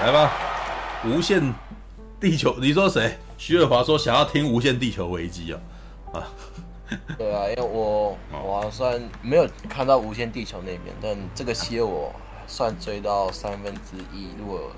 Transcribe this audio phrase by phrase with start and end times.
[0.00, 0.32] 来吧，
[1.04, 1.52] 无限
[2.20, 3.18] 地球，你说谁？
[3.36, 5.60] 徐尔华说想要听无限地球危机啊
[6.12, 6.22] 啊！
[7.18, 12.12] 对啊，因为我我算没有看到无限地球那边，但这个系列我
[12.46, 14.28] 算追到三分之一。
[14.38, 14.70] 如果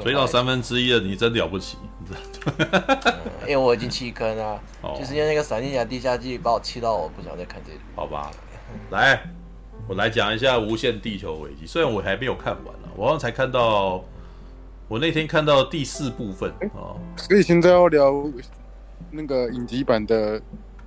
[0.00, 1.78] 追到三分之一了，你真了不起！
[2.10, 3.14] 嗯、
[3.46, 7.78] 因为我已经弃坑啊，哦、就是因为那个闪电侠地下季把我气到，我不想再看这个。
[7.94, 8.28] 好吧，
[8.90, 9.22] 来，
[9.86, 11.64] 我来讲一下无限地球危机。
[11.64, 14.04] 虽然我还没有看完呢、啊，我刚才看到，
[14.88, 16.96] 我那天看到第四部分哦。
[17.16, 18.24] 所以现在要聊
[19.10, 20.40] 那个影集版的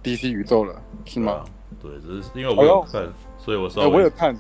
[0.04, 1.44] DC 宇宙了，是吗？
[1.82, 4.34] 对，只是因为我有看，哎、所以我说、哎、我有看，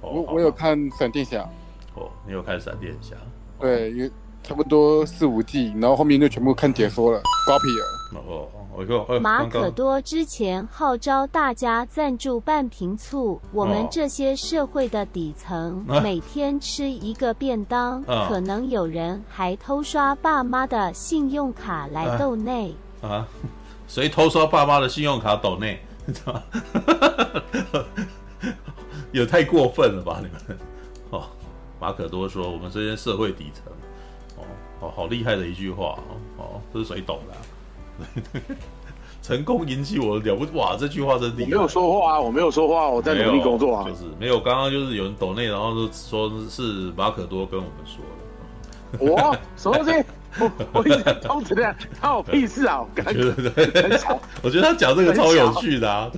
[0.00, 1.48] 哦、我我有看闪电侠。
[1.94, 3.16] 哦，你有看闪电侠？
[3.60, 4.10] 对，因为
[4.42, 7.20] 差不多四五季，然后后面就全部看解说了。
[7.46, 8.22] 瓜皮尔。
[8.26, 8.48] 哦，
[8.78, 23.26] 我说，呃、马可多之前号召大家赞助半瓶醋，我们这些社会的底层、哦、每天吃一个便当，啊、可能有人还偷刷爸妈的信用卡来斗内啊？
[23.88, 25.80] 谁偷刷爸妈的信用卡斗内？
[29.10, 30.40] 有太过分了吧，你们！
[31.10, 31.24] 哦。
[31.80, 33.72] 马可多说：“我们这些社会底层，
[34.36, 34.44] 哦，
[34.80, 35.98] 好好厉害的一句话
[36.36, 37.40] 哦，哦，这是谁懂的、啊？
[39.20, 40.76] 成功引起我的了不哇！
[40.78, 41.44] 这句话真厉害。
[41.44, 43.84] 我没有说话啊，我没有说话，我在努力工作啊。
[43.84, 46.62] 就是没有，刚刚就是有人抖内，然后就说是
[46.96, 48.08] 马可多跟我们说的。
[48.98, 50.04] 我什么东西？
[50.38, 52.80] 我我一直通知的，关我屁事啊！
[52.84, 53.30] 我感觉
[53.82, 54.18] 很巧。
[54.40, 56.10] 我觉得他讲这个超有趣的啊！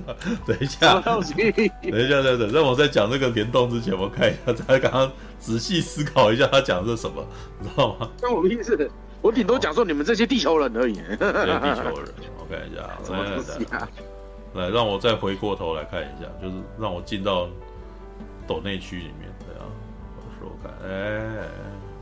[0.45, 7.25] 等一下，等一下，等等，让我在讲这个联动之前，我看一下他刚刚。”仔细思考一下，他讲的是什么，
[7.59, 8.07] 你知道吗？
[8.21, 8.89] 关我屁事！
[9.21, 10.95] 我顶多讲说你们这些地球人而已。
[10.95, 13.87] 这些地球人，我看一下，什么东西啊？
[14.53, 17.47] 来，让我再回过头来看一下，就是让我进到
[18.47, 19.65] 斗内区里面，对啊，
[20.17, 21.49] 我说看，哎、欸，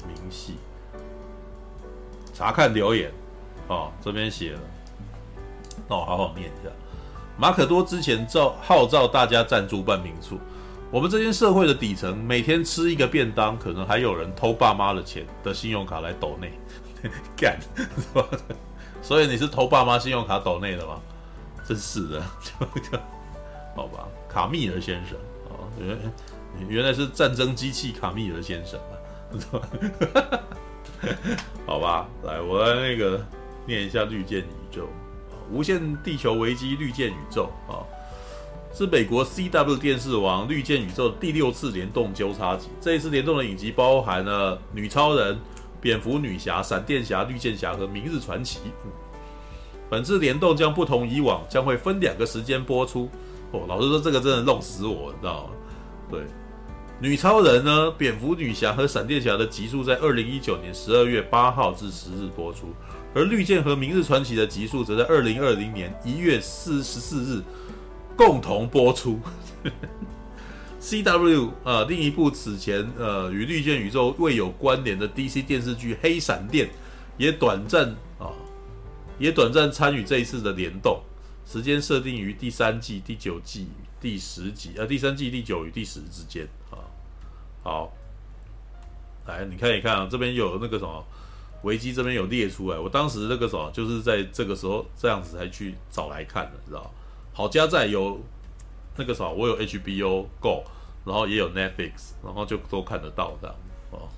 [0.07, 0.55] 明细，
[2.33, 3.11] 查看留言，
[3.67, 4.59] 哦，这边写了，
[5.87, 6.71] 那我好好念一下。
[7.37, 10.37] 马可多之前召号召大家赞助半瓶醋。
[10.91, 16.51] 我们这些社会的底层，每天吃一个便当，可能还有人偷爸妈的钱的信用卡来抖内，
[17.37, 18.25] 干，是吧？
[19.01, 20.99] 所以你是偷爸妈信用卡抖内的吗？
[21.65, 22.23] 真是的，
[23.75, 25.17] 好吧，卡密尔先生
[25.49, 25.97] 啊，原
[26.67, 28.93] 原来是战争机器卡密尔先生啊，
[31.65, 33.23] 好吧，来，我来那个
[33.65, 34.87] 念一下绿箭宇宙，
[35.51, 37.85] 无限地球危机绿箭宇宙啊。
[38.71, 42.69] 是美国 CW 电视网绿箭宇宙第六次联动交叉集。
[42.79, 45.37] 这一次联动的影集包含了女超人、
[45.81, 48.59] 蝙蝠女侠、闪电侠、绿箭侠和明日传奇。
[49.89, 53.09] 本次联动将不同以往，将会分两个时间播出。
[53.51, 55.49] 哦，老实说，这个真的弄死我，你知道吗？
[56.11, 56.21] 对，
[56.99, 62.67] 女超人呢，蝙蝠女侠和闪电侠的集数在二零一九年十二月八号至十日播出，
[63.15, 67.43] 而绿箭和明日传奇的集数则在二零二零年一月四十四日。
[68.17, 69.17] 共同播出
[70.81, 76.67] ，CW 啊、另一部此前呃与绿箭宇宙未有关联的 DC 电视剧《黑闪电》
[77.17, 78.31] 也短暂啊、
[79.17, 81.01] 也短暂参与这一次的联动，
[81.45, 83.67] 时间设定于第三季第九季
[83.99, 86.79] 第十集，呃，第三季第九与第十之间啊。
[87.61, 87.91] 好，
[89.27, 91.05] 来你看一看啊，这边有那个什么
[91.63, 96.89] 维基这边有列出来，我当时那个什么就是在这个时候这样子才去找来看的，知道。
[97.33, 98.21] 好家在有
[98.99, 100.65] 那个啥，我有 HBO Go，
[101.05, 103.55] 然后也有 Netflix，然后就都看得到这样
[103.91, 104.09] 哦。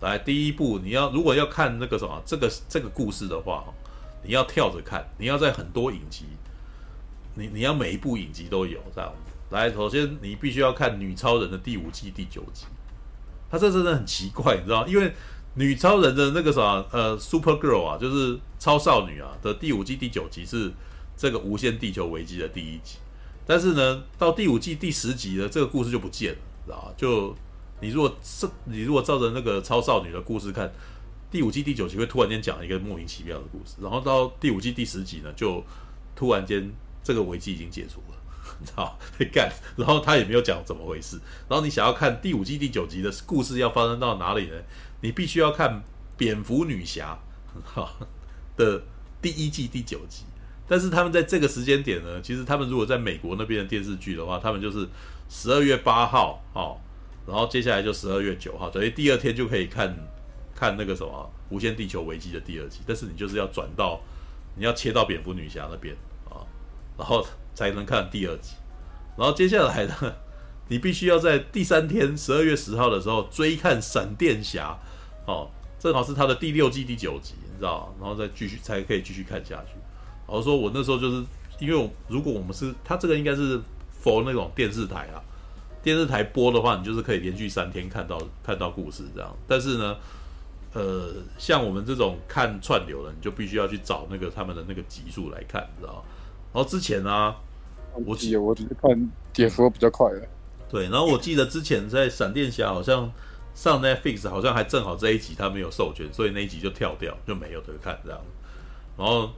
[0.00, 3.64] 来，第一部你要如果要看那个什么这个这个故事的话，
[4.24, 6.24] 你要跳着看，你要在很多影集，
[7.36, 9.12] 你你要每一部影集都有这样。
[9.50, 12.66] 来，首先你必须要看女超人的第五季第九集，
[13.48, 14.84] 它这真的很奇怪，你知道？
[14.88, 15.14] 因为
[15.54, 20.72] 女超人的那个啥呃 Super Girl 啊，就是超少女啊的第五季第九集是。
[21.16, 22.96] 这个无限地球危机的第一集，
[23.50, 26.94] 但是呢，到第五季第十集的这个故事就不见了，知道吧？
[26.96, 27.34] 就
[27.80, 30.72] 你如果是你如果照着那个超少女的故事看，
[31.32, 35.64] 第五季第九集会突然间讲一个莫名其妙的故事，然后到第五季第十集呢，就
[36.14, 38.16] 突然间这个危机已经解除了，
[38.60, 38.96] 你知道？
[39.32, 41.18] 干，然后他也没有讲怎么回事，
[41.48, 44.54] 然后你想要看第五季第九集的故事要发生到哪里呢？
[45.00, 45.82] 你必须要看
[46.16, 47.18] 蝙蝠女侠
[47.64, 47.90] 哈
[48.56, 48.84] 的
[49.20, 50.22] 第一季第九集。
[50.70, 54.88] 但是他们在这个时间点呢，其实他们如果在美国那边的电视剧的话，他们就是
[55.28, 56.78] 十二月八号哦，
[57.26, 59.92] 然后接下来就十二月九号，等于第二天就可以看
[60.54, 62.78] 看那个什么《无限地球危机》的第二集。
[62.86, 64.00] 但是你就是要转到，
[64.54, 65.92] 你要切到蝙蝠女侠那边
[66.30, 66.46] 啊、
[66.96, 68.54] 然后才能看第二集。
[69.18, 70.14] 然后接下来呢，
[70.68, 74.78] 你必须要在第三天十二月十号的时候追看闪电侠
[75.26, 75.50] 哦
[75.80, 79.79] 正好是他的第六季第九集，你知道，然后再继续才可以继续看下去。
[80.30, 81.24] 然后说我那时候就是
[81.58, 83.58] 因为我如果我们是他这个应该是
[84.00, 85.18] for 那种电视台啊，
[85.82, 89.36] 电视台播的话，你就是可以连续三天看到看到故事这样。
[89.48, 89.96] 但是呢，
[90.72, 96.04] 呃，像我们这种看串流的，你就必须要去找那个他们的那个集数来看，你知道。
[96.54, 97.34] 然后之前啊，
[98.06, 100.22] 我记得我只是看解说比较快的。
[100.68, 103.10] 对，然后我记得之前在闪电侠好像
[103.52, 108.20] 上 Netflix，好像还正好这一集他没有授权，所以那一集就跳掉，就没有得看这样。
[108.96, 109.30] 然后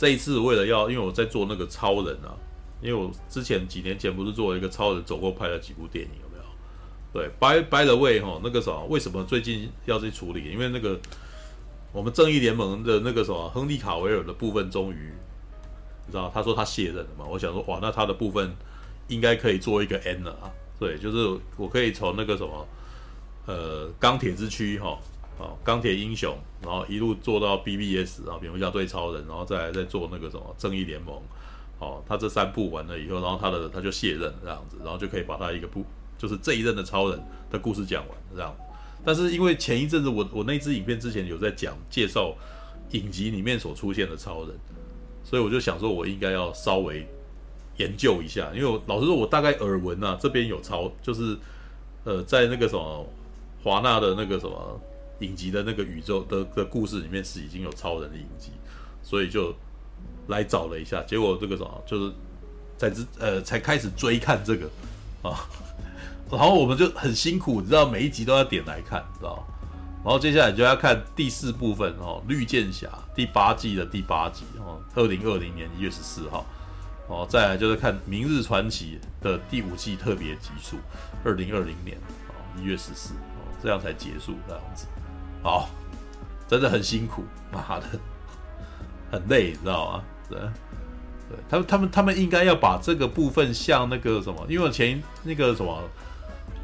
[0.00, 2.32] 这一次为了要，因为我在做那个超人啊，
[2.80, 6.42] 因为我之前几年前不是做了一个超人走过拍了几部电影有没有？
[7.12, 10.50] 对，By By the way 哈，那个什么，为什么最近要去处理？
[10.50, 10.98] 因为那个
[11.92, 15.12] 我们正义联盟的那个什么亨利卡维尔的部分终于，
[16.06, 17.26] 你知道他说他卸任了嘛？
[17.28, 18.56] 我想说哇，那他的部分
[19.08, 20.48] 应该可以做一个 N 了啊。
[20.78, 22.66] 对，就是我可以从那个什么，
[23.44, 24.98] 呃，钢铁之躯哈，
[25.40, 31.20] 啊，钢铁英雄，然后一路做到 BBS，然后蝙蝠侠对超人，然后再来再做那个什么正义联盟，
[31.78, 35.84] 哦，他这三部完了以后，然后他的他就卸任这样子，然后就可以把他一个部，
[36.18, 37.20] 就是这一任的超人
[37.50, 38.54] 的故事讲完这样。
[39.04, 42.34] 但是因为前一阵子我我那支影片之前有在讲介绍
[42.90, 44.54] 影集里面所出现的超人，
[45.24, 47.06] 所以我就想说我应该要稍微。
[47.76, 51.34] 研究一下，因为我老实说，我大概耳闻啊，这边有超，就是
[52.04, 53.06] 呃，在那个什么
[53.62, 54.78] 华纳的那个什么
[55.20, 58.50] 影集的那个宇宙的的故事里面是已经有超人的影集，
[59.02, 59.54] 所以就
[60.28, 62.12] 来找了一下，结果这个什么就是
[62.76, 64.68] 才知呃才开始追看这个。
[65.22, 65.46] 啊，
[66.30, 69.46] 然后我们就很辛苦，你知道每一集都要点来看，知道，
[70.02, 76.46] 然后接下来就要看第四部分哦，绿箭侠第八季的第八集哦，二零二零年一月十四号。
[77.08, 80.76] 哦，再来就是看《明日传奇》的第五季特别集数，
[81.24, 84.86] 二零二零年哦一月十四哦，这样才结束这样子，
[85.42, 85.68] 好，
[86.48, 87.86] 真的很辛苦，妈的，
[89.10, 90.04] 很累，你知道吗？
[90.28, 90.38] 对，
[91.28, 95.82] 对他们，他们，他们应该要把这个部分像那个什么，因为我前那个什么，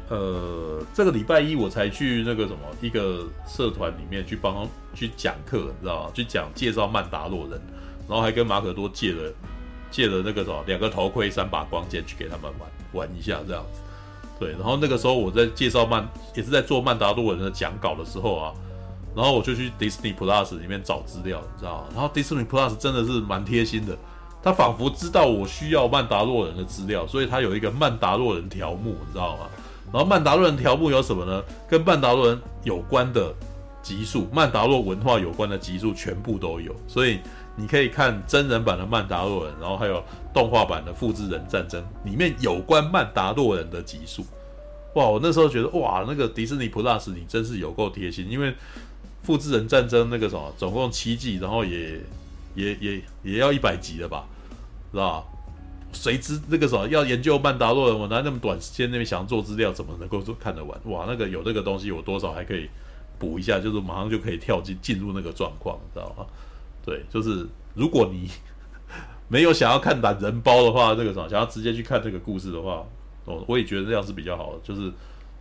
[0.09, 6.11] 呃，这个礼拜一我才去那个什么一个社团里面去帮去讲课，你知道吗？
[6.13, 7.61] 去讲介绍曼达洛人，
[8.07, 9.33] 然后还跟马可多借了。
[9.89, 13.79] 借了那个什么两个头盔、三把光剑去给他们玩玩一下这样子，
[14.37, 14.51] 对。
[14.51, 18.53] 然后那个时候我在介绍曼，也是在做曼达洛人的讲稿的时候啊，
[19.17, 21.85] 然后我就去 Disney Plus 里面找资料，你知道？
[21.91, 23.97] 然后 Disney Plus 真的是蛮贴心的，
[24.43, 29.47] 他仿佛知道我需要曼达洛人的资料，所以他有一个曼达洛人条目，你知道吗？
[29.91, 31.43] 然后曼达洛人条目有什么呢？
[31.67, 33.33] 跟曼达洛人有关的
[33.81, 37.19] 集数，曼达洛文化有关的集数全部都有，所以。
[37.59, 44.23] 你可以看真人版的曼达洛人，然后还有动画版的复制人战争，里面有关曼达洛人的集数。
[44.93, 48.53] 哇，我那时候觉得哇，那个迪士尼 Plus 你真是有够贴心，因为
[49.27, 51.99] 复制人战争那个什么，总共七季，然后也
[52.55, 54.25] 也也也要一百集了吧，
[54.93, 55.21] 是吧？
[55.91, 60.79] 谁知那个什么要研究曼达洛人，我拿那么短时间那边想做资料，怎么能够说看得完？
[60.85, 62.69] 哇，那个有那个东西，我多少还可以
[63.19, 66.25] 补一下，就是马上就可以跳进进入那个状况，知道吗？
[66.85, 68.29] 对，就是如果你
[69.27, 72.85] 没有想要看懒人包的话，这个什么想要直接去看这个故事的话，
[73.25, 74.89] 我我也觉得这样是比较好的，就是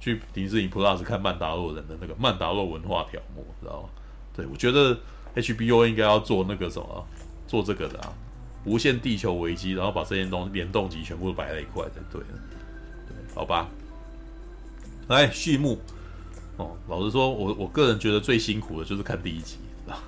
[0.01, 3.89] 去迪士尼 Plus 看曼达洛人的那个曼达洛文化条目，知道吗？
[4.35, 4.99] 对，我觉得
[5.35, 7.07] HBO 应该要做那个什么，
[7.47, 8.13] 做这个的啊，
[8.65, 12.21] 无限地球危机，然后把这些东西联动集全部都摆在一块才对。
[12.21, 13.69] 对，好吧。
[15.09, 15.81] 来序幕
[16.57, 19.57] 哦，老实说，我我个人觉得最辛苦的就是看第一集。
[19.85, 19.99] 知道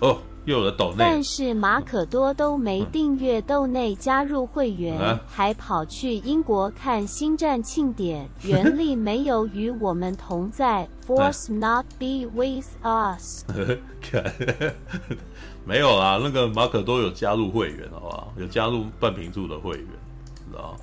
[0.00, 8.28] 哦，又有了抖内，但是马可多都没订阅豆内加入会员，嗯、还跑去英国看星战庆典。
[8.42, 13.44] 原力没有与我们同在， Force not be with us。
[15.64, 18.32] 没有啦，那个马可多有加入会员，好不好？
[18.36, 19.86] 有加入半瓶醋的会员，
[20.50, 20.76] 知道？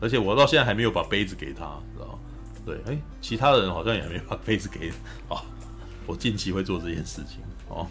[0.00, 2.18] 而且我到现在还没有把杯子给他，知道？
[2.66, 4.88] 对，哎，其他人好像也还没把杯子给。
[5.28, 5.40] 啊，
[6.04, 7.86] 我近期会做这件事情，哦。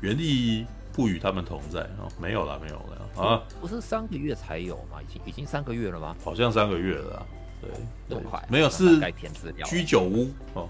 [0.00, 3.42] 原地不与他们同在哦，没有了，没有了啊！
[3.60, 5.00] 不是三个月才有吗？
[5.02, 6.16] 已经已经三个月了吗？
[6.24, 7.26] 好像三个月了，
[7.60, 7.70] 对，
[8.08, 8.44] 这么快？
[8.48, 9.00] 没有，是
[9.64, 10.68] 居酒屋哦，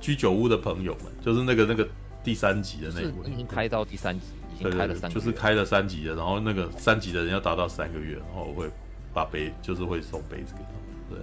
[0.00, 1.86] 居酒屋的朋友们，就是那个那个
[2.22, 8.70] 第三集的那个，已经开到第三集，已经开了三，就是开了三集的，然后那个三集的人要达到三个月，然后我会
[9.12, 11.18] 把杯，就是会送杯子给他们，对，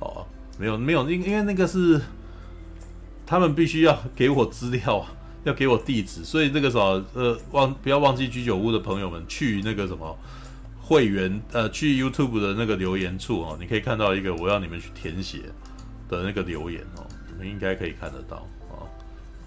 [0.00, 0.26] 哦，
[0.58, 2.00] 没有没有，因因为那个是
[3.26, 5.12] 他们必须要给我资料啊。
[5.44, 10.16] 要给我地址，所以这个时候，呃，忘不要忘记居酒屋的朋友们去那个什么
[10.80, 15.38] 会员，呃，去 YouTube 的那个留言处哦，你可以看到一个我要你们去填写
[16.08, 18.88] 的那个留言哦，你们应该可以看得到哦。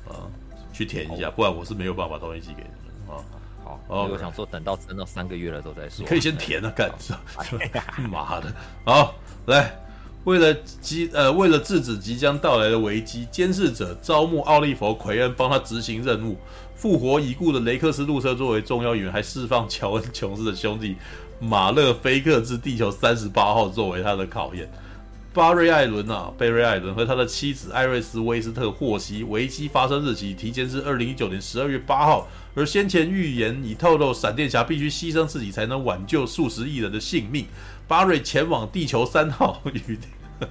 [0.07, 0.27] 啊，
[0.73, 3.23] 去填一下，不然我是没有办法把东西寄给你们啊。
[3.63, 6.03] 好，我想说等到真到三个月了之后再说。
[6.03, 7.19] 你可以先填啊，干啥？
[8.11, 8.53] 妈的！
[8.85, 9.15] 好，
[9.47, 9.75] 来，
[10.25, 16.35] 为了即呃为了制止即将到来的危机，监视者招募奥利弗·奎恩帮他执行任务，
[16.75, 20.95] 复活已故的雷克斯·路瑟作为重要演员，还释放乔恩·琼斯的兄弟
[21.39, 24.67] 马勒·菲克至地球三十八号作为他的考验。
[25.31, 37.45] 巴瑞·艾伦啊，贝瑞·艾伦和他的妻子艾瑞斯·威斯特获悉危机发生日期提前至二零一九年十二月八号，而先前预言已透露闪电侠必须牺牲自己才能挽救数十亿人的性命。
[37.87, 39.97] 巴瑞前往地球三号与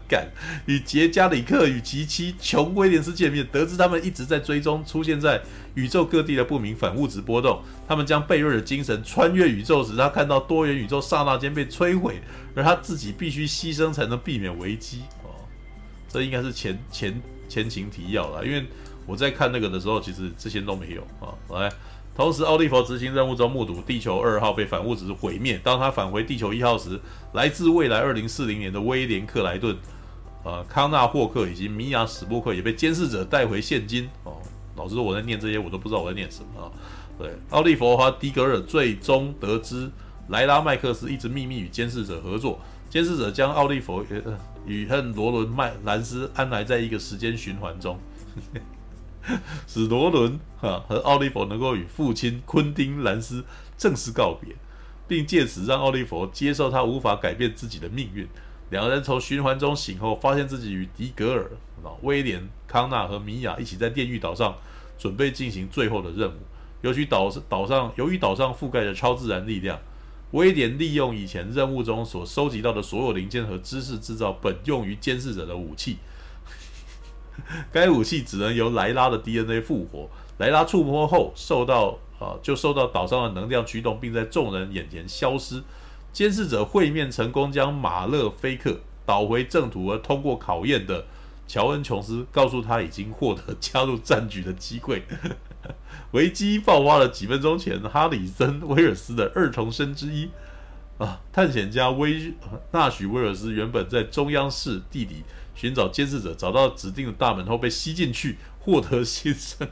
[0.08, 0.28] 干
[0.64, 5.42] 与杰加里克与其妻琼·威廉斯见面，得知他们一直在追踪出现在
[5.74, 7.62] 宇宙各地的不明反物质波动。
[7.86, 12.22] 他们将贝瑞的精神穿越宇宙时，他看到多元宇宙刹那间被摧毁，
[12.54, 15.02] 而他自己必须牺牲才能避免危机。
[15.22, 15.28] 哦，
[16.08, 18.64] 这应该是前前前情提要了，因为
[19.06, 21.34] 我在看那个的时候，其实这些都没有啊。
[21.50, 21.70] 来。
[22.16, 25.60] 同时，奥利弗执行任务中目睹地球二号被反物质毁灭。
[25.64, 27.00] 当他返回地球一号时，
[27.32, 29.76] 来自未来二零四零年的威廉克莱顿、
[30.44, 34.08] 呃康纳霍克以及米娅史布克也被监视者带回现今。
[34.22, 34.36] 哦，
[34.76, 36.72] 老实说，我在念这些，我都不知道我在念什么。
[37.18, 39.90] 对，奥利弗和迪格尔最终得知，
[40.28, 42.60] 莱拉麦克斯一直秘密与监视者合作。
[42.88, 44.04] 监视者将奥利弗
[44.66, 47.98] 与恨罗伦麦兰斯安排在一个时间循环中。
[49.66, 53.44] 使罗伦哈和奥利弗能够与父亲昆汀·兰斯
[53.76, 54.54] 正式告别，
[55.08, 58.26] 并借此让奥利弗接受他无法改变自己的命运。
[58.70, 61.50] 两个人从循环中醒后，发现自己与迪格尔、
[62.02, 64.56] 威廉、康纳和米娅一起在电狱岛上
[64.98, 66.38] 准备进行最后的任务。
[66.82, 69.78] 由于岛岛上由于岛上覆盖着超自然力量，
[70.32, 75.98] 威廉利用以前任务中所收集到的所有零件和知识，制造本用于监视者的武器。
[77.72, 80.08] 该武器只能由莱拉的 DNA 复活。
[80.38, 85.62] 莱拉触摸后受到啊，就受到岛上的能量驱动，并在众人眼前消失。
[86.12, 91.04] 监视者会面成功，将马勒·菲克导回正途，而通过考验的
[91.46, 95.02] 乔恩·琼斯告诉他，已经获得加入战局的机会。
[96.12, 100.30] 危机爆发了几分钟前，哈里森·威尔斯的二重生之一
[100.98, 102.32] 啊，探险家威
[102.70, 105.22] 纳许·威尔斯原本在中央市地底。
[105.54, 109.68] 寻找监视者，找到指定的大门后被吸进去，获得新生，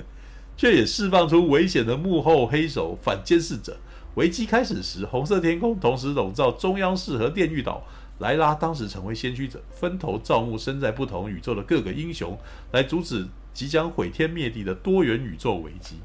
[0.56, 3.76] 却也释放出危险的幕后黑手反监视者。
[4.14, 7.84] 危机开始时，红色天空同时笼罩中央市和电狱岛。
[8.18, 12.34] 莱拉当时成为先驱者，分头招募身在不同宇宙的各个英雄，
[12.72, 16.00] 来阻止即将毁天灭地的多元宇宙危机。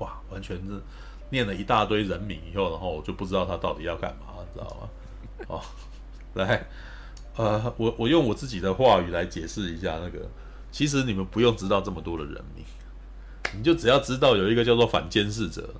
[0.00, 0.82] 哇，完全是
[1.30, 4.88] 念了一大堆人名以后，然后我就不知道他到底要干嘛，你知道吗？
[5.46, 5.62] 哦，
[6.34, 6.66] 来。
[7.36, 10.28] 呃，我我用我自己的话语来解释一下那个，
[10.70, 12.64] 其实你们不用知道这么多的人名，
[13.56, 15.72] 你就只要知道有一个叫做反监视者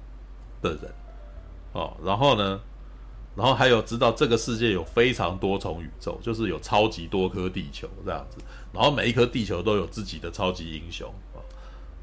[0.63, 0.93] 的人，
[1.73, 2.61] 哦，然后呢，
[3.35, 8.39] 然后还有知道这个世界有非常多重宇宙，就是有超级多颗地球这样子，
[8.73, 11.43] 然后每一颗地球都有自己的超级英雄啊，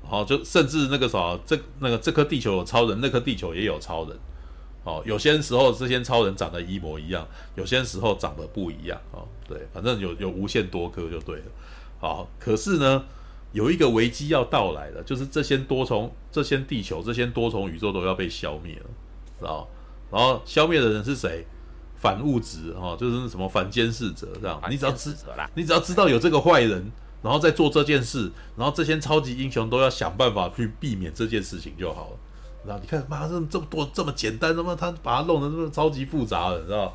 [0.04, 4.18] 然后就甚至那个啥，这那个这颗地球有超人，那颗地球也有超人。
[4.88, 9.28] 哦，有些时候这些超人长得一模一样，有些时候长得不一样哦。
[9.46, 11.46] 对，反正有有无限多颗就对了。
[12.00, 13.04] 好，可是呢，
[13.52, 18.86] 有一个危机要到来了，就是这些多重、这些地球、这些多重宇宙都要被消灭了，
[19.38, 19.68] 知道？
[20.10, 21.46] 然后消灭的人是谁？
[22.00, 24.62] 反物质哦，就是什么反监视者这样。
[24.70, 25.14] 你只要知，
[25.56, 26.90] 你只要知道有这个坏人，
[27.22, 32.18] 然后再做这件事，然后这些超级英雄都要想办法去避免这件事情就好了。
[32.68, 36.94] 然后你看，妈，这这么多这么简单，那么他把它弄得这么超级复杂了，你知道？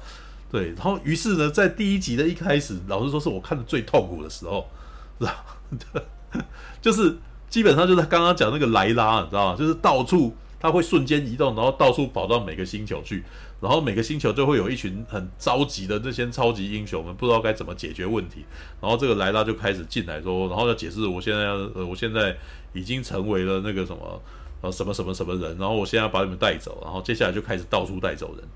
[0.50, 4.68] 对，然后于是呢，在第一集的一开始，老实说是我看的最痛苦的时候，
[5.18, 5.44] 是吧？
[6.82, 7.16] 就是
[7.48, 9.56] 基本上就是刚刚讲那个莱拉，你知道吗？
[9.58, 13.24] 就是到处他会瞬间移动，然后到处跑到每个星球去，
[13.62, 18.44] 然后每个星球就会有一群很着急的这些超级英雄们，不知道该怎么解决问题。
[18.78, 22.36] 然后这个莱拉就开始进来说，然后要解释，我现在要，呃，我现在
[22.74, 24.20] 已经成为了那个什么。
[24.62, 28.48] 呃，什么什么什么人，然后我现在要把你们带走，然后接下来就开始到处带走人。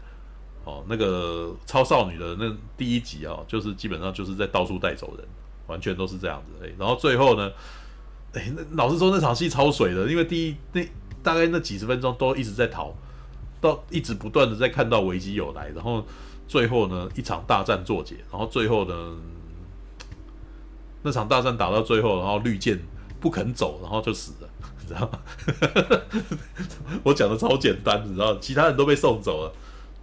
[0.64, 5.26] 哦，那个超少女的那第一集啊、哦，就是基本上就是在到处带走人，
[5.68, 6.64] 完全都是这样子。
[6.64, 7.50] 哎，然后最后呢，
[8.32, 10.80] 哎，那老实说那场戏超水的，因为第一那
[11.22, 12.92] 大概那几十分钟都一直在逃，
[13.60, 16.04] 到一直不断的在看到危机有来，然后
[16.48, 19.16] 最后呢一场大战作结，然后最后呢
[21.02, 22.80] 那场大战打到最后，然后绿箭
[23.20, 24.48] 不肯走，然后就死了。
[24.86, 25.20] 知道吗？
[27.04, 29.52] 我讲的超简单，你知道，其他人都被送走了。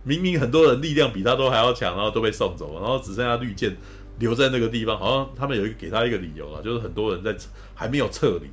[0.03, 3.75] 明明很多人力量比他都还要强，然后都被送走了，然后只剩下绿箭
[4.19, 7.33] 留在那个地方，好像他们有一个给他一个理由啊，就是很多人在
[7.73, 8.49] 还没有撤离，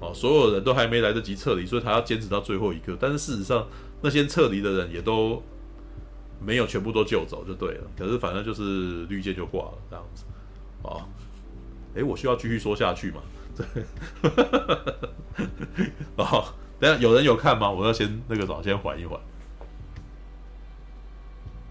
[0.00, 2.96] 哦，所有人都还没来得及撤离，所以他要坚持到最后一刻。
[2.98, 3.68] 但是事实上，
[4.00, 5.42] 那些撤离的人也都
[6.40, 7.84] 没有全部都救走，就对了。
[7.98, 10.24] 可是反正就是绿箭就挂了这样子，
[10.82, 11.02] 哦，
[11.94, 13.20] 哎，我需要继续说下去吗？
[13.56, 13.66] 对，
[16.16, 16.44] 哦，
[16.78, 17.70] 等下有人有看吗？
[17.70, 19.18] 我要先那个早，先缓一缓。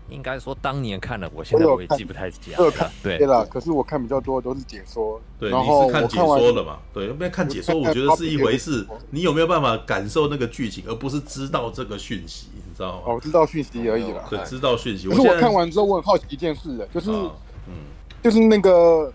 [0.07, 2.71] 应该说当年看了，我现在我也记不太起来了。
[3.01, 5.19] 对对了，可是我看比较多的都是解说。
[5.39, 6.77] 对，你是看解说的嘛？
[6.93, 8.85] 对，因为看解说，我觉得是一回事。
[9.09, 12.49] 你有没有办法感受那个剧情，而不是知道这个讯息？
[12.53, 13.01] 你知道吗？
[13.07, 14.23] 哦，知道讯息而已啦。
[14.29, 15.09] 对，知道讯息。
[15.09, 17.73] 可是我看完之后，我很好奇一件事的，就是，嗯，
[18.21, 19.11] 就是那个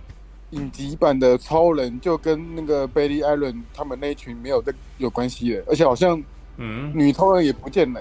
[0.50, 6.23] 影集版的超人，就跟那个贝利艾伦他们那一群没有的有关系的，而且好像，
[6.57, 8.00] 嗯，女超人也不见了。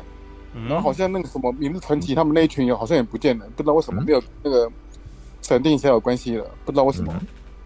[0.67, 4.67] 然后好像那个什么《明日传奇》他们那一群也好像也不见了，不知道为什么没有那个
[5.43, 7.13] 闪电侠有关系了，不知道为什么。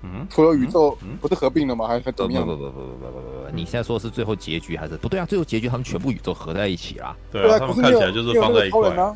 [0.02, 1.88] 嗯，所有宇宙不是合并了吗？
[1.88, 2.46] 还是怎么样？
[2.46, 5.26] 不不不不不不不，你现在说的是最后结局还是不对啊？
[5.26, 7.16] 最后结局他们全部宇宙合在一起啦。
[7.32, 9.16] 对啊，他们看起来就是放在一块。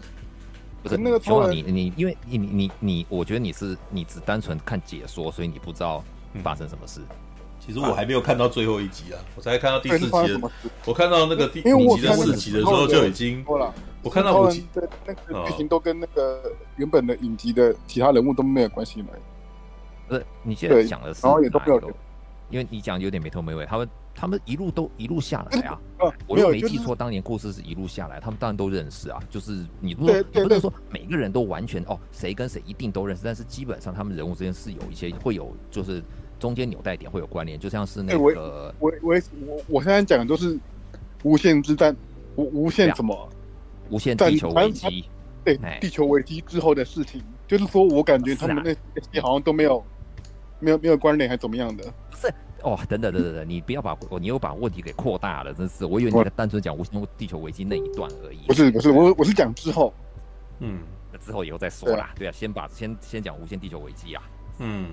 [0.87, 6.03] 不是那个超人，你你因为你你你，我觉得你是你只单纯看解说，所以你不知道
[6.43, 7.01] 发生什么事。
[7.59, 10.41] 其实我还没有看到最后一集啊，我才看到第四集。
[10.85, 13.43] 我看到那个第五集的四集的时候就已经，
[14.01, 16.41] 我看到五集的那个剧情都跟那个
[16.77, 19.09] 原本的影集的其他人物都没有关系嘛。
[20.07, 21.81] 不是，你现在讲的是哪一个？
[22.49, 23.65] 因为你讲有点没头没尾。
[23.65, 25.79] 他们他们一路都一路下来啊。
[26.27, 29.19] 我又没记错，当年故事是一路下来，他们当然都认识啊。
[29.29, 36.03] 就是你不能不能说每个人都完全哦，谁跟谁一定都认识，但是基本上他们人物之间是有一些会有就是。
[36.39, 39.15] 中间纽带点会有关联，就像是那个，我我
[39.47, 40.55] 我我现在讲的都是
[41.23, 41.97] 无限之战，
[42.35, 43.27] 无无限什么，
[43.89, 45.09] 无限地球危机，
[45.43, 48.71] 对，地球危机之后的事情，就是说我感觉他们那
[49.11, 49.83] 些好像都没有
[50.59, 51.91] 没有没有关联，还怎么样的？
[52.11, 52.31] 不是
[52.63, 58.47] 哦，等等等等等，你不要把你又把问题给扩大了，真是，我以为你在单纯讲无限地球危机那一段而已。
[58.47, 59.93] 不是不是，我我是讲之后，
[60.59, 60.79] 嗯，
[61.11, 62.11] 那之后以后再说啦。
[62.17, 64.23] 对啊，先把先先讲无限地球危机啊，
[64.59, 64.91] 嗯。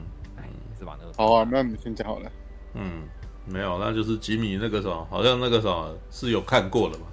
[1.16, 2.30] 好啊，那你先讲好了。
[2.74, 3.04] 嗯，
[3.46, 7.06] 没有，那就是吉米那个什么，好像那个什么是有看过了嘛？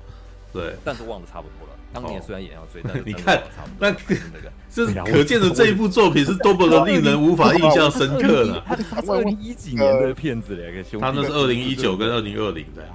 [0.52, 1.71] 对，但是忘得差不多了。
[1.94, 3.42] 当年虽然也要追，但是 你看，
[3.80, 8.64] 那那个，这是可见的这一部作品是多么的令人无法印象深刻的。
[8.66, 12.90] 他是二零一几年的片子，两个兄弟，他那是二零一九跟二零二零的呀。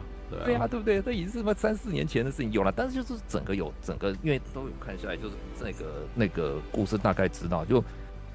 [0.44, 1.00] 对啊，对不对？
[1.00, 7.82] 这已经是什么三四年前的事情有了，但是就是整个有整个，因为都有看下来，就是那个那个故事大概知道就。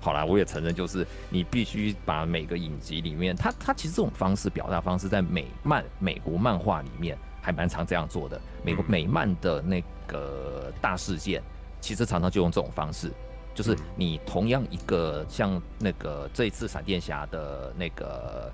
[0.04, 8.40] 好啦，我也承认，就是你必须把每个影集里面，它它其实这种方式表达方式，在美漫美国漫画里面还蛮常这样做的。
[8.64, 11.42] 美国美漫的那个大事件，
[11.80, 13.12] 其实常常就用这种方式，
[13.54, 18.52] 就是你同样一个像那个这一次闪电侠的那个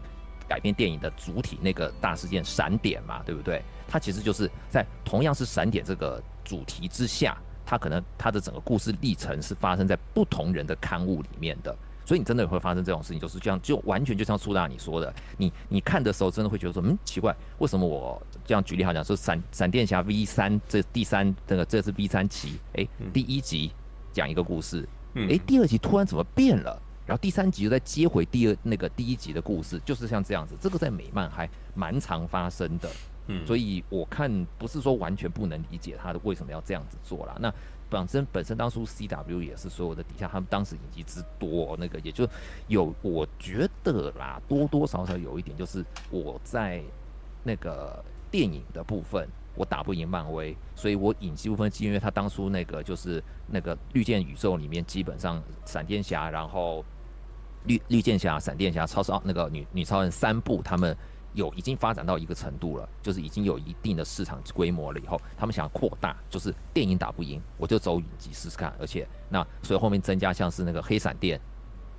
[0.48, 3.62] 改编电影的主体那个大事件闪点嘛，对不对？
[3.88, 7.38] 它其实就是在同样是闪点这个主题之下。
[7.70, 23.74] 它可能它的整个故事历程是发生在不同人的刊物里面的，所以你真的会发生这种事情，就是这样，就完全就像苏大你说的，你你看的时候真的会觉得说，嗯，奇怪，为什么我这样举例好讲说闪闪电侠 V 三这第三这个这是 V 三期，哎，第一集
[24.14, 32.90] 讲一个故事，哎，第二集突然怎么变了，然后第三集又再接回第二那个第一集的故事，就是像这样子，这个在美漫还蛮常发生的。
[33.28, 37.36] 嗯，所以我看不是说完全不能理解他的为什么要这样子做啦。
[37.42, 37.54] 那
[37.90, 42.26] 本身本身当初 C W 也是所有的底下他们当时影集之多，那个也就
[42.70, 46.82] 有我觉得啦，多多少少有一点就是我在
[47.44, 48.02] 那个
[48.38, 56.86] 电影的部分我打不赢漫威，所以我引进部分是因为他当初那个就是那个绿箭宇宙里面基本上闪电侠，然后
[57.64, 60.96] 绿绿箭侠、闪电侠、超超那个女女超人三部他们。
[61.34, 65.00] 有已经发展到一个程度了，就是已经有一定的市场规模了。
[65.00, 68.74] 以后他们想要扩大，就是电影打不赢，我就走影集试试看。
[68.80, 71.40] 而且那所以后面增加像是那个黑闪电，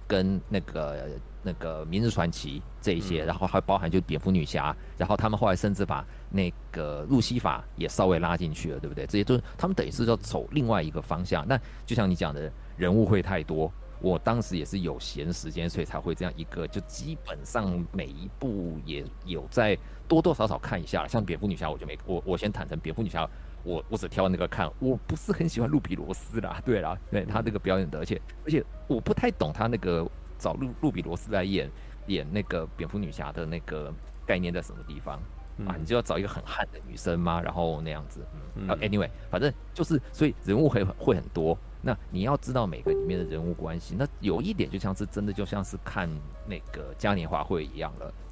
[0.08, 1.08] 跟那个
[1.42, 9.06] 那个明日传奇这一些，然后还包含就蝙蝠女侠，然后他们后来甚至把那个路西法也稍微拉进去了，对不对？
[9.06, 11.46] 这些都是他们等于是要走另外一个方向。
[11.46, 13.70] 那就像你讲的，人物会太多。
[14.00, 21.04] 我当时也是有闲时间，所以才会这样一个，就基本上每一部也有在多多少少看一下。
[21.08, 23.28] 像蝙蝠女侠，我就没我我先坦诚，蝙蝠女侠
[23.64, 31.70] 我我只挑那个看，我不是很喜欢露比罗斯啦，对啦，对他这个表演的，而且而且我不太懂他那个找露露比罗斯来演
[32.06, 33.92] 演那个蝙蝠女侠的那个
[34.26, 35.20] 概念在什么地方
[35.66, 35.76] 啊？
[35.78, 37.40] 你就要找一个很悍的女生吗？
[37.40, 41.56] 然后那样子，嗯，anyway，反正就是所以人物会会很多。
[41.80, 46.08] 那你要知道每个里面的人物关系，那有一点就像是真的就像是看
[46.44, 48.27] 那个嘉年华会一样了，哎，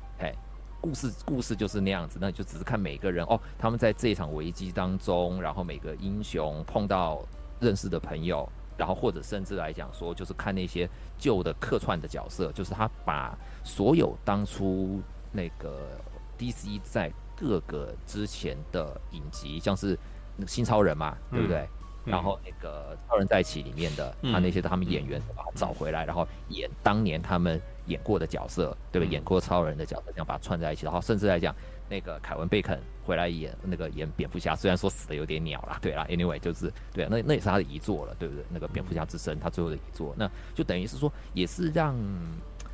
[0.81, 7.23] 故事故事就是那样子，那就只是看每个人哦，他们在这一场危机当中，然后每个英雄碰到
[7.61, 15.01] 认识的朋友，然后或者甚至来讲说，就是看那些旧的客串的角色，就是他把所有当初
[15.33, 15.99] 那个
[16.39, 19.99] DC 在各个之前的影集，像是
[20.47, 21.61] 新超人嘛，对不对？
[21.61, 21.69] 嗯
[22.07, 29.09] 然后那个超人在一起里面的，他那些他们演员把他找回来，然后演当年他们演过的角色，对吧？
[29.11, 30.85] 演过超人的角色，这样把它串在一起。
[30.85, 31.55] 然后甚至来讲，
[31.89, 38.45] 那个凯文贝肯回来演那个演蝙蝠侠，虽然说死的有点鸟啦，对啦，anyway 就是对啊，那那也是他的遗作了，对不对？
[38.51, 41.97] 那个蝙蝠侠之身他最后的遗作，那就等于是说，也是让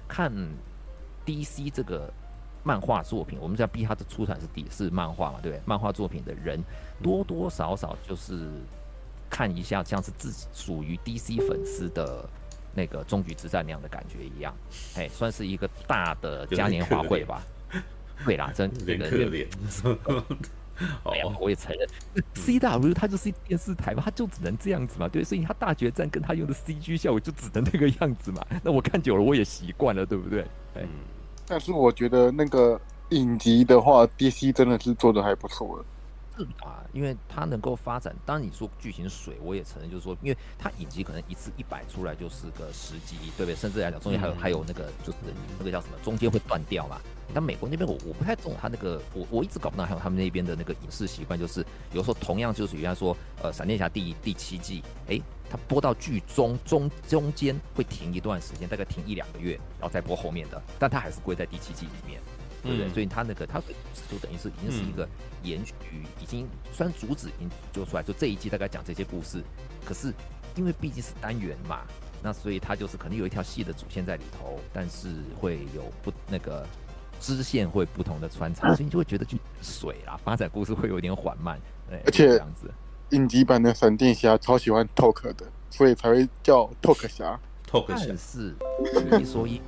[0.08, 0.32] 看
[1.26, 2.12] DC 这个
[2.62, 5.62] 漫画作品，我们知道 B 他的出产是底是漫画嘛，对不对？
[5.66, 6.62] 漫画作品的人
[7.02, 8.48] 多多少少就是。
[9.34, 12.28] 看一下，像是自己属于 DC 粉丝的
[12.74, 14.54] 那个终局之战那样的感觉一样，
[14.96, 17.42] 哎，算是一个大的嘉年华会吧。
[18.24, 19.46] 对啦，真的可怜。
[21.04, 21.86] 哎呀，我也承认
[22.34, 25.06] ，CW 它就是电视台嘛，它就只能这样子嘛。
[25.06, 28.44] 对，所以它大决战跟它用的 CG 效果就只能那个样子嘛。
[28.64, 30.44] 那我看久了，我也习惯了，对不对？
[30.76, 30.88] 嗯。
[31.46, 32.80] 但是我觉得那个
[33.10, 35.84] 影集的话，DC 真的是做的还不错了。
[36.44, 38.14] 是啊，因为它能够发展。
[38.24, 43.54] 当然你说剧情水，我也承认，就是说，因为它影集可能一次一百出来就是个十集，对不对？
[43.54, 45.18] 甚至来讲，中间还有、嗯、还有那个就是
[45.58, 47.00] 那个叫什么，中间会断掉嘛。
[47.34, 62.20] 但美国那边我我不太懂他那个，我我一直搞不懂，还有他们那边的那个影视习惯，就是有时候同样就是原来说，呃，闪电侠第第七季，哎，它播到剧中中中间会停一段时间，大概停一两个月，然后再播后面的，但它还是归在第七季里面。
[62.62, 62.88] 对不对？
[62.90, 65.08] 所以他那个他就等于是已经是一个
[65.42, 65.74] 延续，
[66.20, 69.42] 已经虽然主旨已经就出来，就这一季大概讲这些故事，
[69.84, 70.12] 可是
[70.54, 71.80] 因为毕竟是单元嘛，
[72.22, 75.08] 那所以他就是可能有一条细的主线在里头，但是
[75.40, 76.66] 会有不那个
[77.20, 82.70] 支线会不同的穿插，所以你就会觉得就水啦，发展故事会有点缓慢，对，而且这样子。
[83.10, 88.54] 影集版的闪电侠超喜欢 talk 的，所以才会叫 talk 侠，talk 侠是
[89.20, 89.60] 一说一。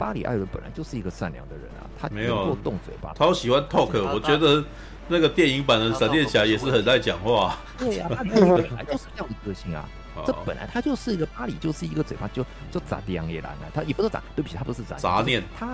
[0.00, 3.90] 巴里·艾伦本来就是一个善良的人啊，他没有动嘴巴，他好喜欢 talk。
[4.14, 4.64] 我觉得
[5.08, 7.58] 那个电影版的闪电侠也是很爱讲话。
[7.76, 9.86] 对呀，他本来就是这样的个性啊。
[10.26, 13.68] 这本来他就是一个巴里，就是一个嘴巴就就咋地洋野狼啊。
[13.74, 15.42] 他也不是咋，对不起，他不是咋杂念。
[15.58, 15.68] 他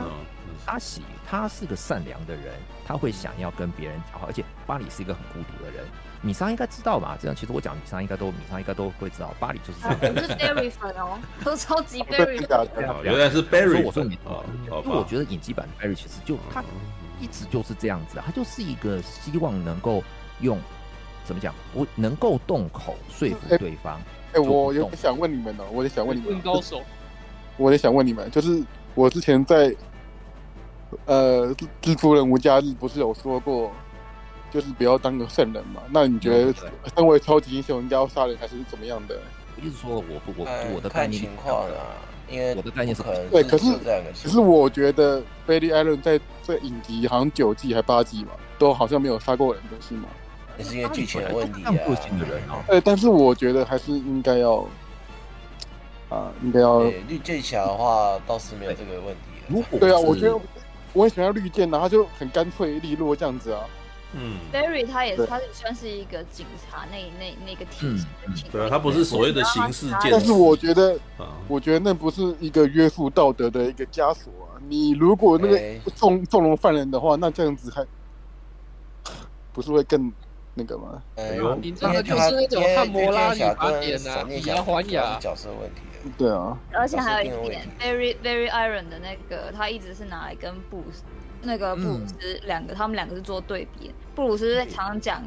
[0.64, 2.54] 阿喜，他是个善良的人，
[2.86, 5.84] 他会想要跟别人讲话，而且巴里是一个很孤独的人。
[6.22, 7.16] 米莎应该知道吧？
[7.20, 10.14] 这样其实我讲米莎应该都米莎应该都会知道，巴里就是这样。
[10.14, 12.40] 不是 Barry 粉哦，都超级 Barry
[13.02, 13.84] 原来是 Barry。
[13.84, 14.18] 我说你，
[14.84, 16.64] 因为我觉得影集版的 Barry 其实就他
[17.20, 20.02] 一直就是这样子，他就是一个希望能够
[20.40, 20.58] 用
[21.24, 24.00] 怎么讲，我能够动口说服对方。
[24.36, 26.80] 哎，我有想问你们呢，我也想问你们，高手，
[27.56, 28.62] 我也想问你们，就是
[28.94, 29.74] 我之前在
[31.06, 33.72] 呃蜘蛛人无家日不是有说过。
[34.48, 35.82] 就是不要当个圣人嘛？
[35.90, 36.54] 那你觉得
[36.94, 39.18] 身为超级英雄应该要杀人还是怎么样的？
[39.56, 41.98] 我一直说我不我我的概念情况啊，
[42.30, 43.66] 因为我的概念是可能对，可是
[44.22, 50.08] 可是我觉得 Barry Allen 在在影集好像九季还八季嘛，都好像没有杀过人，是吗？
[50.58, 51.72] 也是因为剧情的问题啊。
[52.66, 54.66] 对，但是我觉得还是应该要
[56.08, 59.20] 啊，应该要绿箭侠的话倒是没有这个问题。
[59.48, 60.38] 如果对啊，我觉得
[60.92, 63.60] 我很喜欢绿箭的，他就很干脆利落这样子啊。
[64.12, 70.96] 嗯，Barry 他也，他也算是一个警察那那那个体系嗯、对，他不是所谓的刑事件，但是我觉得，
[71.48, 74.56] 我觉得那不是一个约束道德的一个枷锁啊。
[74.68, 77.84] 你如果那个纵纵容犯人的话，那这样子还
[79.52, 80.10] 不是会更
[80.58, 81.02] 那个吗？
[81.16, 85.82] 哎呦，你这个就是那种汉摩拉里法典呐，以牙还牙角色问题。
[86.16, 91.02] 对啊，而且还有一点，Barry Barry Iron 的那个，他一直是拿来跟布鲁斯
[91.42, 93.92] 那个布鲁斯两个，嗯、他们两个是做对比。
[94.14, 95.22] 布鲁斯常常讲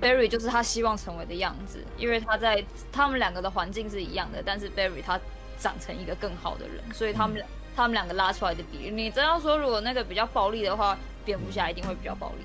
[0.00, 5.20] ，Barry 就是他希望成为的样子，因为他在他们两个的环境是一样的，但是 Barry 他
[5.58, 7.44] 长成一个更好的人，所以他们、嗯、
[7.76, 12.44] 他们两个拉出来的比例，你真要说如果那个比较暴力的话，蝙蝠侠一定会比较暴力，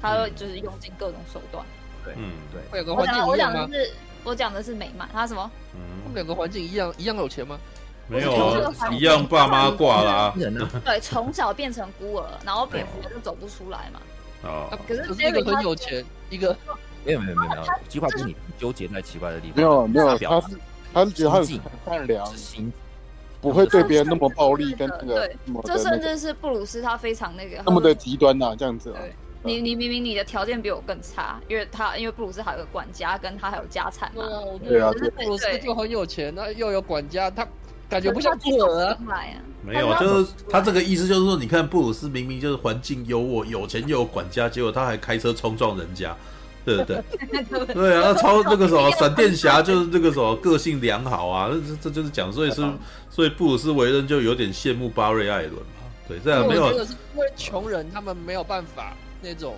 [0.00, 1.64] 他会就是用尽各种手段。
[2.04, 2.62] 对，嗯，对。
[2.70, 3.90] 会有个环境我讲的是
[4.24, 5.50] 我讲的是美漫，他什么？
[5.74, 7.58] 嗯，他们两个环境一样一样有钱吗？
[8.08, 10.34] 没有啊，一样爸妈挂啦。
[10.84, 14.00] 对，从小变成孤儿，然后蝙蝠侠就走不出来嘛。
[14.42, 16.56] 哦，可是一个很有钱，一个
[17.04, 19.56] 没有没有没有没有，计划跟你纠结在奇怪的地方。
[19.56, 20.56] 没有没有，他是
[20.92, 21.46] 他是觉得他很
[21.86, 22.26] 善良，
[23.40, 25.14] 不会对别人那么暴力跟那个。
[25.14, 28.98] 对，这甚至是布鲁斯他非常那个那么的极端呐，这样子啊。
[29.42, 34.22] 你你明明你的条件比我更差，因为他因为布鲁斯还有个管家，跟他还有家产嘛。
[34.66, 37.46] 对啊，对啊，布鲁斯就很有钱，那又有管家，他
[37.88, 38.98] 感觉不像孤儿啊。
[39.62, 46.16] 没有，就是他这个意思就是说，你看布鲁斯明明就是环境优渥，有钱又有管家，结果他还开车冲撞人家。
[46.62, 47.02] 对不对，
[47.72, 52.62] 对啊，那超那个什么闪电侠就是那个什么个性良好啊，这这就是讲，所以是
[53.08, 55.88] 所以布鲁斯为人就有点羡慕巴瑞艾伦嘛。
[56.06, 56.70] 对，这样没有。
[56.70, 59.54] 这个是因为穷人他们没有办法那种。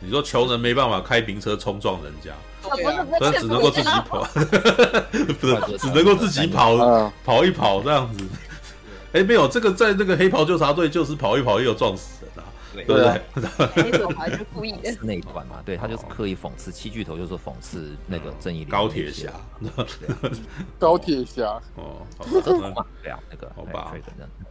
[0.00, 2.32] 你说穷人没办法开名车冲撞人家，
[2.74, 4.24] 对啊，所以 只能够自己跑，
[5.40, 8.24] 不是只能够自己跑跑一跑这样子。
[9.12, 12.48] 哎，没有这个在那个黑袍纠察队就是跑一跑又撞死人啊。
[12.74, 13.20] 对不对？
[13.90, 14.96] 那种还是故意的。
[15.04, 19.30] 那一段嘛，对他就是刻意讽刺七巨头，就是讽刺那个正义高铁侠。
[20.78, 22.00] 高铁侠哦，
[22.42, 23.92] 这么对那个好吧。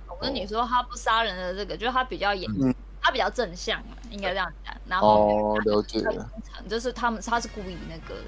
[0.07, 2.47] 我跟你说，他不杀人的这个，就是他比较严，
[3.01, 4.73] 他比较正向嘛，应该这样讲。
[4.87, 5.99] 然后哦了解，
[6.69, 8.21] 就是他们他是故意那个的。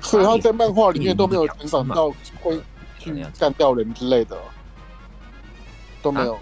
[0.00, 2.60] 所以他在漫画里面都没有成长到会
[2.98, 4.36] 去干掉人之类的，
[6.02, 6.38] 都没有。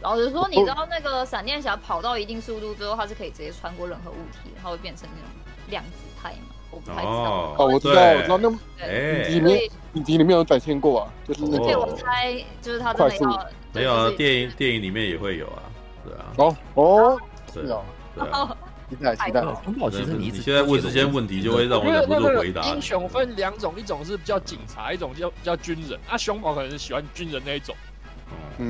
[0.00, 5.28] 老实说，你知道那个闪电侠跑到一定速度之后，他是可以直接穿过任何物体，它会变成那种
[5.70, 5.90] 量子
[6.22, 6.54] 态嘛？
[6.70, 7.54] 我不太知道。
[7.58, 8.38] 哦，我知道，我知道。
[8.78, 11.78] 那影集里面，影集里面有展现过啊，就是那个。
[11.80, 13.50] 我猜就是他真的要。
[13.72, 15.62] 没有啊，电影电影里面也会有啊，
[16.08, 16.24] 对啊。
[16.36, 17.20] 哦哦，
[17.52, 17.82] 是哦，
[18.14, 18.56] 对啊。
[18.88, 19.42] 期待期待。
[19.64, 22.62] 熊宝其实现在问这些问题，就会让我忍不住回答。
[22.68, 26.00] 英雄分两种，一种是比较警察，一种叫叫军人。
[26.08, 27.76] 啊，熊宝可能是喜欢军人那一种。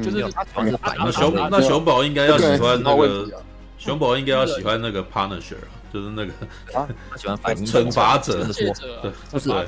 [0.02, 3.26] 就是他那熊那熊宝应该要喜欢那个
[3.78, 5.56] 熊宝应该要喜欢那个 Punisher，
[5.92, 6.32] 就是那个
[6.70, 9.64] 他喜欢反惩罚者，对，就是我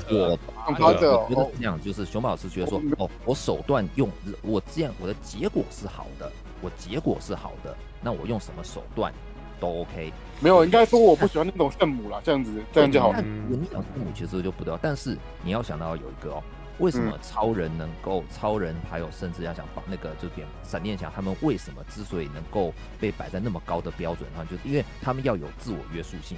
[0.67, 1.17] 惩罚者。
[1.17, 4.07] 我觉得这样，就是熊宝是觉得说，哦，我手段用
[4.41, 9.13] 我这样，我的结果是好的，我结果是好的，那我用什么手段
[9.59, 10.13] 都 OK。
[10.39, 13.21] 没有，应该说我不喜欢那种圣母啦， 这样子这样就好了。
[13.21, 16.43] 你讲圣母其实就不对，但是你要想到有一个哦。
[16.79, 18.23] 为什么超人能够？
[18.31, 26.35] 超人还有甚至要想把那个就变闪电侠，他们为什么之所以能够被摆在那么高的标准上，就是因为他们要有自我约束性。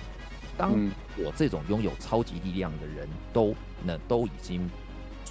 [0.58, 0.74] 当
[1.16, 3.56] 我这种拥有超级力量的人都
[3.86, 4.70] 那都已经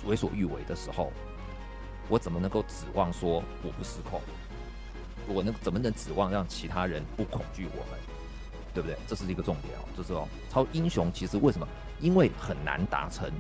[0.07, 1.13] 为所欲为的时候，
[2.09, 4.19] 我怎么能够指望说我不失控？
[5.29, 8.01] 我能怎么能指望让其他人不恐惧我们？
[8.75, 8.97] 对不对？
[9.07, 11.67] 这是一个重点哦，就是哦，超英雄其实为什么？
[12.01, 13.31] 因为很难达成，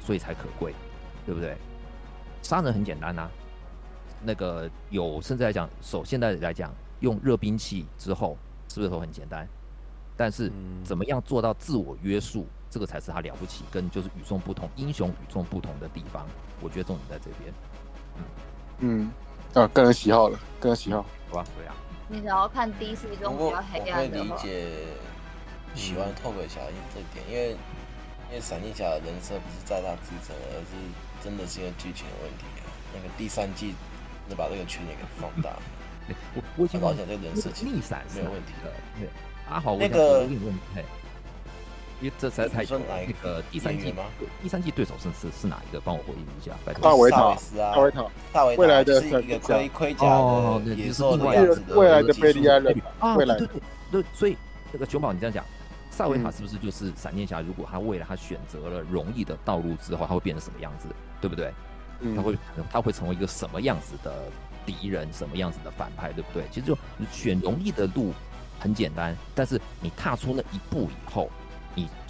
[0.00, 0.74] 所以才可贵。
[1.24, 1.56] 对不对？
[2.40, 3.30] 杀人很简单呐、啊，
[4.22, 9.44] 那个有甚至来讲，手现在来讲用热兵器之后，是不是都很简单？
[10.16, 10.52] 但是
[10.84, 16.24] 怎么样做到自我约束，这个才是他了不起，跟就是与众不同，英雄与众不同的地方。
[16.60, 17.52] 我觉得重点在这边。
[18.16, 18.22] 嗯
[18.78, 19.10] 嗯，
[19.60, 21.04] 啊，个人喜好了，个人喜，好
[21.36, 21.44] 吧？
[21.56, 21.74] 对啊。
[22.08, 24.66] 你想要看 DC 中比较黑暗的我会理解
[25.74, 26.60] 喜欢透鬼侠
[26.94, 27.50] 这点，因为
[28.30, 30.76] 因为闪电侠的人设不是在他自身，而是。
[31.24, 32.70] 真的是因为剧情的问题啊！
[32.94, 33.74] 那个第三季，
[34.28, 35.56] 能把这个缺点给放大。
[36.36, 38.70] 我我已经讲这个人设逆闪没有问题的。
[39.00, 39.08] 对，
[39.48, 40.24] 阿豪，那个
[42.00, 44.04] 因为这才才那个第三季吗？
[44.42, 45.80] 第三季对手是是是哪一个？
[45.80, 46.52] 帮我回忆一下。
[46.64, 53.48] 拜托大维塔斯啊，大维塔，大维塔，未来的是一个盔盔甲的野兽的样子的未来的贝利安人啊，对对
[53.90, 54.36] 对，所以
[54.72, 55.44] 那个熊宝，你这样讲，
[55.90, 57.40] 萨维塔是不是就是闪电侠？
[57.40, 60.88] 如果他未来他选择了容易的道路之后，他会变成什么样子？
[61.20, 61.52] 对不对？
[62.14, 62.38] 他会
[62.70, 64.12] 他会成为一个什么样子的
[64.66, 66.44] 敌人，什么样子的反派，对不对？
[66.50, 68.12] 其实就你选容易的路
[68.60, 71.45] 很简单，但是你踏出那一步以后，你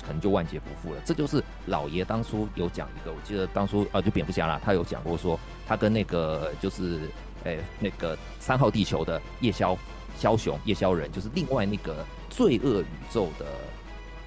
[0.06, 1.00] 可能就万劫不复了。
[1.04, 7.00] 这就是老爷当初有讲一个，我记得当初啊，就蝙蝠侠啦，他有讲过说，他跟那个就是
[7.44, 9.76] 诶那个三号地球的夜枭
[10.18, 13.46] 枭雄夜枭人，就是另外那个罪恶宇宙的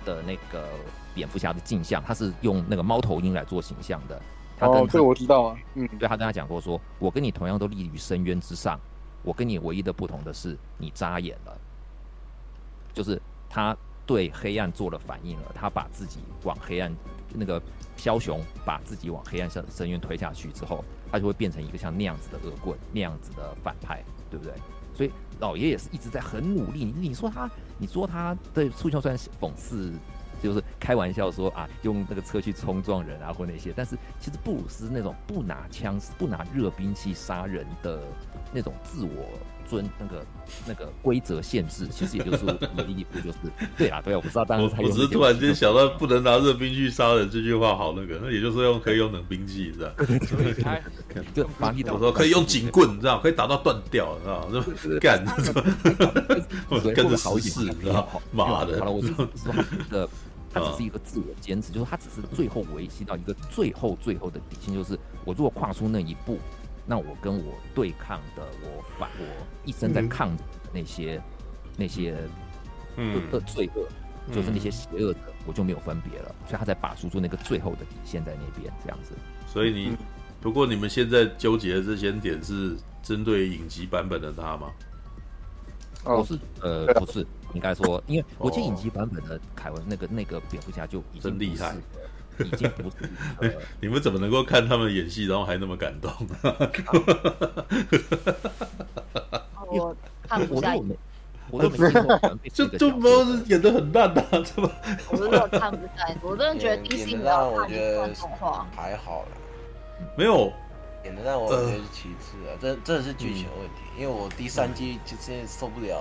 [0.06, 0.68] 的那个
[1.16, 4.22] 蝙蝠侠的镜像，他是用那个猫头鹰来做形象的。
[4.58, 8.78] 他跟他哦，这个我知道啊，嗯，对，他跟他讲过说，我跟你同样都立于深渊之上，
[9.24, 11.58] 我跟你唯一的不同的是，你扎眼了，
[12.94, 13.76] 就是他
[14.10, 16.92] 对黑暗做了反应了，他把自己往黑暗，
[17.32, 17.62] 那个
[17.96, 24.52] 枭雄把自己往黑暗深深渊推下去之后，他就会变成一个像那样子的恶棍，那样子的反派，对不对？
[24.96, 26.84] 所以老爷也是一直在很努力。
[26.84, 29.94] 你你说他，你说他对促销虽然讽刺。
[30.42, 33.74] 就是开玩笑说啊，用那个车去冲撞人啊，或那些。
[33.76, 38.02] 但是其实布鲁斯那种不拿枪、不拿热兵器杀人的
[38.54, 39.38] 那种自我
[39.70, 40.26] 遵那个
[40.66, 43.38] 那个规则限制，其实也就是唯一一步就是
[43.78, 49.94] 对啊对啊，我不知道当时我只是突然间想到不能拿热兵器杀人这句话好那个，那也就是用可以用冷兵器是吧？
[51.36, 55.00] 就把你我说可以用警棍，你知道可以打到断掉，知道吗？
[55.00, 55.24] 干，
[56.70, 59.28] 我跟着好事，你知道妈的，好了，我是说
[59.92, 60.10] 的。
[60.52, 66.40] 他只是一个自我坚持，就是他只是最后维系到一个最后最后的底线，就是我如果跨出那一步，
[66.90, 69.26] 那我跟我对抗的，我反我
[69.64, 70.36] 一生在抗
[70.74, 71.24] 那些、嗯、
[71.78, 72.16] 那些
[72.98, 73.88] 恶恶罪恶，
[74.34, 76.34] 就是那些邪恶的，我就没有分别了。
[76.48, 79.14] 所以他才把出出那个最后的底线在那边这样子。
[79.46, 79.96] 所以你
[80.42, 84.72] 不过你们现在纠结的这些点是针对影集版本的他吗？
[86.06, 87.24] 我是呃不是。
[87.56, 91.76] 应该说，因为我记得影集版本的凯文那个那个蝙蝠侠就已经厉害，
[92.44, 92.96] 已经不是。
[93.82, 96.12] 你们怎么能够看他们演戏，然后还那么感动？
[99.68, 99.96] 我
[100.28, 100.84] 看不下去，
[101.52, 102.20] 我都没听过。
[102.54, 104.72] 就就不是演的很烂的，怎么？
[105.12, 109.30] 我真的看不下去，我真的觉得 DC 比较看动画还好了，
[110.18, 110.52] 没有。
[111.06, 115.98] 演的让我觉得是其次啊，这这是剧情问题，因为我第三季就现在受不了，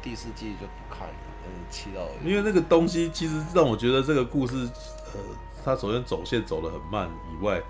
[0.00, 1.14] 第四季就不看了，
[1.44, 2.00] 嗯，气到。
[2.24, 4.66] 因为那个东西其实让我觉得这个故事，
[5.12, 5.20] 呃，
[5.64, 7.60] 它首先走线走得很慢以外，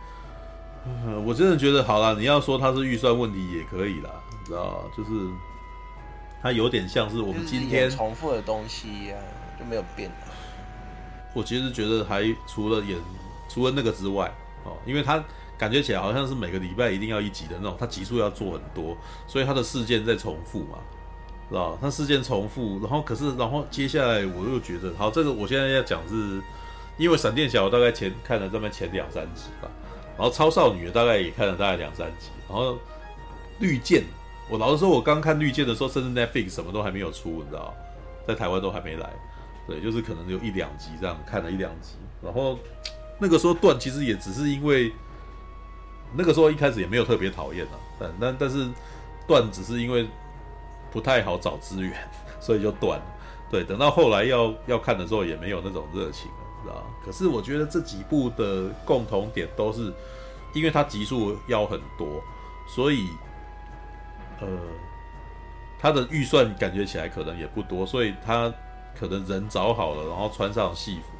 [0.86, 5.10] 嗯，我真的觉得好啦，你要说它是预算问题也可以啦，你知道就是
[6.42, 9.16] 它有点像是我们今天重复的东西呀，
[9.58, 10.10] 就没有变。
[11.34, 12.98] 我其实觉得还除了演
[13.48, 14.32] 除了那个之外，
[14.64, 15.22] 哦，因为他。
[15.60, 20.78] 感觉起来好像是每个礼拜一定要一集的那种，他集数要做很多，所以他的事件在重复嘛，
[21.50, 21.76] 知道？
[21.78, 26.40] 他事件重复，然后可是，然后接下来我又觉得，好，这个我现在要讲是，
[27.00, 29.68] 因为闪电侠我大概前看了这么前两三集吧，
[30.16, 32.78] 然后超少女大概也看了大概两三集，然后
[33.58, 34.04] 绿箭，
[34.50, 37.74] 我老实说，我刚看绿箭的时候，甚至 Netflix 什么都还没有出，你知道，
[38.26, 39.10] 在台湾都还没来，
[39.66, 42.58] 对，就是可能有一两集这样看了一两集，然后
[43.18, 44.92] 那个时候断其实也只是因为。
[46.12, 48.68] 那个时候一开始也没有特别讨厌啊，但但但是
[49.28, 50.08] 断只是因为
[50.90, 51.92] 不太好找资源，
[52.42, 53.04] 所以就断了。
[53.48, 56.28] 对，等到后来要要看的时候也没有那种热情，
[56.62, 56.84] 知道？
[57.04, 59.92] 可是我觉得这几部的共同点都是，
[60.52, 62.22] 因为它集数要很多，
[62.68, 63.06] 所以
[64.40, 64.46] 呃，
[65.78, 68.52] 他的预算感觉起来可能也不多，所以他
[68.98, 71.12] 可能人找好了，然后穿上戏服，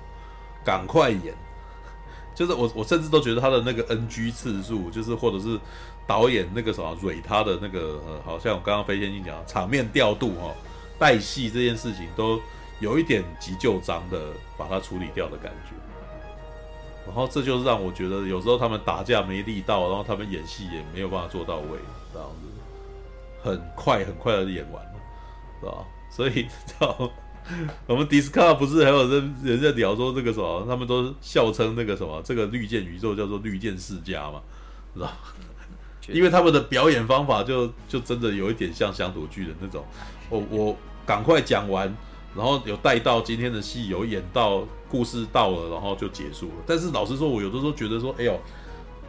[0.65, 1.35] 赶快演。
[2.35, 5.59] 就是我，我甚至都觉得他的那个 NG 次数，就是或者是
[6.07, 10.55] 导演那个什么蕊他的那个呃，好像我刚刚飞仙境讲场面调度哈，
[10.99, 12.41] 带戏这件事情都
[12.81, 14.21] 有一点急救章的
[14.59, 15.75] 把它处理掉的感觉。
[17.07, 21.79] 然后这就是让我觉得有时候他们打架没力道，然后他们演戏也没有办法做到位，
[22.13, 22.49] 这样子
[23.43, 24.93] 很快很快的演完了，
[25.61, 25.85] 是吧？
[26.11, 27.11] 所以知道。
[27.87, 34.41] 我们 Discover 不是还有人人在聊说这个什么，他们都笑称那个什么，这个绿箭宇宙叫做绿箭世家嘛，
[34.95, 35.11] 知道？
[36.09, 39.85] 因为他们的表演方法就就真的有一点像乡土剧的那种，
[40.29, 41.93] 我我赶快讲完，
[42.35, 46.55] 然后有带到今天的戏，有演到故事到了，然后就结束了。
[46.67, 48.39] 但是老实说，我有的时候觉得说，哎呦，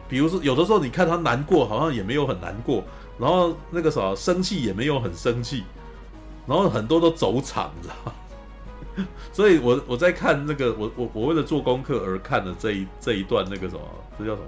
[0.08, 2.82] 比如说有的时候你看他难过，好像也没有很难过，
[3.18, 5.64] 然后那个啥生气也没有很生气，
[6.46, 8.12] 然后很多都走场，你知道？
[9.32, 13.80] 所以，我我在看那个，我我我为了做功课而看的这一这一段那个什么，
[14.18, 14.46] 这叫什么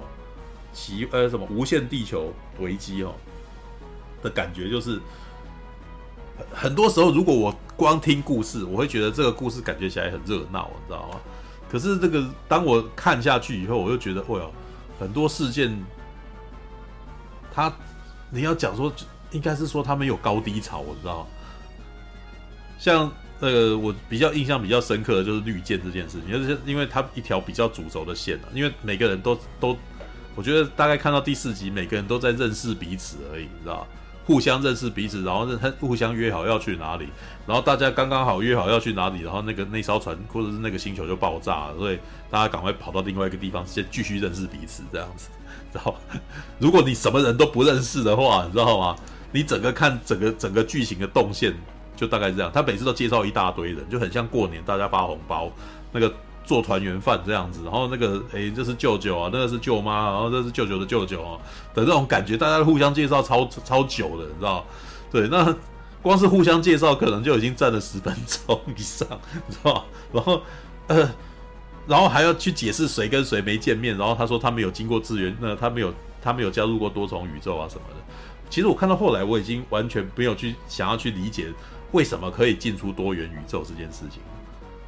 [0.72, 3.14] 奇呃什么无限地球危机哦
[4.22, 5.00] 的感觉，就是
[6.52, 11.20] 很多时候，如果我光听故事，我会觉得这个故事感觉起来很热闹，你知道吗？
[11.70, 14.52] 可是这个当我看下去以后，我就觉得，哦哟，
[14.98, 15.76] 很多事件，
[17.52, 17.72] 他
[18.30, 18.92] 你要讲说，
[19.30, 21.26] 应该是说他们有高低潮，我知道，
[22.78, 23.10] 像。
[23.40, 29.76] 那个我比较印象比较深刻的就是绿箭这件事情，就是因为它一条比较主轴的线啊，因为每个人都都，
[30.36, 33.86] 我觉得大概看到第四集，每个人都在认识彼此而已，你知道
[34.24, 37.08] 互相认识彼此，然后认他互相约好要去哪里，
[37.46, 41.98] 然后大家刚刚好约好要去哪里，然后那个那艘船或者是那个星球就爆炸了，所以
[42.30, 45.28] 大家赶快跑到另外一个地方，先继续认识彼此这样子。
[45.72, 45.94] 然后
[46.58, 48.96] 如果你什么人都不认识的话，你知道吗？
[49.32, 51.54] 你整个看整个整个剧情的动线。
[51.96, 55.48] 就大概是这样，他每次都介绍一大堆人，就很像过年大家发红包，
[55.92, 56.12] 那个
[56.44, 57.62] 做团圆饭这样子。
[57.64, 61.38] 然后那个诶、这是舅舅啊，那个是舅妈，然后这是舅舅的舅舅啊
[61.74, 64.64] 的那种感觉，大家互相介绍超超久的，你知道？
[65.10, 65.54] 对，那
[66.02, 69.84] 光是互相介绍可能就已经占了十分钟以上，你知道？
[70.12, 70.42] 然后
[70.86, 71.10] 呃，
[71.86, 75.92] 然后还要去解释谁跟谁没见面，然后他说他没有经过资源，那他没有
[76.22, 77.96] 他没有加入过多重宇宙啊什么的。
[78.50, 81.46] 其实我看到后来，我已经完全没有去想要去理解
[81.92, 84.20] 为什么可以进出多元宇宙这件事情。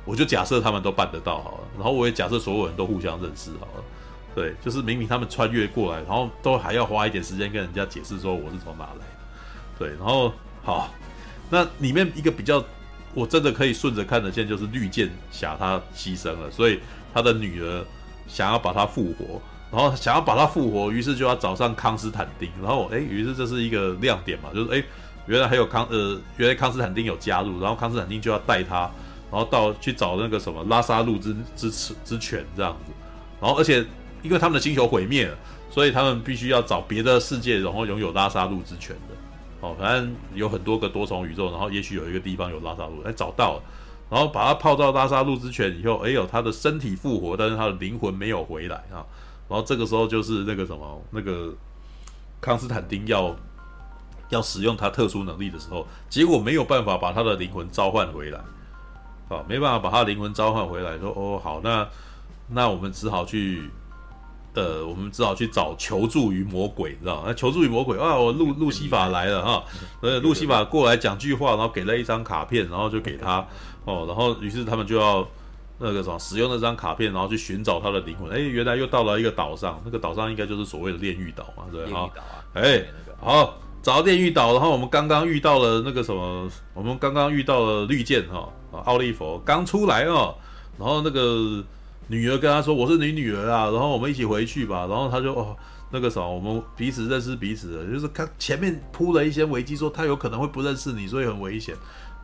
[0.07, 3.85] 我就假设他们都办得到好了，然后我也假设所有人都互相认识好了。
[4.35, 9.05] 对，就是明明他们穿越过来，然后都还要花一点时间跟人家解释说我是从哪来。
[9.79, 10.33] 对，然后
[10.63, 10.89] 好，
[11.51, 12.65] 那里面一个比较
[13.13, 16.81] 我真的可以顺着看的线就是绿箭侠他牺牲了，所以
[17.13, 17.85] 他的女儿
[18.27, 19.41] 想要把他复活。
[19.69, 22.49] 然后想要把他复活，于是就要找上康斯坦丁。
[22.63, 24.83] 然后，哎，于是这是一个亮点嘛，就是哎，
[25.27, 28.89] 原来还有康呃，原来康斯坦丁有加入，然后康斯坦丁就要带他，
[29.31, 31.71] 然后到去找那个什么拉萨路之之
[32.05, 32.93] 之犬这样子。
[33.41, 33.85] 然后，而且
[34.23, 35.37] 因为他们的星球毁灭了，
[35.71, 39.15] 所以他们必须要找别的世界，然后拥有拉萨路之犬的。
[39.61, 43.63] 哦，反正有很多个多重宇宙，然后也许有一个地方有拉萨路，哎，找到了，
[44.11, 49.01] 然后把他泡到拉萨路之犬以后，哎呦，他的身体复活，但是他的灵魂没有回来啊。
[49.49, 51.55] 然后这个时候就是那个什么，那个
[52.41, 53.35] 康斯坦丁要
[54.29, 58.41] 要使用他特殊能力的时候，结果没有办法把他的灵魂召唤回来，
[59.29, 61.87] 啊，没办法把他灵魂召唤回来，说哦好，那
[62.49, 63.71] 那我们只好去，
[64.55, 67.25] 呃，我们只好去找求助于魔鬼，你知道吗？
[67.27, 69.65] 那求助于魔鬼啊，我路路西法来了哈，
[70.01, 73.47] 呃，路西法过来讲句话，然后给了一张卡片，然后就给他
[73.85, 75.27] 哦，然后于是他们就要。
[75.79, 78.31] 那个什么，使用那张卡片，然后去寻找他的灵魂。
[78.31, 81.95] 哎，原来又到了一个岛上，那个岛上应该就是所谓的炼狱岛嘛，对不对？
[81.95, 82.11] 好，
[82.55, 82.83] 哎，
[83.21, 90.35] 好，找到炼狱岛，然后我们刚刚遇到了那个什么，我们刚刚遇到了绿箭哈，奥利弗刚出来哦，
[90.79, 91.65] 然后那个
[92.09, 95.57] 女儿跟他说：“我是你女儿啊，然后我们一起回去吧。”然后他就哦，
[95.91, 101.75] 那个什么，我们彼此认识彼此的，就是他前面铺了一些危机，说他有可能会不认识你，所以很危险。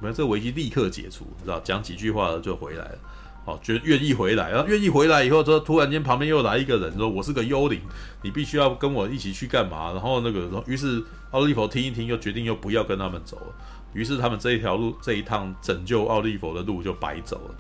[0.01, 2.99] 没有这个危机立刻解除，你知道，讲几句话就回来了。
[3.45, 7.80] 好，觉愿意回来，然后愿意回来以后，说突然间旁边又来一个人，说我是个幽灵，
[8.22, 9.90] 你必须要跟我一起去干嘛？
[9.93, 13.47] 然后那个，于是奥利弗听一听，又决定又不要跟他们走了。
[13.93, 17.55] 于是他们这一条路，这一趟拯救奥利佛的路就白走了。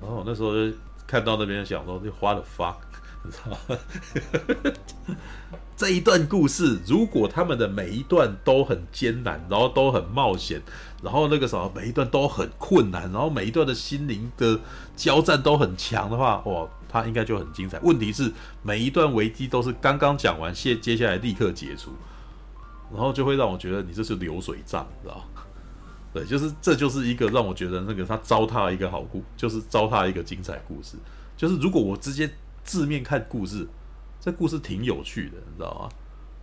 [0.00, 0.52] 然后那时候
[1.06, 2.76] 看到那边想说，这花了 fuck，
[3.24, 5.16] 你知道吗？
[5.76, 10.60] 这一段故事，如果他们的每一段都很艰难，然后都很冒险。
[11.02, 14.60] 然后那个什么每一段都很困难，然后每一段的心灵的
[14.94, 17.80] 交战都很强的话，哇，它应该就很精彩。
[17.80, 18.30] 问题是
[18.62, 21.92] 每一段危机都是刚刚讲完，接接下来立刻解除，
[22.92, 25.39] 然后就会让我觉得你这是流水账，知道吗？
[26.12, 30.96] 对，就是这就是一个让我觉得那个他糟蹋一个好故，就是糟蹋一个精彩故事。
[31.36, 32.30] 就是如果我直接
[32.64, 33.66] 字面看故事，
[34.20, 35.88] 这故事挺有趣的，你知道吗？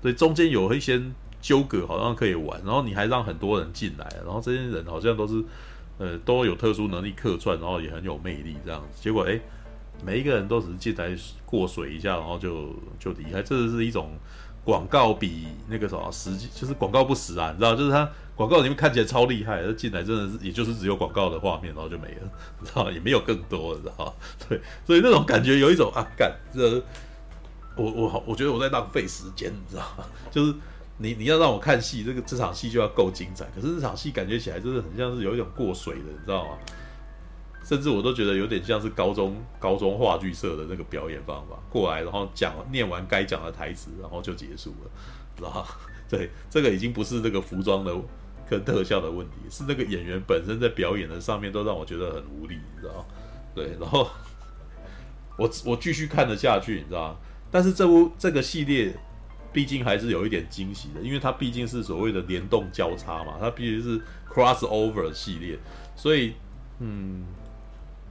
[0.01, 1.01] 对，中间有一些。
[1.39, 5.41] 纠葛好像可以玩，然后你还让很多人进来，然后这些人好像都是，
[5.99, 8.87] 呃，都有特殊能力客串，然后也很有魅力这样子。
[8.99, 9.39] 结果诶，
[10.03, 11.15] 每一个人都只是进来
[11.45, 13.43] 过水一下，然后就就离开。
[13.43, 14.17] 这是一种
[14.67, 17.73] 广告比那个什么实际，就是广告不实啊，你知道？
[17.73, 22.91] 就是它广告里面看起来超厉害，进来真的是也就是只有广告的画面，然后就没了， 你知道？
[22.91, 24.13] 也没有更多，你知道？
[24.49, 26.83] 对，所以那种感觉有一种啊，干这
[27.77, 30.03] 我我，我觉得我在浪费时间，你知道吗？
[30.29, 30.53] 就是。
[30.99, 33.45] 你你要让我看戏，这个这场戏就要够精彩。
[33.53, 36.57] 可是这场戏感觉起来就是很像是有一种过水的，你知道吗？
[37.67, 44.89] 甚至我都觉得有点像是高中高中话剧社的那个表演方法，过来然后讲念完该讲的台词，然后就结束了，
[45.35, 45.67] 知道？
[46.07, 47.93] 对，这个已经不是那个服装的
[48.49, 53.05] 跟特效的问题，是那个演员本身在表演的上面都让我觉得很无力，你知道？
[53.53, 54.07] 对，然后
[55.37, 57.19] 我 我继续看得下去，你知道？
[57.51, 58.97] 但是这部这个系列。
[59.53, 63.99] 毕竟还是有一点惊喜的，因为它毕竟是所谓的联动交叉嘛，它毕竟是
[64.31, 65.57] crossover 系列，
[65.95, 66.35] 所以
[66.79, 67.23] 嗯，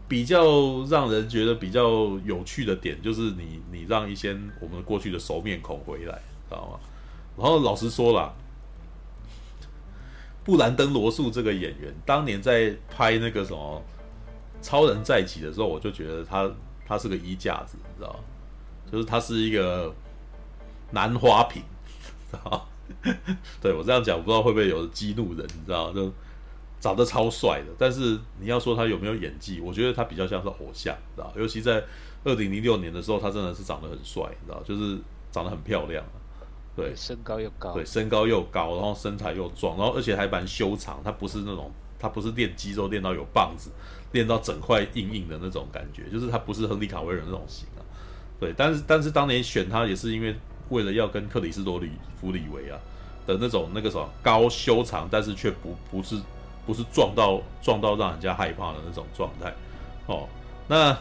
[0.09, 1.83] 比较让人觉得比较
[2.25, 6.15] 有趣的点就是你你让一些我们过去的熟面孔回来，
[6.49, 6.81] 知道吗？
[7.37, 8.33] 然后老实说啦，
[10.45, 13.83] 布兰登罗素这个演员当年在拍那个什么
[14.63, 16.51] 超人再起的时候，我就觉得他
[16.87, 18.21] 他是个衣架子，你知道吗？
[18.91, 19.95] 就是他是一个。
[20.93, 21.61] 男花瓶，
[22.45, 22.63] 啊，
[23.61, 26.07] 对我这样讲，我不知道会不会有激怒人，你知道就
[26.87, 31.83] 长得超帅的，但是你要说他有没有演技，我觉得他比较像是偶像，知道尤其在
[32.23, 34.97] 二零零六年的时候，他真的是长得很帅，你知道就是
[35.33, 36.05] 长得很漂亮，
[36.77, 43.71] 对，身高又高，对，身高又高，然后身材又壮，然后而且还蛮修长，他不是那种他不是练肌肉练到有棒子，
[44.13, 47.83] 练到整块硬硬的那种感觉，就是他不是亨利卡维尔那种型啊，
[48.39, 50.35] 对，但是但是当年选他也是因为。
[50.69, 51.89] 为了要跟克里斯多里
[52.21, 52.77] 弗里维啊
[53.25, 56.21] 的那种那个什么高修长，但是却不不是
[56.67, 59.55] 不是撞到撞到让人家害怕的那种状态，
[60.07, 60.27] 哦，
[60.67, 60.97] 那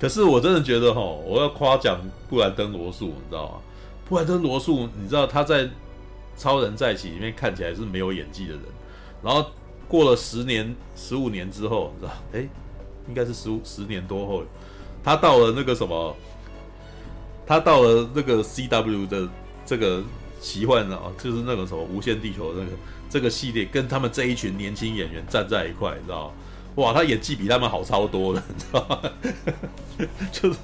[0.00, 3.54] 可是我真的觉得哈、哦，我要夸奖布兰登罗素，你知道吗？
[4.08, 5.68] 布兰登罗素，你知道他在
[6.36, 8.62] 超人再起》里面看起来是没有演技的人，
[9.22, 9.46] 然后
[9.86, 12.18] 过了十年、十五年之后，你知道？
[12.32, 12.48] 哎，
[13.06, 14.42] 应该是十五十年多后，
[15.04, 16.16] 他到了那个什么，
[17.46, 19.28] 他到了那个 CW 的
[19.66, 20.02] 这个
[20.40, 22.70] 奇幻啊，就是那个什么无限地球那个
[23.10, 26.32] 这个系列，跟他们这一群年轻演员站在一块，你知道？
[26.76, 29.10] 哇，他演技比他们好超多了， 你知道吗？
[30.30, 30.58] 就是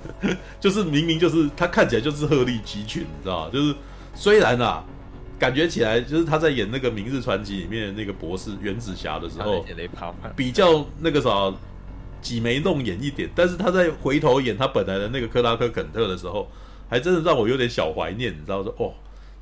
[0.61, 3.51] 就是明明就是他看起来就是鹤立鸡群，你知道吗？
[3.53, 3.75] 就是
[4.15, 4.85] 虽然啊，
[5.37, 9.67] 感觉起来就是他在演那个《明日传奇》里面的那个博士原子侠的时候，
[10.37, 11.53] 比较那个啥
[12.23, 16.49] 挤眉弄眼一点，但是他在回头演他本来的那个克拉克肯特的时候，
[16.89, 18.95] 还真的让我有点小怀念，你知道说哦，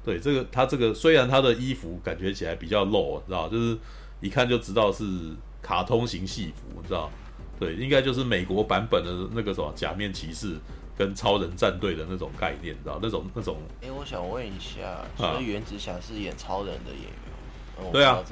[0.05, 3.77] 对这个他这个虽然他的衣服感觉起来比较露，你知道，就是
[4.21, 5.05] 一看就知道是。
[5.67, 7.11] 卡通型戏服，你知道？
[7.59, 10.57] 对，应该就是美国版本的那个什么假面骑士
[10.95, 12.99] 跟超人战队的那种概念，你知道？
[13.01, 13.57] 那种那种。
[13.81, 17.05] 哎、欸，我想问一下，所以原子侠是演超人的演
[17.81, 17.93] 员？
[17.93, 18.23] 对啊，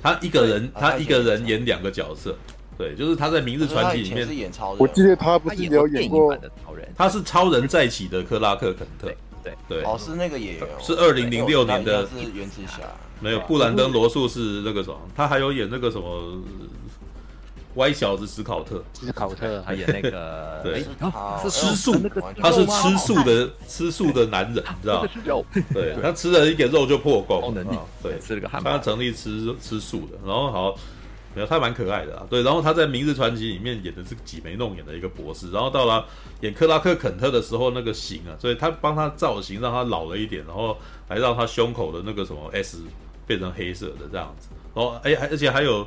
[0.00, 2.36] 他一个人，他一个人演两个角色。
[2.78, 4.78] 对，就是他在《明日传奇》里面是演超人。
[4.78, 6.32] 我记得他不是有演过
[6.64, 9.12] 超人，他是超人再起的克拉克肯特。
[9.42, 12.06] 对对，哦，是那个演员，是二零零六年的。
[12.06, 12.82] 是原子侠。
[13.20, 14.98] 没有，布兰登罗素是那个什么？
[15.14, 16.42] 他还有演那个什么？
[17.76, 20.80] 歪小子史考特，史考特还演那个， 对，
[21.40, 21.94] 是吃素，
[22.42, 25.06] 他是吃素的，吃素的男人，你知道？
[25.24, 30.74] 肉，对， 他吃了一点肉就破功，能力，对，吃了个汉堡，他成立吃吃素的，然后好，
[31.34, 36.06] 没有，他蛮可爱的啊，对，然后他在《明日传奇》里面演的是挤眉弄眼的一个博士，然后到了
[36.40, 40.76] 演克拉克肯特的时候，那个型啊，所以他帮他造型让他老了一点，然后
[41.08, 42.82] 还让他胸口的那个什么 S
[43.26, 45.86] 变成黑色的这样子，然后哎，而且还有。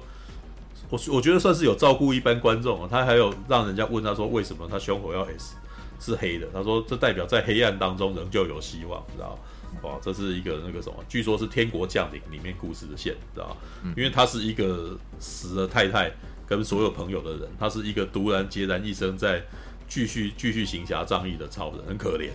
[0.89, 5.55] 我我觉得算是有照顾一般观众啊，他还有让人家问他说，为什么他胸口要 S
[5.99, 6.45] 是黑的？
[6.53, 9.37] 他说这代表在黑暗当中仍旧有希望，知道吗
[9.81, 13.57] 哇，这是一个那个什么，据说是《天国降临》里面故事的线，知道
[13.97, 16.11] 因为他是一个死了太太
[16.47, 19.43] 跟所有朋友的人，他是一个独然孑然一身在
[19.87, 22.29] 继续继续行侠仗义的超人，很可怜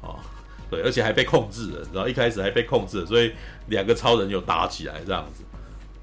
[0.00, 0.16] 啊。
[0.70, 3.32] 对，而且还被控制了，然后一开始还被控制了，所以
[3.68, 5.44] 两个超人有打起来这样子。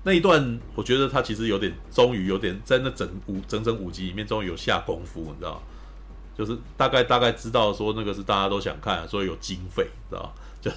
[0.04, 5.62] 那一段，我觉得他其实有点，终于有点在那整五整整五集里面，终于有下功夫，你知道？
[6.44, 10.34] 就是大概大概知道说那个是大家都想看，所以有经费，知道？
[10.60, 10.72] 就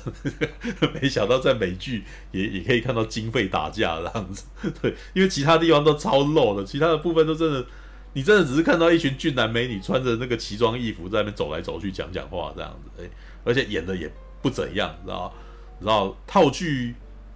[0.95, 4.45] 没想到在美剧也也可以看到经费打架这样子，
[4.83, 7.67] 对，因为其他地方都超露的，其他的部分都真的，
[8.13, 13.11] 你真的只是看到一群俊男美女穿着那个奇装异服在那边走来走去讲讲话这样子，哎，
[13.45, 14.11] 而且演的也
[14.43, 15.35] 不怎样，知道？
[15.81, 16.95] 然后套剧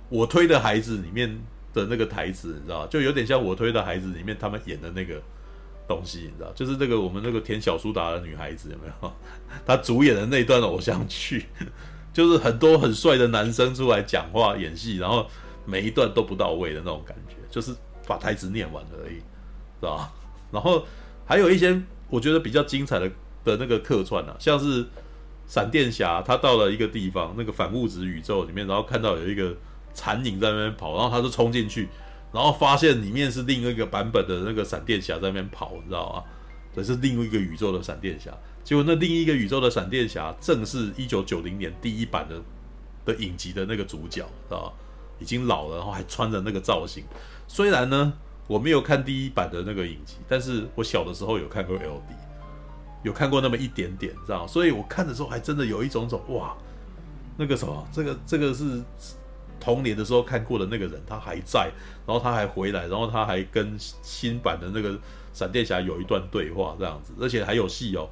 [0.09, 1.41] 我推的孩子里面。
[1.75, 5.23] 的那个台词，你知道，就有点像我推的孩子里面他们演的那个
[5.89, 9.13] 东西，你知道，就是那个我们那个田小苏打的女孩子有没有？
[9.67, 11.47] 她主演的那段偶像剧，
[12.13, 15.27] 就是很多很帅的男生出来讲话演戏，然后
[15.65, 17.75] 每一段都不到位的那种感觉，就是
[18.07, 19.17] 把台词念完而已，
[19.81, 20.13] 是吧？
[20.53, 20.87] 然后
[21.27, 21.81] 还有一些
[22.11, 23.11] 我觉得比较精彩的
[23.45, 24.87] 的那个客串啊，像是
[25.47, 29.57] 闪电侠，他到了一个地方，那个反物质宇宙里面，然后看到有一个。
[29.95, 31.89] 残影在那边跑，然后他就冲进去，
[32.31, 36.25] 然后发现里面是另一个版本的那个闪电侠在那边跑，你知道吗？
[36.75, 38.31] 这是另一个宇宙的闪电侠。
[38.63, 42.41] 结果那另一个宇宙的闪电侠正是一九九零年第一版的
[43.07, 44.73] 的影集的那个主角，知道吗？
[45.19, 47.03] 已经老了，然后还穿着那个造型。
[47.49, 48.13] 虽然呢，
[48.47, 52.15] 我没有看第一版的那个影集，但是我小的时候有看过 LD，
[53.03, 54.47] 有看过那么一点点，知道吗？
[54.47, 56.55] 所以我看的时候还真的有一种种哇，
[57.39, 58.83] 那个什么，这个这个是。
[59.61, 61.71] 童年的时候看过的那个人，他还在，
[62.07, 64.99] 然后他还回来，然后他还跟新版的那个
[65.33, 68.09] 闪电侠有一段对话，这样子，而且还有戏哦，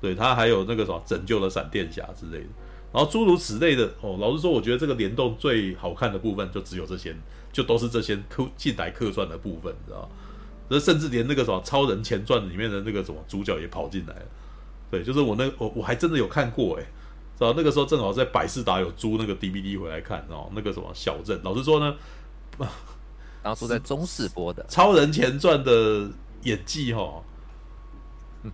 [0.00, 2.48] 对，他还有那个什么拯救了闪电侠之类的，
[2.92, 4.16] 然后诸如此类的哦。
[4.20, 7.14] 老实说，我觉得这个联动最好看的部分就只有这些，
[7.52, 10.80] 就都是这些客近代客串的部分，你知道吗？
[10.80, 14.26] 甚至连那个什么超人前传里面的那个什么主角也跑进来了，
[14.90, 16.86] 对，就是我那我我还真的有看过诶。
[17.36, 21.96] 知道那个时候正好在百事达有租那个 DVD 回来看哦，那个什么小镇，老实说呢，
[23.42, 26.08] 当初在中视播的《超人前传》的
[26.44, 27.22] 演技哈、哦，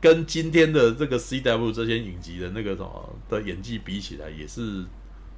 [0.01, 4.85] 跟今天的这个 CW 这些影集的那个什么的演技比起来，也是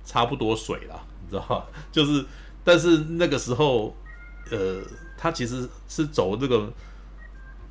[0.04, 1.66] 差不多水啦，你知道吧？
[1.90, 2.24] 就是，
[2.62, 3.94] 但是那个时候，
[4.50, 4.82] 呃，
[5.18, 6.72] 他其实是走那个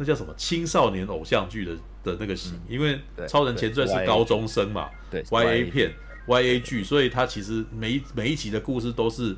[0.01, 1.77] 那叫什么青少年偶像剧的。
[2.03, 5.93] 的那个型，因为超人前传是高中生嘛，对，Y A 片
[6.25, 9.37] ，Y A 剧，所以他其实每一每一集的故事都是，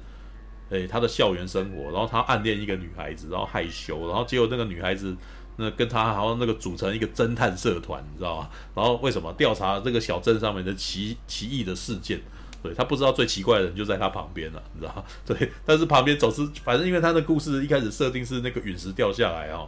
[0.70, 5.14] 诶，他的校园生活，然后他暗恋一个女孩子，然后害羞，然后结果那个女孩子
[5.57, 8.49] 那跟他好像那个组成一个侦探社团，你知道吗？
[8.74, 12.22] 然后为什么调查这个小镇上面的奇奇异的事件，
[12.61, 15.03] 对，他不知道最奇怪的人就在他旁边了，你知道吗？
[15.28, 19.68] 对，但是旁边总是反正因为他的故事一开始设定是那个陨石掉下来哦，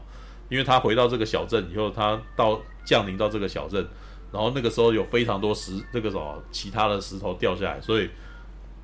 [0.49, 3.85] 因为他回到这个小镇以后，他到降临到这个小镇，
[4.31, 8.09] 然后那个时候有非常多石那个什么其他的石头掉下来，所以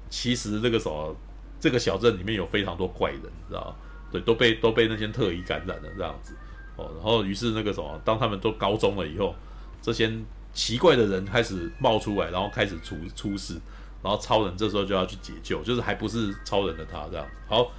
[0.10, 1.16] 其实这个什么
[1.60, 3.76] 这个小镇里面有非常多怪人，你知道？
[4.12, 6.36] 对，都被都被那些特异感染了这样子
[6.76, 9.36] 哦，然后于是那个什么，当他们都高中了以后，
[9.82, 10.12] 这些
[10.54, 13.56] 奇怪的人开始冒出来，然后开始出出事。
[14.04, 17.72] 然后超人这时候就要去解救，就是还不是超人的他这样好，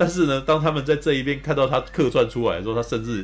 [0.00, 3.22] 但是呢，当他们在这一边看到他客串出来的时候，他甚至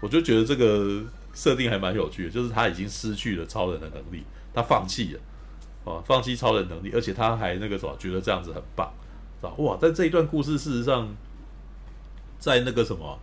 [0.00, 1.00] 我就觉得这个
[1.32, 5.20] 设定还蛮有趣的，就是他已经失去了超人的能力，他放弃了，
[5.84, 8.92] 啊，放弃超人能力，而且他还那个什么，觉得这样子很棒，
[9.40, 9.52] 是吧？
[9.58, 9.78] 哇！
[9.80, 11.14] 但这一段故事事实上，
[12.40, 13.16] 在那个什么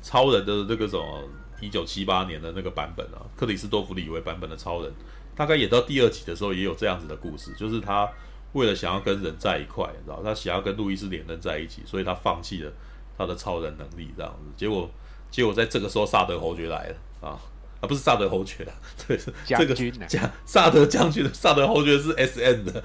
[0.00, 1.24] 超人的那个什么
[1.60, 4.92] 一九七八年的那个版本啊，克里斯多弗李维版本的超人。
[5.34, 8.08] 大概演到第二集的时候，也有这样子的故事，就是他
[8.56, 12.72] 为了想要跟人在一块，知道他想要跟路易斯·连登在一起，所以他放弃了
[13.16, 14.50] 他的超人能力，这样子。
[14.56, 14.90] 结果，
[15.30, 16.96] 结果在这个时候，萨德侯爵来了
[17.28, 17.38] 啊。
[17.78, 18.72] 啊，不是萨德侯爵啊，
[19.06, 19.74] 对，是这个
[20.08, 22.82] 将萨德将军，萨德侯爵是 S N 的，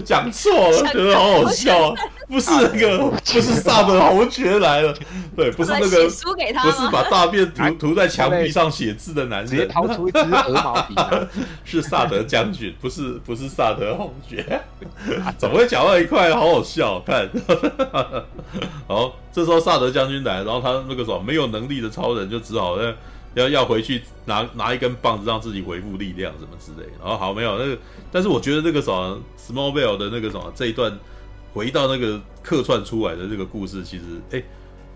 [0.02, 1.94] 讲错了，觉得好好笑，
[2.30, 4.94] 不是那个，不是萨德侯爵来了，
[5.36, 10.94] 对，不是那个，不是把大便涂涂在墙壁上写字的男人，掏出一支鹅毛笔，
[11.64, 14.62] 是萨德将军，不是不是萨德侯爵，
[15.36, 16.32] 怎么会讲到一块？
[16.34, 17.28] 好好笑，看，
[18.86, 19.12] 好。
[19.32, 22.92] 这时候萨德将军来，然后他那个什么没有能力的超人就只好要
[23.34, 26.94] 要要回去拿拿一根棒子让自己恢复力量什么之类的。
[27.00, 27.78] 然后好没有那个，
[28.10, 30.92] 但是我觉得那个什么 Small Bell 的那个什么这一段
[31.52, 34.42] 回到那个客串出来的这个故事，其实哎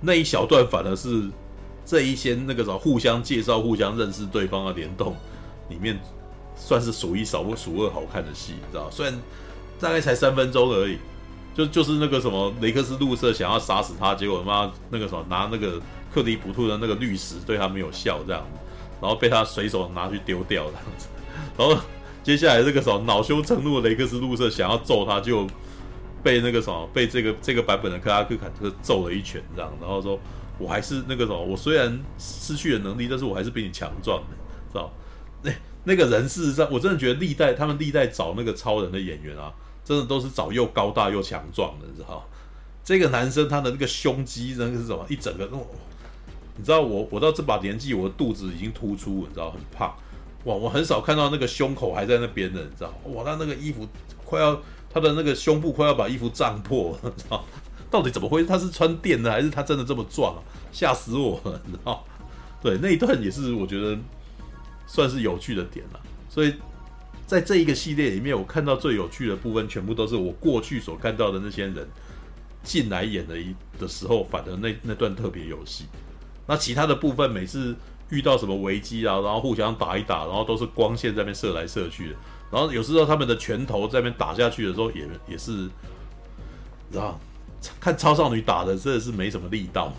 [0.00, 1.28] 那一小段反而是
[1.84, 5.16] 这一些那个什么互相介绍、互相认识对方的联动
[5.68, 5.98] 里面
[6.57, 8.90] 算是数一数数二好看的戏，知道？
[8.90, 9.14] 虽然
[9.78, 10.98] 大概才三分钟而已。
[11.57, 15.80] 就 就是那个什么雷克斯路瑟想要杀死他，结果他妈那个什么拿那个
[16.12, 18.44] 克里普兔的那个绿石对他没有效这样，
[19.00, 21.07] 然后被他随手拿去丢掉这样子，
[21.57, 21.80] 然后
[22.24, 25.46] 接下来这个时候恼羞成怒的雷克斯路瑟想要揍他，就
[26.25, 30.18] 被那个什么被这个这个版本的克拉克坎特揍了一拳这样，然后说
[30.59, 34.37] 我还是那个什么，我虽然失去了能力，但是我还是比你强壮的，
[34.72, 34.91] 知道？
[35.43, 35.53] 那
[35.85, 39.53] 那个人事实上，我真的觉得历代他们历代找那个超人的演员啊。
[39.85, 42.27] 真的都是找又高大又强壮的，你知道？
[42.83, 45.05] 这个男生他的那个胸肌，那个是什么？
[45.11, 45.47] 一整个，
[46.57, 49.95] 你知道我我到这把年纪，我的肚子已经突出，你知道，很胖。
[50.45, 52.95] 哇，我很少看到那个胸口还在那边的，你知道？
[53.12, 53.87] 哇，他那个衣服
[54.25, 54.59] 快要，
[54.95, 57.45] 他的那个胸部快要把衣服胀破， 你知道？
[57.90, 58.47] 到底怎么回事？
[58.47, 60.40] 他是穿电的还是他真的这么壮啊？
[60.72, 62.03] 吓死我了，你知道？
[62.62, 63.99] 对，那一段也是我觉得
[64.86, 66.55] 算是有趣的点了，所以。
[67.26, 71.88] 在这一个系列里面，我看到最有趣的部分，全部都是我过去所看到的那些人
[72.62, 75.86] 进来演的一的时候，反而那那段特别有戏。
[76.47, 77.74] 那其他的部分，每次
[78.11, 82.16] 遇到什么危机啊，然后互相打一打，然后都是光线在那边射来射去的。
[82.51, 85.68] 然后有时候他们的拳头在那边打下去的时候也，也是，
[86.90, 87.18] 知道，
[87.80, 89.92] 看超少女打的真的是没什么力道，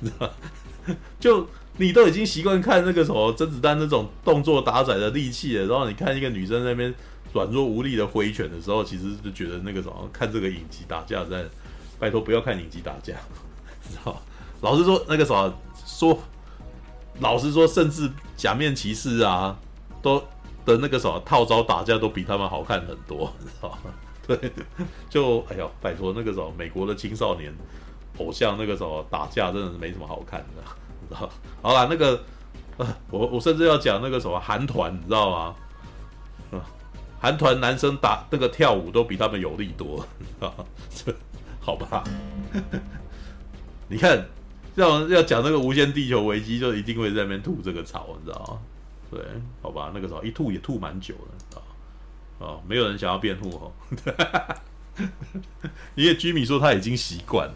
[0.00, 0.30] 你知道，
[1.18, 1.46] 就。
[1.78, 6.94] 你都已经习惯看那个什么甄子丹那种动作打仔的利器了，然后你看一个女生那边
[7.34, 11.44] 软弱无力的挥拳的时候，其实就觉得那个什么看这个影集打架在，
[11.98, 13.12] 拜托不要看影集打架，
[13.90, 14.22] 知道？
[14.62, 15.52] 老实说那个什么
[15.84, 16.18] 说，
[17.20, 19.54] 老实说，甚至假面骑士啊，
[20.00, 20.24] 都
[20.66, 23.90] 的那个什么套招打架都比他们好看很多，知道吗？
[24.26, 24.52] 对，
[25.08, 27.54] 就哎呦，拜托那个什么美国的青少年
[28.18, 31.14] 偶像那个什么打架真的是没什么好看的。
[31.14, 31.30] 好，
[31.62, 32.20] 好啦，那个，
[32.76, 35.54] 呃，我我甚至要讲那个什么韩团，你知道吗？
[37.18, 40.06] 韩团男生打那个跳舞都比他们有力多，
[40.38, 40.52] 啊，
[40.94, 41.12] 这
[41.60, 42.04] 好吧？
[43.88, 44.26] 你看，
[44.74, 48.58] 要要讲那个无限地球危机，就一定会在那边吐这个槽，你知道吗？
[49.16, 49.24] 对，
[49.62, 51.62] 好吧，那个时候一吐也吐蛮久的，啊，
[52.38, 53.72] 哦，没有人想要辩护哦，
[55.94, 57.54] 因为居民说他已经习惯了。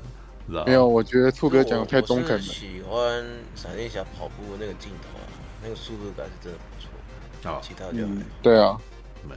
[0.49, 2.41] 知道没有，我觉得兔哥讲的太中肯了。
[2.41, 5.23] 喜欢闪电侠跑步的那个镜头啊，
[5.63, 7.53] 那个速度感是真的不错。
[7.53, 8.81] 好，其他就、嗯、对啊，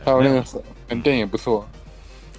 [0.05, 0.41] 还有那个
[0.87, 1.67] 闪电也不错。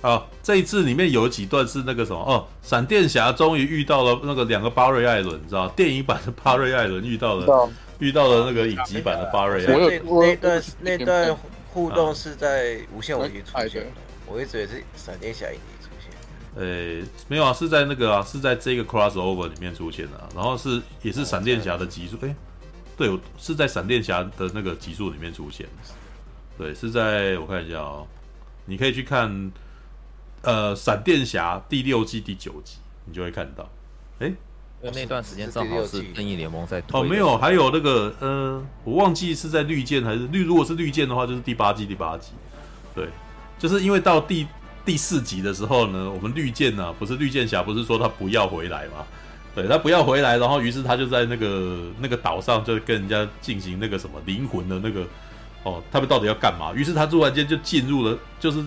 [0.01, 10.23] 好，这一次里面有几段是那个什么哦，闪电侠终于遇到了那个两个巴瑞艾伦，你知道电影版的巴瑞艾伦遇到了遇到了那个影集版的巴瑞我有。
[10.23, 11.37] 那段那段
[11.73, 13.91] 互动是在无限危机出现的，
[14.27, 15.61] 我一直以为是闪电侠影集。
[16.57, 22.37] 诶、欸，没有啊，是在那个啊，是在这个 crossover 里面出现的，啊，然后是也是闪电侠的集数，诶、欸，
[22.97, 25.73] 对，是在闪电侠的那个集数里面出现的，
[26.57, 28.07] 对，是在我看一下哦，
[28.67, 29.51] 你可以去看，
[30.43, 33.69] 呃，闪电侠第六季第九集，你就会看到。
[34.21, 34.33] 哎，
[34.93, 42.33] 那段时间正好是正义联盟在推哦，没有，还有那个呃，我忘记是在绿箭还是绿，如果是绿箭的话，就是第八季第八集。
[42.95, 43.09] 对，
[43.59, 44.47] 就是因为到第
[44.85, 49.05] 第四集的时候呢，我们绿箭呢、啊，不是绿箭侠，不是说他不要回来吗？
[49.55, 55.07] 对，他不要回来，然后于是他就在那个那个岛上，就跟人家进行那个什么灵魂的那个
[55.63, 56.73] 哦，他们到底要干嘛？
[56.75, 58.63] 于是他突然间就进入了，就是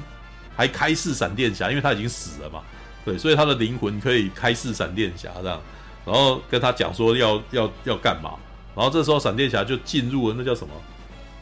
[0.56, 2.62] 还开释闪电侠，因为他已经死了嘛，
[3.06, 5.62] 对，所以他的灵魂可以开释闪电侠这样，
[6.08, 8.32] 然后跟他讲说要要要干嘛，
[8.74, 10.74] 然后这时候闪电侠就进入了那叫什么？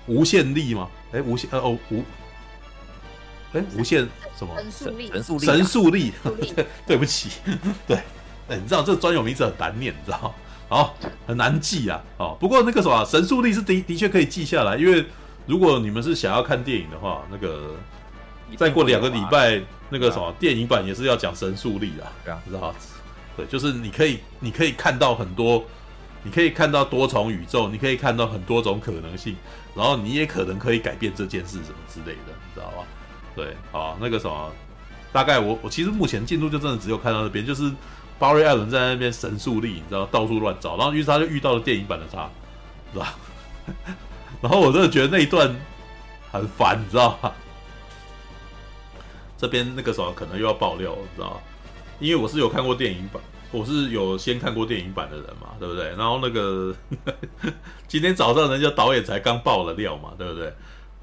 [0.08, 0.90] 无限力吗？
[1.14, 2.04] 哎，无限呃哦无，
[3.54, 4.08] 哎无限
[4.38, 4.56] 什么？
[4.58, 5.08] 神速力。
[5.12, 6.14] 神速力神速力，
[6.88, 7.30] 对不起，
[7.88, 7.98] 对。
[8.48, 10.34] 哎，你知道这个专有名词很难念，你知道？
[10.70, 10.92] 哦，
[11.28, 12.02] 很难记啊。
[12.18, 15.06] 哦，不过那个什么神速力是的的确可以记下来，因为
[15.46, 17.76] 如果你们是想要看电影的话，那个
[18.58, 22.74] 再过两个礼拜，那个什么电影版也是要讲神速力的，对啊，知道？
[23.38, 25.64] 对，就是你可以你可以看到很多，
[26.24, 29.36] 你可以看到多重宇宙，你可以看到很多种可能性，
[29.76, 32.84] 然后你也可能可以改变这件事什么之类的，你知道吧？
[33.36, 34.52] 对，好，那个什么，
[35.12, 37.72] 大概我我其实目前进度就真的只有看到那边，就是。
[38.18, 42.30] 巴瑞艾伦在那边神速力，你知道到处乱找，然后于是他就遇到了电影版的他，
[42.94, 43.14] 是吧？
[44.42, 45.54] 然后我真的觉得那一段
[46.32, 47.30] 很烦，你知道吗？
[49.38, 51.38] 这边那个时候可能又要爆料，你知道吗？
[52.00, 53.22] 因为我是有看过电影版，
[53.52, 55.86] 我是有先看过电影版的人嘛，对不对？
[55.90, 56.76] 然后那个
[57.88, 60.54] 今天早上人家导演才刚爆了料嘛，对不对？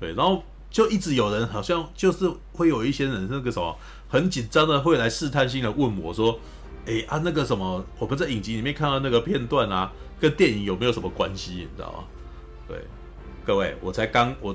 [0.01, 3.77] 对，然后就一直有人好像就是会有一些人那个什么
[4.09, 6.39] 很紧张的会来试探性的问我说。
[6.85, 11.53] 哎啊，那个什么，我们在影集里面看到那个片段啊，跟电影有没有什么关系？
[11.53, 11.99] 你知道吗？
[12.67, 12.77] 对，
[13.47, 14.53] 各位，我才刚我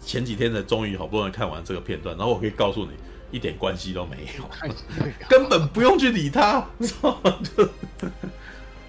[0.00, 2.92] 前几天才终于好不容易看完这个片段，然后我可以告诉你，
[3.36, 4.44] 一点关系都没有，
[5.28, 6.66] 根本不用去理他，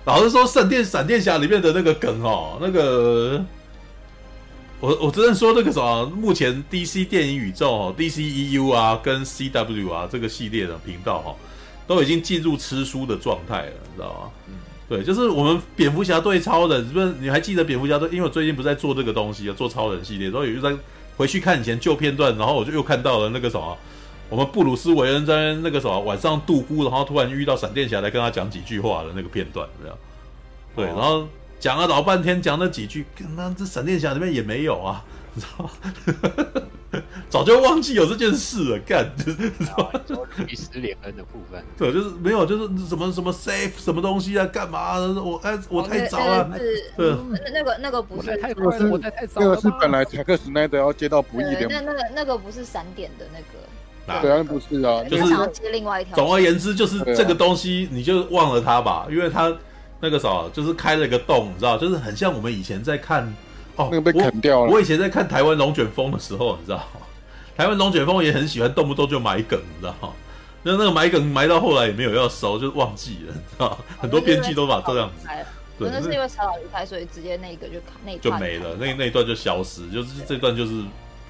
[0.05, 3.43] 老实说，闪电闪电侠里面的那个梗哦，那个
[4.79, 11.35] 我我只能说那个什么，目前 DC 电影宇宙哦，DCEU 啊，跟 CW 啊这个系列的频道哈。
[11.87, 14.29] 都已经进入吃书的状态了，你知道吗？
[14.49, 14.55] 嗯，
[14.89, 17.13] 对，就是我们蝙蝠侠对超人，是不是？
[17.21, 18.09] 你还记得蝙蝠侠对？
[18.09, 20.75] 因为我最近不是在做这个东西啊，做超人系列，所以就在
[21.15, 23.77] 回去看以前旧片段，然后我就又看到了那个什么，
[24.30, 29.97] 我们布鲁斯韦恩在那个什么晚上度孤，然后突然遇到闪电侠来跟他讲几句话的那个片段，这样。
[30.75, 31.28] 对，然后
[31.59, 33.05] 讲了老半天，讲那几句，
[33.36, 35.03] 那这闪电侠里面也没有啊，
[35.34, 35.71] 你知道吗？
[37.30, 44.97] 早就忘记有这件事了，干就是说律师连恩的部分，对，就是没有，就是什么什么 safe 什么东西啊，干嘛？
[44.97, 46.49] 我哎，我太早了，
[46.95, 47.15] 对，
[47.53, 48.84] 那个那个不是，那个是
[49.36, 53.67] 那个是本来贾克史奈德要接到不义的，那那个那个不是闪点的那个，
[54.21, 56.15] 对啊，不是啊，就是想要接另外一条。
[56.15, 59.53] 总而言之，就是这个东西你就忘了它吧，因为它
[59.99, 63.31] 那个啥，就是开了一个洞，你知道，就是很像我们以前在看。
[63.75, 64.71] 哦，那个被砍掉了。
[64.71, 66.83] 我，我以前在看台湾龙卷风的时候，你知道，
[67.55, 70.15] 台湾龙卷风也很喜欢动不动就埋梗，你知道，
[70.63, 75.27] 那那个埋梗埋到后来也没有要收，就忘记了，你知道，很多编剧都把这样子。
[75.77, 80.81] 对，那是因为草老离开，所以直接那个就那就没了，那那一段就消失，就是这段就是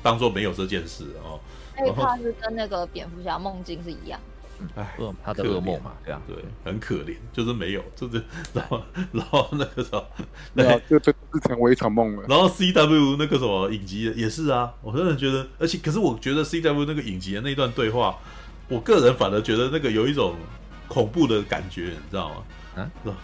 [0.02, 1.38] 当做没有这件事哦。
[1.78, 4.20] 那一段是跟那个蝙蝠侠梦境是一样。
[4.76, 8.24] 哎，他的噩梦嘛，对啊，对，很可怜，就是没有，就是
[8.54, 8.82] 然后
[9.14, 10.04] 然后那个时候，
[10.56, 11.14] 对啊，就就
[11.44, 12.26] 成为一场梦了。
[12.28, 18.18] 然后 C W 那个什么影集也是啊，我真的觉得，而且可是我觉得 C W 那个影集的那段对话，
[18.68, 20.36] 我个人反而觉得那个有一种
[20.88, 22.44] 恐怖的感觉，你知道吗？
[22.78, 23.16] 啊，是吧？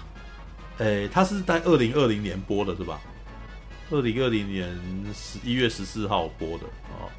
[0.78, 3.02] 哎，他是在二零二零年播的，是吧？
[3.90, 4.70] 二零二零年
[5.16, 7.10] 十一月十四号播的啊，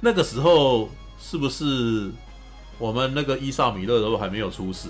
[0.00, 0.88] 那个时候
[1.18, 2.10] 是不是？
[2.78, 4.88] 我们那个伊萨米勒都还没有出世，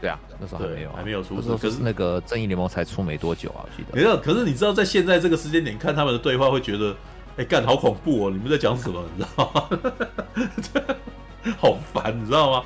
[0.00, 1.54] 对啊，那时候还没有，还没有出世。
[1.58, 3.94] 可是那个正义联盟才出没多久啊，我记得。
[3.94, 6.96] 没有，可是你知道，在现在这个时间点看他们的对话，会觉得，
[7.36, 8.30] 哎，干好恐怖哦！
[8.30, 9.04] 你们在讲什么？
[9.14, 10.96] 你知道吗？
[11.60, 12.64] 好烦，你知道吗？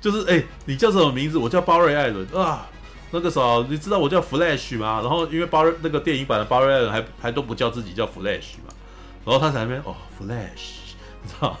[0.00, 1.38] 就是哎，你叫什么名字？
[1.38, 2.66] 我叫巴瑞艾伦啊。
[3.12, 5.00] 那个时候你知道我叫 Flash 吗？
[5.02, 8.74] 然后因为巴瑞那个电影版的巴瑞艾伦还还都不叫自己叫 Flash 嘛，
[9.24, 10.77] 然后他在那边哦，Flash。
[11.28, 11.56] 知道，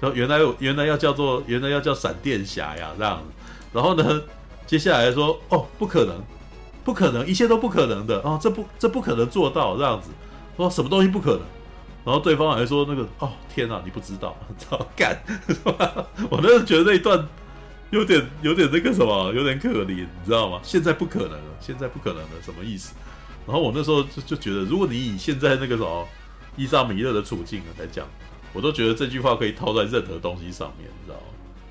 [0.00, 3.20] 就原来原来要叫做原来要叫闪电侠呀这样，
[3.72, 4.22] 然后呢，
[4.66, 6.22] 接下来说哦不可能，
[6.84, 10.08] 不可能，一切都不可能的哦，这不这不可能做到这样子，
[10.56, 11.40] 说什么东西不可能，
[12.04, 15.20] 然后对方还说那个哦天哪，你不知道，操干，
[16.30, 17.26] 我那时觉得那一段
[17.90, 20.60] 有点有点那个什么，有点可怜，你知道吗？
[20.62, 22.94] 现在不可能了，现在不可能了，什么意思？
[23.46, 26.06] 然后我那时候就就觉得，如果你以现在那个什么。
[26.56, 28.06] 伊莎米勒的处境啊来讲，
[28.52, 31.22] 我都觉得这句话可以套在任何东西上面，你知道吗？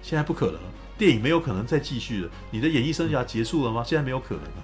[0.01, 0.59] 现在不可能，
[0.97, 2.29] 电影没有可能再继续了。
[2.51, 3.83] 你的演艺生涯结束了吗？
[3.85, 4.63] 现在没有可能了。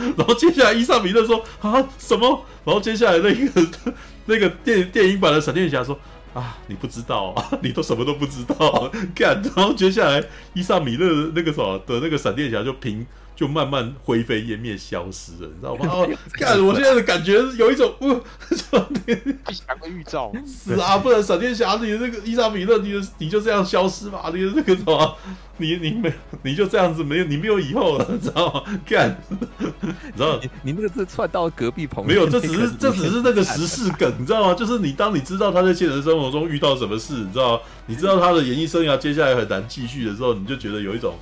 [0.16, 2.44] 然后接下来伊莎米勒说啊什么？
[2.64, 3.66] 然后接下来那个
[4.26, 5.98] 那个电电影版的闪电侠说
[6.32, 8.90] 啊你不知道啊， 你都什么都不知道。
[9.14, 10.22] 干，然后接下来
[10.54, 13.06] 伊莎米勒那个什么的那个闪电侠就凭。
[13.40, 15.86] 就慢慢灰飞烟灭，消失了，你知道吗？
[15.88, 20.30] 哦，看我现在的感觉有一种， 不，不祥的预兆。
[20.46, 24.30] 是啊，不然闪电侠，你的那个伊莎米勒，你的你就这样消失吧？
[24.34, 25.16] 你的那个什么，
[25.56, 26.12] 你你没
[26.42, 28.62] 你就这样子没有，你没有以后了，你知道吗？
[28.84, 34.52] 干，你知道你你那个字窜到隔壁棚，没有，这只是这只是那个时事梗，你知道吗？
[34.52, 41.14] 就是你当你知道他在现实生活中遇到什么事，你知道，你知道他的演艺生涯接下来很难继续的时候，你就觉得有一种。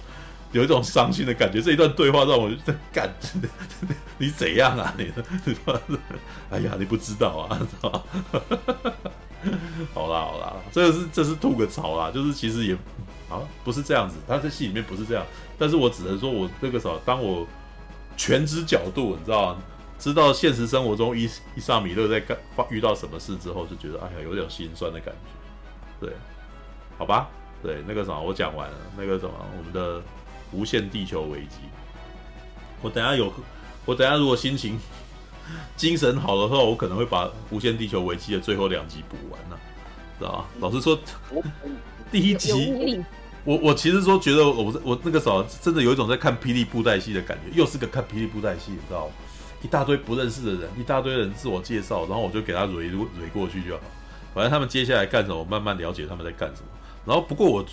[0.52, 3.12] 有一种伤心的感觉，这一段对话让我在干，
[4.16, 4.94] 你怎样啊？
[4.96, 5.12] 你，
[6.50, 7.60] 哎呀，你不知道啊，
[9.92, 12.74] 好啦好啦，这个是这是吐个槽啦，就是其实也
[13.28, 15.22] 啊不是这样子，他在戏里面不是这样，
[15.58, 17.46] 但是我只能说我这个时候，当我
[18.16, 19.56] 全知角度，你知道
[19.98, 22.36] 知道现实生活中伊伊莎米勒在干
[22.70, 25.14] 遇到什么事之后，就觉得哎呀有点心酸的感
[26.00, 26.16] 觉，对，
[26.96, 27.28] 好吧，
[27.62, 30.02] 对那个什么我讲完了，那个什么我们的。
[30.50, 31.56] 无限地球危机，
[32.80, 33.30] 我等下有，
[33.84, 34.78] 我等下如果心情、
[35.76, 39.60] 精神好的话，我可能会把无限地球危机的最后两集补完了，
[40.18, 40.48] 知道吧？
[40.60, 40.98] 老实说，
[42.10, 43.04] 第一集，
[43.44, 49.12] 我我其实说觉得我我那个时候真的有一种在看霹雳布袋戏的感觉，又是个看霹雳布袋戏，你知道吗？
[49.62, 53.82] 一大堆不认识的人，一大堆人自我介绍，然后我就给他蕊蕊过去就好，
[54.32, 56.68] 反正他们接下来干什么，我慢慢了解他们在干什么。
[57.04, 57.64] 然后不过我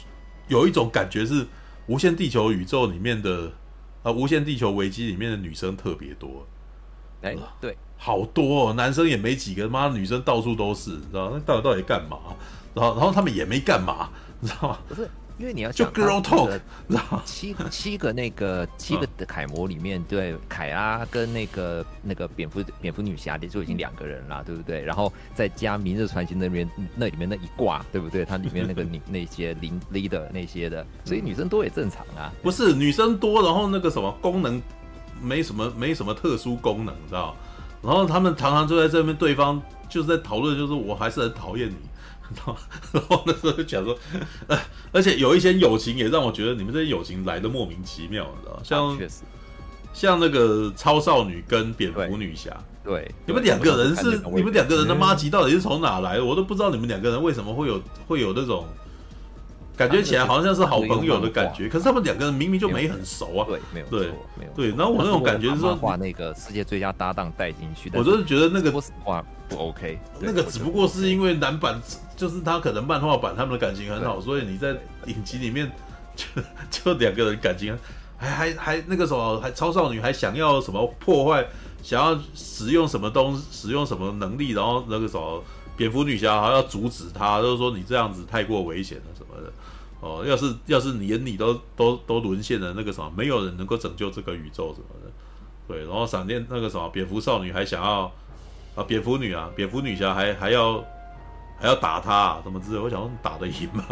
[0.49, 1.47] 有一种感觉是。
[1.87, 3.51] 无限地球宇宙里面的
[4.03, 6.45] 啊，无限地球危机里面的女生特别多，
[7.21, 12.17] 哎、欸，对，好多哦，男生也没几个，妈，女生到处都是，你知道那到底到底干嘛？
[12.73, 14.09] 然后，然后他们也没干嘛，
[14.39, 14.77] 你知道吗？
[14.87, 15.09] 不是。
[15.37, 16.59] 因为你要就 girl talk，
[17.25, 24.81] 七七个那个七个的楷模里面，对凯拉跟那个那个蝙蝠蝙蝠女侠就已经两个人了，对不对？
[24.81, 28.23] 然后再加明日传奇那边那里面那一挂，对不对？
[28.23, 32.31] 它里面那个女 那些 leader 那些的，所以女生多也正常啊。
[32.41, 34.61] 不是女生多，然后那个什么功能
[35.21, 37.35] 没什么没什么特殊功能，你知道？
[37.81, 41.75] 然后他们常常就在这边，对方就是在讨论，就是我还是很讨厌你。
[42.35, 42.57] 然后
[42.91, 43.97] 然后那时候就讲说，
[44.47, 44.57] 呃，
[44.91, 49.21] 而且有一些友情也让我觉得你们这些友情来的莫名其妙，你知道像确实，
[49.93, 52.51] 像那个超少女跟蝙蝠女侠，
[52.83, 56.25] 对，你们两个人是你们两个人的妈吉到底是从哪来的？
[56.25, 58.65] 我都不知道你们两个人为什么会有会有那种。
[59.77, 63.45] 感觉起来好像是好朋友的感觉，可是他们两个人明明就没很熟啊。
[63.45, 64.07] 对，没有对，
[64.39, 64.69] 没有对。
[64.69, 69.99] 然后我那种感觉是说，把那个世界最佳搭档带进去，我就是觉得那个说实话不 OK。
[70.19, 71.81] 那个只不过是因为男版
[72.15, 74.75] 就是他可能漫画版他们的感情很好，所以你在
[75.05, 75.71] 影集里面
[76.15, 77.77] 就就两个人感情
[78.17, 81.45] 还还还那个什么，还超少女还想要什么破坏，
[81.83, 85.43] 想要使用什么东西，使用什么能力，然后那个什么
[85.75, 89.51] 蝙蝠女侠还要阻止他，就是说你这样子太过危险了什么的。
[90.01, 95.11] 哦，要是要是你连你都都都沦陷了，那个什么，没有人能够拯救这个宇宙什么的，
[95.67, 95.79] 对。
[95.85, 98.11] 然后闪电那个什么，蝙蝠少女还想要
[98.75, 100.83] 啊，蝙蝠女啊，蝙蝠女侠还还要
[101.57, 102.79] 还要打他，啊，什么之类。
[102.79, 103.83] 我想说打得赢吗？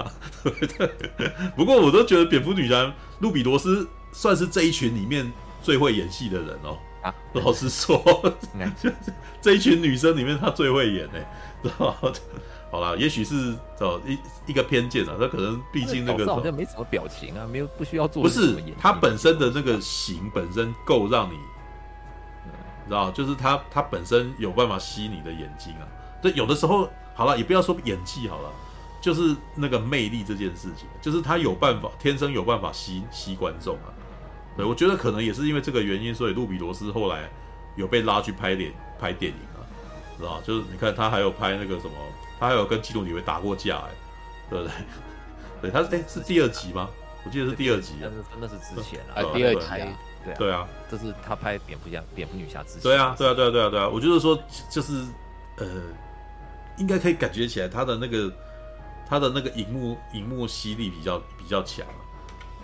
[0.43, 1.31] 对。
[1.55, 5.31] 不过我都觉得蝙蝠女侠路比罗斯算是这一群里面
[5.61, 6.77] 最会演戏的人哦。
[7.01, 8.01] 啊，老实说，
[9.41, 11.25] 这一群女生里面她最会演哎，
[11.63, 11.95] 知道？
[12.71, 14.17] 好啦，也许是哦一
[14.47, 18.23] 一个偏见啊，她可能毕竟那个好像没什么表情啊，没有不需要做。
[18.23, 21.37] 不是她本身的那个型本身够让你，
[22.87, 25.87] 知道，就是他他本身有办法吸你的眼睛啊。
[26.21, 28.51] 对，有的时候好了，也不要说演技好了，
[29.01, 33.91] 就是那个魅力这件事情，就是他有办法，天生有办法吸吸观众啊。
[34.55, 37.29] 对，我觉得可能也是因为这个原因，所以路比罗斯后来
[37.75, 39.59] 有被拉去拍电拍电影啊，
[40.17, 41.93] 知道，就是你看他还有拍那个什么。
[42.39, 43.91] 他还有跟基努里维打过架，哎，
[44.49, 44.73] 对不对？
[45.61, 46.89] 对，他是哎，是第二集吗？
[47.23, 49.65] 我记得是第二集啊，但是真的是之前啊，第二集，
[50.25, 52.81] 对对啊，这是他拍蝙蝠侠、蝙蝠女侠之前。
[52.81, 54.37] 对啊，对啊，对啊，对啊，对啊，我就是说，
[54.69, 55.03] 就是
[55.57, 55.65] 呃，
[56.77, 58.31] 应该可以感觉起来他的那个
[59.07, 61.85] 他的那个荧幕荧幕吸力比较比较强，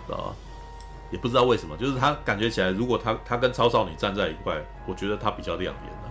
[0.06, 0.34] 知道吧？
[1.10, 6.10] 也不知道为什么，就是他感觉起来，如果他他跟超少女站在一块，我觉得他比较亮眼的。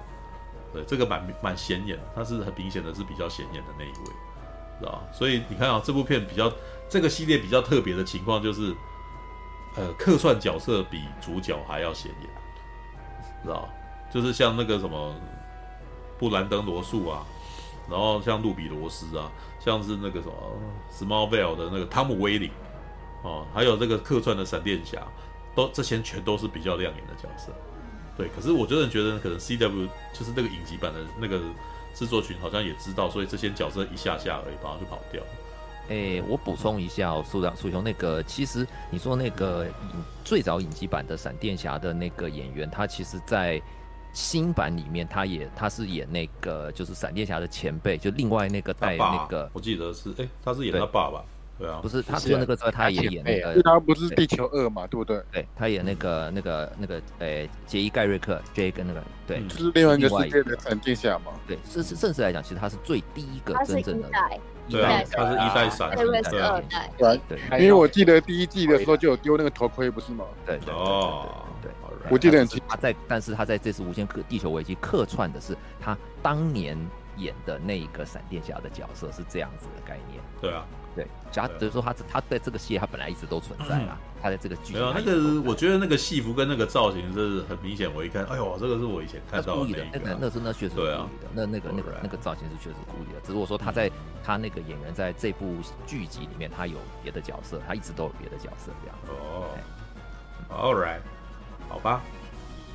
[0.73, 4.13] 对，这个蛮蛮显眼，他是很明显的是比较显眼的那一位，
[4.79, 5.01] 知道吧？
[5.11, 6.51] 所以你看啊，这部片比较
[6.89, 8.75] 这个系列比较特别的情况就是，
[9.79, 12.29] 呃，客串角色比主角还要显眼，
[13.43, 13.69] 知道？
[14.11, 15.15] 就是像那个什么，
[16.17, 17.25] 布兰登罗素啊，
[17.89, 20.33] 然后像路比罗斯啊，像是那个什么
[20.91, 22.51] Smallville 的那个汤姆威灵
[23.23, 25.01] 哦，还有这个客串的闪电侠，
[25.55, 27.53] 都这些全都是比较亮眼的角色。
[28.17, 31.39] 对，可是我真的觉得可能 CW 就是那个影集版的那个
[31.93, 35.23] 制作群好像也知道，所以这些角色一下下而已，然后就跑掉。
[35.89, 39.65] 欸，我补充一下哦，苏苏兄，那个其实你说那个
[40.23, 43.61] 最早影集版的闪电侠的那个演员，他其实，在
[44.13, 51.23] 新版里面，他也他是演那个就是闪电侠的前辈，就另外那个带那个，我记得是哎、欸，他是演他爸爸。
[51.57, 55.21] 对啊，不是，他说那个时候他也演那个，他不是地球二嘛，对不对？
[55.29, 61.33] 对，他演那个那个那个，哎，杰伊盖瑞克，J 跟那个，对，就是另外一个世界的闪电侠嘛。
[61.45, 64.09] 对，是是，正式来讲，其实他是最第一个真正的，
[64.69, 70.25] 对啊，他是一代闪，对二代，对对，因为我记得第一季的时候就有丢那个头盔，不是吗？
[70.45, 71.71] 对哦，对，
[72.09, 72.65] 我记得很清楚。
[72.67, 76.77] 他在，但是他在这次无限客地球危机客串的是他当年
[77.17, 80.21] 演的那一个闪电侠的角色，是这样子的概念。
[80.41, 80.65] 对啊。
[80.99, 93.89] 对，假如就是说他他在这个系列他本来一直都存在啊，他在这个剧没有那个，我觉得那个戏服跟那个造型是很明显，我一看，哎呦，这个是我以前看到的那个，那个那是那确实是故意的，那那个那个那个造型是确实故意的，只是我说他在
[94.21, 95.55] 他那个演员在这部
[95.87, 99.11] 剧集里面他有别的角色，他一直都有别的角色这样子。
[99.21, 99.47] 哦
[100.49, 100.99] ，All right，
[101.69, 102.01] 好吧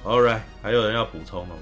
[0.03, 1.61] ，All right，还有人要补充的吗？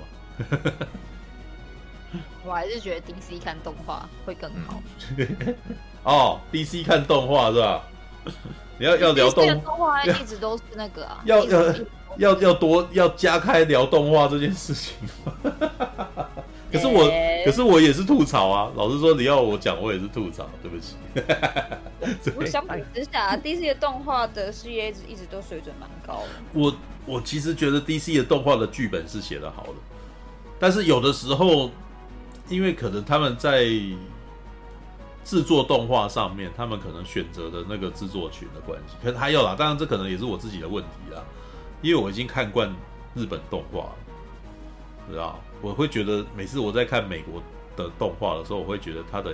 [2.45, 4.83] 我还是觉得 DC 看动画会更好。
[6.05, 7.83] 哦，DC 看动画是吧？
[8.79, 11.21] 你要要聊动画，一直都是那个啊。
[11.25, 11.75] 要要
[12.19, 14.95] 要要多要加开聊动画这件事情。
[16.73, 17.05] 可是我
[17.45, 20.97] 可是我也是吐槽啊，老实说，你要我讲，我也是吐槽，对不起。
[22.35, 26.29] 我相比之下，DC 的动画的事业一直一直都水准蛮高的。
[26.55, 29.75] 我我其实觉得 DC 的动画的剧本是写的好的，
[30.59, 31.71] 但是有的时候，
[32.53, 33.67] 因为可能他们在。
[35.25, 41.23] 制作动画上面，他们可能选择的那个制作群的关系，可能还有啦，当然这可能也是我自己的问题啦，
[41.81, 42.69] 因为我已经看惯
[43.15, 43.95] 日本动画了，
[45.09, 45.39] 知道？
[45.61, 47.41] 我会觉得每次我在看美国
[47.77, 49.33] 的动画的时候，我会觉得他的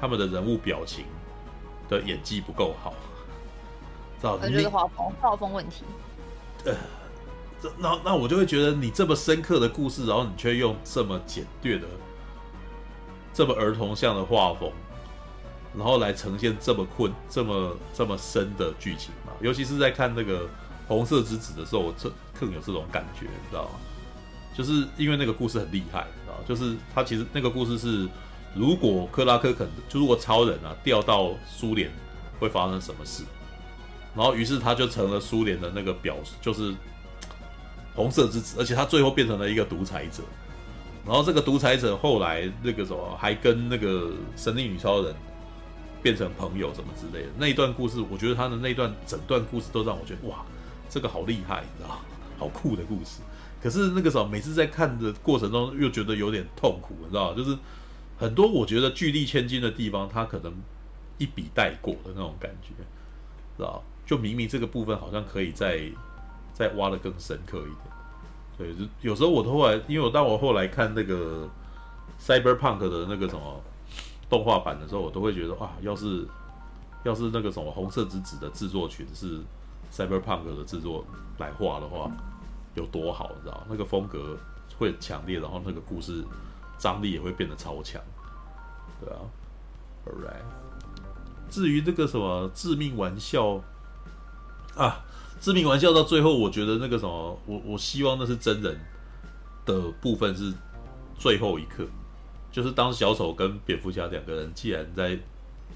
[0.00, 1.04] 他们的人物表情
[1.88, 2.94] 的演技不够好，
[4.22, 4.36] 知道？
[4.36, 5.82] 可能就是画风画风问题。
[6.64, 6.72] 呃，
[7.60, 11.88] 这那那我就会觉得你这么深刻的故事，然后你却用这么简略的、
[13.34, 14.72] 这么儿童向的画风。
[15.76, 19.32] 然后来呈现这么困、这么这么深的剧情嘛？
[19.40, 20.48] 尤其是在看那个
[20.86, 22.08] 红色之子的时候，我这
[22.38, 23.70] 更有这种感觉，你知道吗？
[24.56, 26.40] 就是因为那个故事很厉害，你知道？
[26.46, 28.08] 就是他其实那个故事是，
[28.54, 31.90] 如果克拉克肯，就如果超人啊掉到苏联
[32.38, 33.24] 会发生什么事，
[34.14, 36.72] 然后于是他就成了苏联的那个表，就是
[37.96, 40.22] 红色之子，而且他最后变成了一个独裁者。
[41.06, 45.14] 然后这个独裁者后来那个什么，还跟那个神力女超人。
[46.04, 50.44] 变成朋友什么之类的那一段故事，我觉得他的那段整段故事都让我觉得哇，
[50.90, 51.98] 这个好厉害，你知道，
[52.38, 53.22] 好酷的故事。
[53.62, 57.56] 可是那个时候每次在看的过程中又觉得有点痛苦，你知道，就是
[58.18, 60.52] 很多我觉得巨力千金的地方，他可能
[61.16, 62.74] 一笔带过的那种感觉，
[63.56, 63.82] 知道？
[64.04, 65.80] 就明明这个部分好像可以再
[66.52, 67.93] 再挖的更深刻一点。
[68.56, 71.48] 对，有时候我后来，因为我当我后来看那个
[72.20, 73.62] Cyberpunk 的那个什么。
[74.26, 76.26] 动画版的时候，我都会觉得啊，要是
[77.04, 79.38] 要是那个什么红色之子的制作群是
[79.92, 81.04] Cyberpunk 的制作
[81.38, 82.10] 来画的话，
[82.74, 83.62] 有多好，你知道？
[83.68, 84.36] 那个风格
[84.78, 86.24] 会强烈，然后那个故事
[86.78, 88.00] 张力也会变得超强，
[88.98, 89.20] 对啊。
[90.06, 90.42] ，All right
[91.50, 93.60] 至于这个什么致命玩笑
[94.74, 95.04] 啊，
[95.44, 98.80] 致命玩笑到最后，我觉得那个什么，我我希望那是真人
[99.66, 100.50] 的部分是
[101.18, 101.86] 最后一刻。
[102.50, 105.18] 就是当小丑跟蝙蝠侠两个人既然在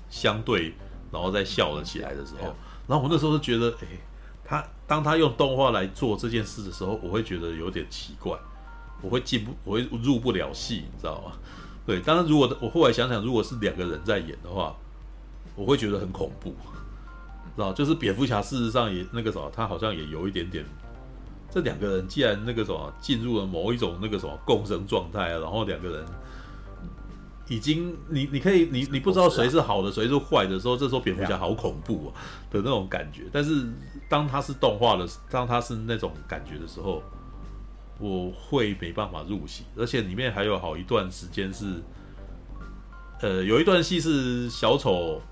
[0.08, 0.72] 相对，
[1.12, 2.44] 然后再笑了起来的时候，
[2.86, 3.86] 然后我那时候就觉得，哎，
[4.42, 8.34] 他当他用动画来做这件事的时候，我会觉得有点奇怪，
[9.02, 11.32] 我会进不，我会入不了戏，你知道吗？
[11.84, 14.74] 对，当然如果我后来想想，如果是两个人在演的话，
[15.54, 16.54] 我会觉得很恐怖，
[17.58, 17.72] 知道？
[17.72, 20.64] 就是蝙蝠侠事实上也那个什么，他好像也有一点点，
[21.50, 26.04] 这两个人既然那个什么进入了某一种那个什么共生状态啊，然后两个人。
[27.50, 32.12] 已经，你你可以，你你不知道谁是好的，谁是坏的时候，这时候蝙蝠侠好恐怖啊
[32.50, 33.22] 的那种感觉。
[33.32, 33.66] 但是
[34.06, 37.02] 当他是动画的，当他是那种感觉的时候，
[37.98, 39.64] 我会没办法入戏。
[39.78, 41.82] 而且里面还有好一段时间是，
[43.22, 45.22] 呃，有一段戏是小丑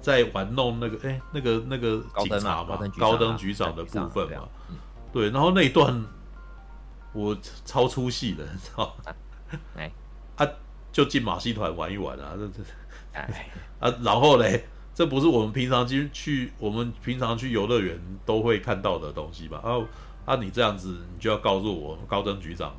[0.00, 4.48] 在玩弄那个，哎，那个那个警察嘛，高登局长的部分嘛，
[5.12, 6.04] 对，然后那一段。
[7.14, 9.12] 我超出戏的，你知道吗？
[9.76, 9.90] 哎，
[10.36, 10.46] 啊，
[10.92, 12.62] 就进马戏团玩一玩啊，这这，
[13.12, 19.58] 哎， 啊，然后嘞，这不是我们平常去去我们平常去游乐园都会看到的东西吧？
[19.64, 19.80] 啊
[20.26, 22.76] 啊，你这样子，你就要告诉我高登局长。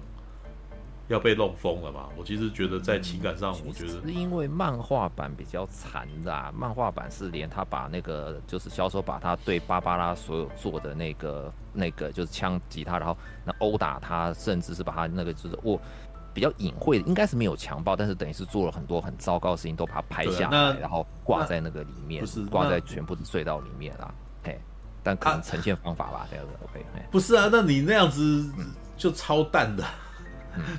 [1.10, 2.08] 要被弄疯了嘛？
[2.16, 15.82] 我其实觉得在情感上，我觉得是因为漫画版比较残的，啊漫画版是连他把那个就是小丑把他对芭芭拉所有做的那个那个就是枪击他，然后那殴打他，甚至是把他那个就是我
[16.32, 24.14] 比较隐晦的，应该是没有强暴，但是等于是做了很多很糟糕的事情，都把它拍下来，然后挂在那个里面，不是挂在全部的隧道里面啦。
[24.44, 24.60] 嘿，
[25.02, 26.86] 但可能呈现方法吧，这样子 OK。
[27.10, 28.48] 不是啊，那你那样子
[28.96, 29.84] 就超淡的。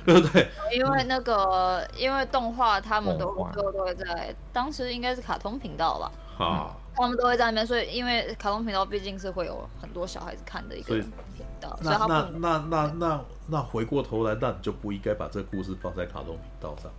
[0.05, 0.49] 对不对？
[0.73, 6.11] 因为那个，因为动画他们都都都会在，当时应该是卡通频道吧？
[6.37, 11.11] 啊，他们都会在那边，所以因为卡通频道毕竟是会有很多小孩子看的一个频
[11.59, 16.91] 道，所以他那那那那那回过头来，那你就不应该把这个故事放在卡通频道上。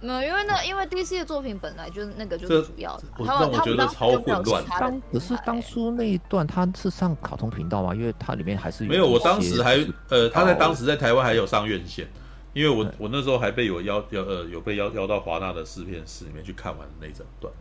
[0.00, 4.64] 没有，因为那因为 DC 的作品本来就是那个就是主要的，他们我觉得超混乱。
[4.78, 7.94] 当可是当初那一段他是上卡通频道吗？
[7.94, 9.06] 因为它里面还是有没有。
[9.06, 9.76] 我当时还
[10.08, 12.08] 呃，他在当时在台湾还有上院线。
[12.52, 17.54] 因为我我那时候还被有邀邀呃有被邀邀到华纳的试片室里面去看完那整段，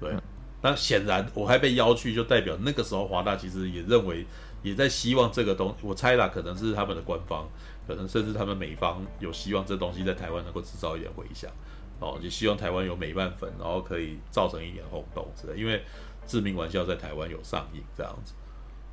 [0.00, 0.12] 对，
[0.60, 4.26] 那显然我还被邀去，就代表那个时候华纳其实也认为
[4.64, 7.48] 也在希望这个东西，我猜啦，可能是他们的官方，
[7.90, 11.50] 可能甚至他们美方有希望这东西在台湾能够制造一点回响，
[11.98, 15.82] 哦，就希望台湾有美漫粉，然后可以造成一点轰动之类，因为
[16.24, 18.32] 致命玩笑在台湾有上映这样子，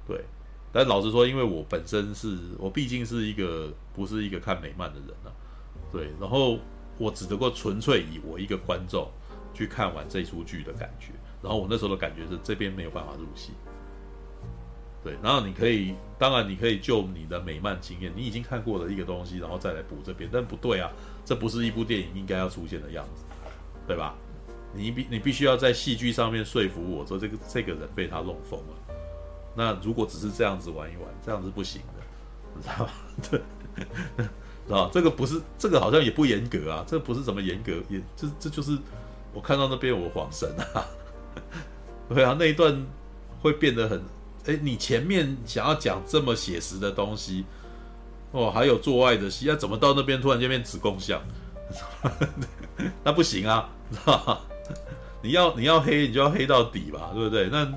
[0.08, 0.24] 对。
[0.74, 5.30] 但老实说，因为我本身是我毕竟是一个不是一个看美漫的人啊，
[5.92, 6.60] 对，然后
[6.98, 9.10] 我只能够纯粹以我一个观众
[9.54, 13.54] 去看完这出剧的感觉，然后我那时候的感觉是这边没有办法入戏，
[15.08, 20.92] 对，然后你可以，当然你可以就你的美漫经验，你已经看过的一个东西，然后再来补这边，但不对啊，
[21.24, 23.24] 这不是一部电影应该要出现的样子，
[23.88, 24.16] 对吧？
[24.74, 28.96] 你必你必须要在戏剧上面说服我说这个这个人被他弄疯了。
[29.56, 32.04] 那如果只是这样子玩一玩，这样子不行的，
[32.54, 32.92] 你知道吗？
[33.32, 33.40] 对，
[34.68, 38.78] 知道这个不是，这个好像也不严格啊，这不是怎么严格，也这这就是
[39.34, 40.86] 我看到那边我恍神啊，
[42.14, 42.86] 对啊，那一段
[43.42, 44.04] 会变得很，
[44.48, 47.46] 哎，你前面想要讲这么写实的东西，
[48.32, 51.22] 哦，还有做爱的戏，要怎么到那边突然间变子宫像？
[53.04, 54.40] 那不行啊，知道吗？
[55.22, 57.50] 你要你要黑，你就要黑到底吧，对不对？
[57.50, 57.72] 那。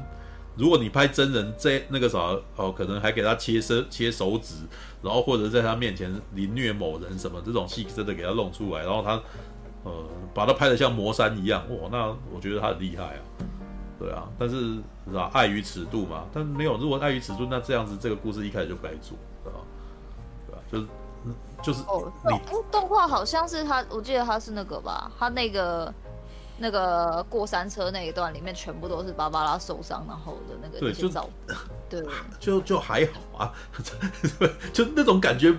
[0.56, 2.18] 如果你拍真人，这那个啥
[2.56, 4.56] 哦，可能还给他切身切手指，
[5.00, 9.12] 然后或者在他面前凌虐某人什么这种戏，真的给他弄出来，然后他
[9.84, 10.04] 呃
[10.34, 13.22] 把他拍得像魔山一样，哇，那我觉得他很厉害啊，
[13.98, 14.76] 对啊，但是
[15.10, 19.58] 是吧，碍于尺度嘛，但没有，如果碍于尺度，那这样子这个故事一开始就不该做，对吧？
[20.46, 20.62] 对吧？
[20.70, 20.86] 就是
[21.62, 22.40] 就是哦，你
[22.70, 25.92] 动画好像是他，我记得他是那个吧，他那个。
[26.62, 30.92] 那个过山车那一段里面全部都是芭芭拉受伤然后的那个对，
[32.38, 33.52] 就 就还好啊，
[34.70, 35.52] 就那种感觉，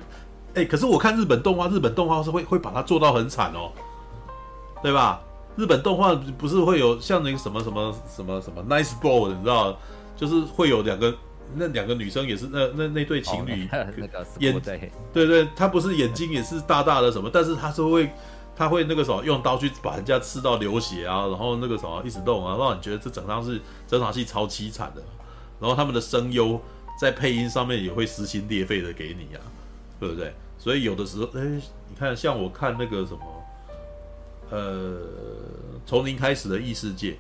[0.54, 3.72] 哎、欸，可是我看日本动画，日本动画是会会把它做到很惨哦，
[4.84, 5.20] 对吧？
[5.56, 9.78] 日本动画不是会有像那个什么什么什么什么 nice ball，你知道，
[10.16, 11.14] 就是会有两个
[11.56, 18.10] 那两个女生也是那那那对情侣、哦、那个眼对对对，她不是眼睛也是大大的什么，但是她是会。
[18.54, 25.02] 他会那个什么用刀去把人家刺到流血啊，然后那个什么一直动啊，让你觉得这整场是整场戏超凄惨的。
[25.60, 26.62] 然后他们的声优
[27.00, 29.42] 在配音上面也会撕心裂肺的给你啊，
[30.00, 30.32] 对不对？
[30.60, 31.42] 所以有的时候，哎，
[31.88, 33.22] 你看像我看那个什么，
[34.52, 35.02] 呃，
[35.86, 37.18] 从零开始的异世界，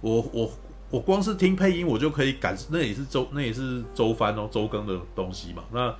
[0.00, 0.50] 我我
[0.90, 5.62] 我光是听配音我就可以感，那也是周那也是周番哦周更的东西嘛。
[5.70, 5.94] 那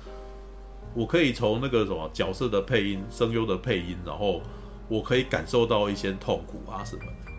[0.93, 4.41] 我可以从那个什么角色的配音、声优的配音，然后。
[4.89, 7.31] 我可以感受到一些痛苦啊什么的，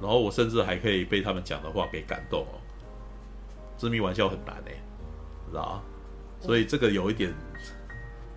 [0.00, 2.54] 然后我甚至还可以被他们讲的话给感动哦。
[3.76, 4.80] 致命玩笑很难哎，
[5.50, 5.82] 知道吧？
[6.40, 7.34] 所以这个有一点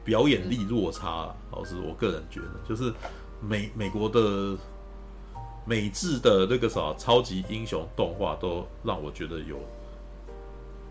[0.04, 2.92] 表演力落差，老师我个人觉得，就是
[3.42, 4.58] 美美国的
[5.66, 9.60] 美制的那个啥超级英雄动画，都让我觉得有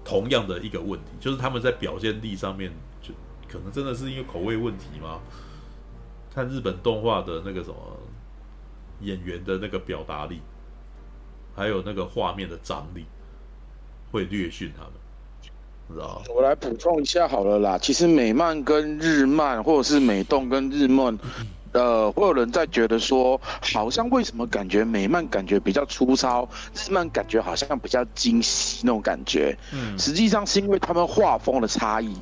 [0.05, 3.15] 同样的一个问题，就是他们在表现力上面，就
[3.49, 5.21] 可能真的是因为口味问题吗？
[6.33, 7.77] 看日本动画的那个什么
[9.01, 10.41] 演员的那个表达力，
[11.57, 13.05] 还有那个画面的张力，
[14.13, 14.93] 会略逊他们，
[15.89, 17.77] 知道我来补充一下好了啦。
[17.77, 21.19] 其实美漫跟日漫，或者是美动跟日漫，
[21.73, 29.57] 呃，会有人在觉得说，好像为什么感觉美漫感觉比较粗糙，日漫感觉好像比较精细那种感觉。
[29.73, 32.13] 嗯，实际上是因为他们画风的差异。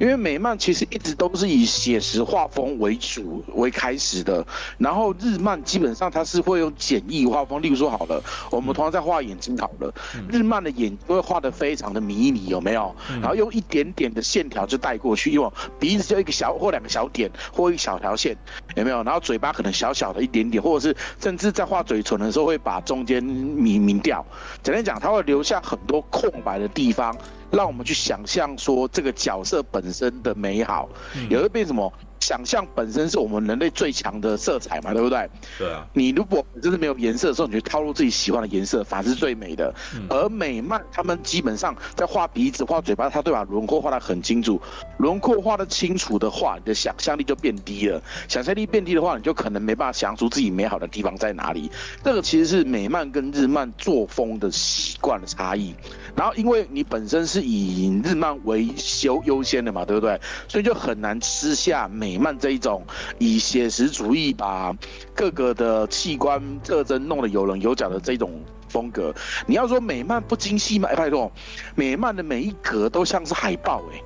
[0.00, 4.46] 因为美漫其实一直都是以写实画风为主为开始的，
[4.78, 7.60] 然后日漫基本上它是会用简易画风。
[7.60, 9.92] 例如说，好了，我们同样在画眼睛好了，
[10.30, 12.94] 日漫的眼睛会画的非常的迷你，有没有？
[13.20, 18.34] 然后用一点点的线条就带过去，因为鼻子就一个小或两个小点或一小条线，
[18.76, 18.93] 有没有？
[19.02, 24.24] 然后嘴巴可能小小的一点点，或者是甚至在画嘴唇的时候会把中间抿抿掉。
[24.62, 27.16] 简单讲，它会留下很多空白的地方，
[27.50, 30.88] 让我们去想象说这个角色本身的美好，
[31.28, 31.92] 也会变什么？
[32.24, 35.28] 想象本身是我们人类最强的色彩嘛，对不对？
[35.58, 35.86] 对啊。
[35.92, 39.74] 你如果真是没有颜色的时候，你就套入自己喜欢的颜色，反而是最美的。
[39.94, 44.58] 嗯、而美漫他们基本上在画鼻子、画嘴巴，他都把轮廓画得很清楚。
[44.96, 48.02] 轮廓画得清楚的话，你的想象力就变低了。
[48.26, 51.70] 想象力变低的话，你就可能没办法想出自己美好的地方在哪里。
[52.02, 55.74] 这个其实是美漫跟日漫作风的习惯的差异。
[56.16, 58.66] 然后，因为你本身是以日漫为
[59.02, 60.18] 优优先的嘛，对不对？
[60.48, 62.86] 所以就很难吃下美美漫这一种
[63.18, 64.72] 以写实主义把
[65.16, 69.12] 各个的器官特征弄得有棱有角的这种风格。
[69.46, 70.88] 你要说美漫不精细吗？
[70.92, 71.32] 哎，拜托，
[71.74, 74.00] 美漫的每一格都像是海报哎，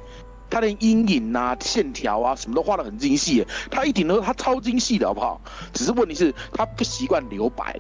[0.49, 5.39] 它连阴影啊、线条啊什么都画得很精细，它一点都它超精细的好不好？
[5.75, 7.79] 只是问题是它不习惯留白。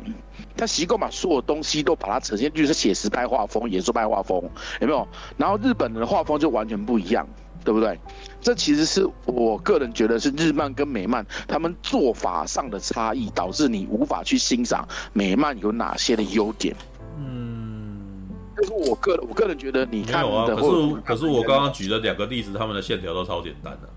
[0.58, 4.42] 他习惯把所有东西都把它呈现，就是写实派画风、严肃派画风，
[4.80, 5.08] 有没有？
[5.38, 7.26] 然后日本的画风就完全不一样，
[7.64, 7.98] 对不对？
[8.40, 16.74] 这其实是我个人觉得是日漫跟美漫他们做法上的差异，导致你无法去欣赏美漫有哪些的优点。
[17.18, 23.88] 嗯，但是我个人我个人觉得，你看的，可是可是我刚刚举的两个例子，他们的线条都超简单的。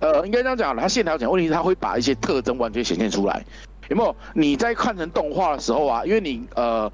[0.00, 3.44] 呃，应该这样讲了，他线条讲问题是他会把一些特征完全显现出来。
[3.88, 6.04] 有没有你在看成动画的时候啊？
[6.04, 6.90] 因为你呃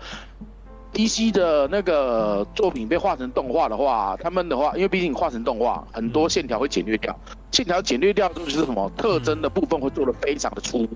[0.93, 7.19] ，DC 的那个作品被画成动画的话，他们的话，因为毕竟画成动画，很多线条会简略掉，
[7.52, 10.89] 线条简略掉就是什么特征的部分会做得非常的粗，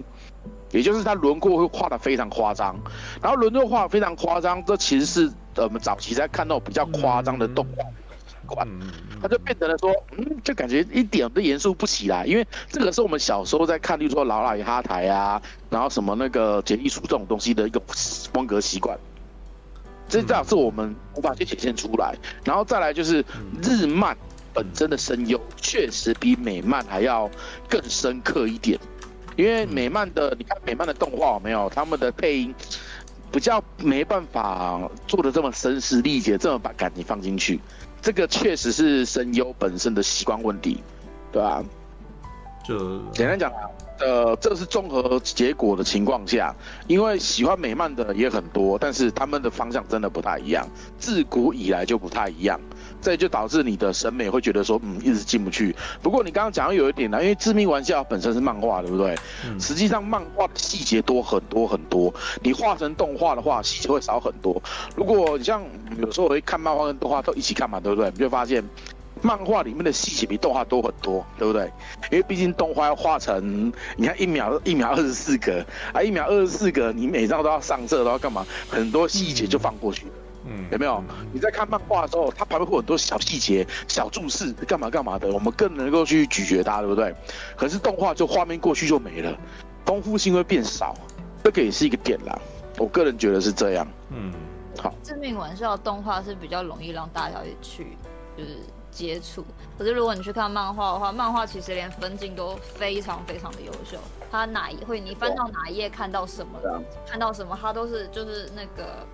[0.71, 2.77] 也就是它轮廓会画得非常夸张，
[3.21, 7.85] 然后轮廓画非常夸张，这其实是我们早期在看到比较夸张的动画。
[8.67, 8.83] 嗯，
[9.23, 15.41] 他就变成了说，嗯，就感觉一点都严肃不起来，因为这个是我们小时候在看，例如说《老老爷哈台》啊，
[15.71, 17.81] 然后什么那个杰利鼠这种东西的一个
[18.35, 18.99] 风格习惯，
[20.13, 22.15] 这这样是我们无法去体现出来。
[22.45, 23.25] 然后再来就是
[23.63, 24.15] 日漫
[24.53, 27.31] 本身的声优确实比美漫还要
[27.67, 28.79] 更深刻一点，
[29.37, 32.55] 因为美漫的你看美漫的动画有没有，他们的配音
[33.33, 37.59] 比较没办法做的这么声嘶力竭，这么把感情放进去。
[38.03, 40.83] 这个确实是声优本身的习惯问题，
[41.33, 41.65] 对吧、啊？
[42.63, 43.53] 就简单讲，
[43.99, 46.55] 呃，这是综合结果的情况下，
[46.87, 50.67] 因为喜欢美漫的也很多，但是他们的方向真的不太一样，
[50.99, 52.61] 自古以来就不太一样。
[53.01, 55.75] 这就导致你的审美会觉得说，嗯，一直进不去。
[56.01, 59.17] 不过你刚刚讲的有一点呢，因为致命玩笑本身是漫画，对不对？
[59.45, 64.63] 嗯、实际上漫画的细节多很多很多，你画成动画的话，细节会少很多。
[64.95, 65.61] 如果你像
[65.99, 68.09] 有时候我会看漫画跟动画都一起看嘛，对不对？
[68.13, 68.63] 你就发现
[69.23, 71.71] 漫画里面的细节比动画多很多，对不对？
[72.11, 78.45] 因为毕竟动画要画成，你看一秒一秒二十四格啊，一秒二十四格，你每张都要上色，都要干嘛？
[78.69, 80.13] 很多细节就放过去了。
[80.13, 81.01] 嗯嗯，有没有？
[81.33, 87.15] 你在看漫画的时候，它旁边会有很多小细节、小注释，干嘛干嘛的，我们更能够去咀嚼它，对不对？
[87.57, 89.39] 可是动画就画面过去就没了，
[89.87, 90.97] 丰富性会变少，
[91.45, 92.37] 这个也是一个点啦。
[92.77, 93.87] 我个人觉得是这样。
[94.11, 94.33] 嗯，
[94.83, 94.93] 好。
[95.05, 97.97] 致命玩笑动画是比较容易让大家去
[98.37, 98.59] 就是
[98.93, 99.45] 接触，
[99.77, 103.99] 可是如果你去看漫画的话，漫画其实连分镜都非常非常的优秀，
[104.31, 109.05] 它哪一会你翻到哪一页看到什么，哦、看到什么，它都是就是那个。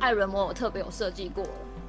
[0.00, 1.42] 艾伦摩尔特别有设计过，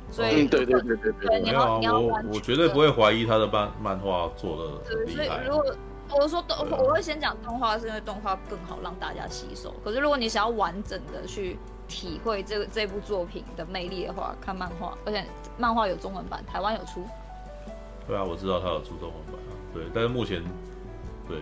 [0.10, 5.26] 所以对对对对对，你要你要我我绝对不会怀疑他的漫漫画做的厉害。
[5.26, 5.76] 所以如果
[6.12, 9.74] 我说动，我会先讲动画，是因为动画更好让大家吸收。
[9.84, 11.58] 可是如果你想要完整的去
[11.88, 15.26] 体会这个这部作品的魅力的话，看漫画，而且
[15.58, 17.06] 漫画有中文版，台湾有出。
[18.08, 19.52] 对啊，我知道他有出中文版啊。
[19.74, 20.44] 对，但是目前
[21.28, 21.38] 对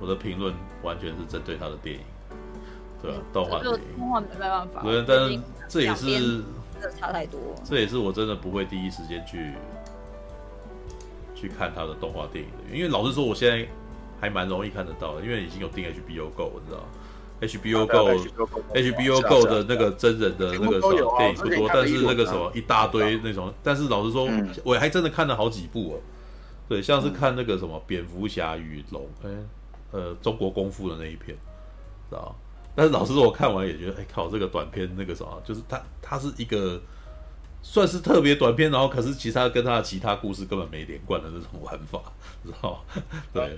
[0.00, 2.02] 我的评论完全是针对他的电影。
[3.00, 4.82] 对啊，动画电影，动画没办法。
[4.82, 6.42] 对，但是这也是
[6.98, 7.40] 差太多。
[7.64, 9.54] 这也是我真的不会第一时间去
[11.34, 13.66] 去看他的动画电影的，因为老实说，我现在
[14.20, 16.84] 还蛮容易看得到的，因为已经有订 HBO Go，你知道
[17.42, 24.26] ？HBO Go，HBO Go 的那个真人的那个什么电影不多，但是那个什么一大堆那种，但是老实说，
[24.64, 26.00] 我还真的看了好几部哦。
[26.68, 29.28] 对，像是看那个什么蝙蝠侠与龙，哎。
[29.94, 31.36] 呃中国功夫的那一片，
[32.08, 32.34] 知道？
[32.74, 36.80] 但是老实说，我看完也觉得，哎靠，这个短片那个什么，就是它它是一个
[37.62, 42.00] 算是特别短篇，然后可是其实它跟他的其他故事根本没连贯的那种玩法，
[42.44, 42.84] 知道？
[43.32, 43.56] 对。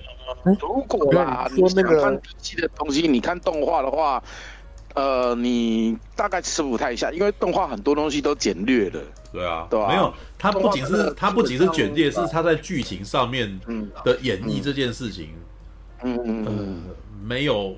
[0.59, 4.23] 如果啦，说那个看底气的东西，你看动画的话，
[4.93, 9.01] 呃，你大概吃不太下，因为动画很多东西都简略的。
[9.33, 13.59] 对啊，对啊，没有，它不仅是它不仅是简略，是它在剧情上面
[14.03, 15.29] 的演绎这件事情，
[16.03, 16.83] 嗯嗯嗯，
[17.23, 17.75] 没有。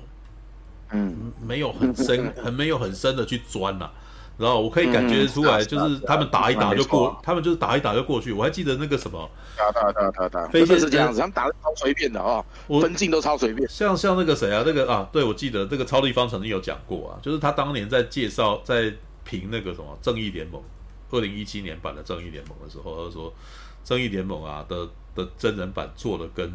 [0.90, 3.92] 嗯，没有很深，很没有很深的去钻呐、啊，
[4.38, 8.32] 然后我可以感觉出来，就是他们打一打就过，他们就是打一打就过去。
[8.32, 12.42] 我还记得那个什么，打打打打打，飞线是这样子，他们打的超随便的啊，
[12.80, 13.68] 分镜都超随便。
[13.68, 18.94] 像像那个谁啊，那个啊，对，我记得这个超立方曾经有讲过啊，就是他当年在介绍在
[19.24, 20.62] 评那个什么正义联盟
[21.10, 23.34] 二零一七年版的正义联盟的时候，他说
[23.82, 26.52] 正义联盟啊的的真人版做的跟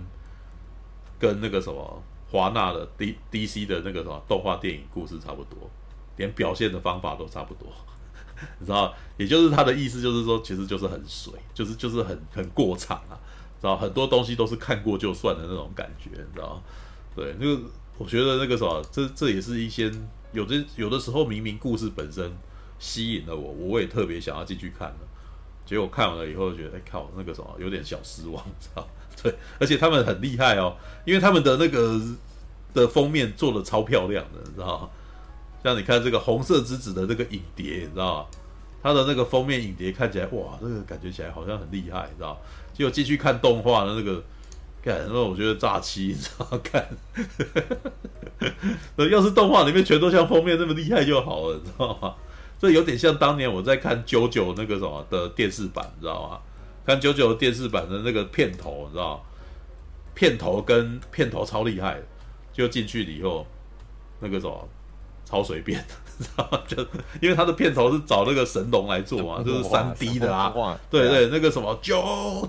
[1.20, 2.02] 跟那个什么。
[2.32, 5.70] 华纳的 D D C 的那个什么动画电影故事差不多，
[6.18, 7.68] 连表现的方法都差不多，
[8.60, 8.94] 你知道？
[9.18, 13.18] 也就是他的意思就是说，其实就是很水，就是就是很很过场啊，
[13.62, 13.78] 知道？
[13.78, 16.62] 很多东西都是看过就算的那种感觉，你知道？
[17.16, 17.62] 对，那个
[17.98, 19.92] 我觉得那个什么，这这也是一些
[20.32, 22.32] 有的有的时候明明故事本身
[22.80, 24.98] 吸引了我，我也特别想要进去看了，
[25.66, 28.88] 结果看完了以后觉得，哎靠，那个什么有点小失望，知道？
[29.22, 30.76] 对，而且他们很厉害哦，
[31.06, 32.02] 因为他们的那个
[32.74, 34.92] 的封面做的超漂亮的，你知道？
[35.64, 38.26] 像你看这个红色之子的这个影碟，你知道吗？
[38.84, 42.40] 它的那个封面影碟看起来，哇，这个感觉起来好像很厉害，你知道吗？
[42.74, 44.22] 结果继续看动画的那个，
[44.84, 46.60] 看，那我觉得诈欺，你知道吗？
[46.62, 46.86] 看，
[49.10, 52.16] 要是动画里面全都像封面那么厉害就好了，你知道吗？
[52.60, 56.40] 这有点像当年我在看九九那个什么的电视版，你知道吗？
[56.86, 59.24] 看九九电视版的那个片头，你知道吗？
[60.14, 62.02] 片头跟片头超厉害，
[62.52, 63.48] 就进去了以后，
[64.20, 64.70] 那个什么
[65.34, 65.84] 超随便，
[66.20, 66.62] 知道吗？
[66.68, 66.78] 就
[67.20, 70.54] 因为他的片头是找那个神龙来做嘛，就是三 D 的啊，
[70.92, 71.96] 对对，那个什么啾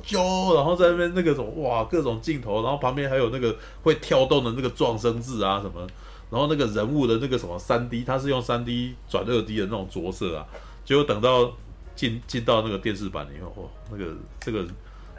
[0.02, 5.86] 啾，然后在那边那个什么哇，各种镜头，然后旁边还有那个会跳动的那个撞声字啊什么，
[6.28, 10.44] 然后那个人物的那个什么三 D，他是用三 D 转二 D 的那种着色啊，
[10.85, 11.51] 结果等到。
[11.97, 14.66] 进进到那个电视版以后，哇，那个这个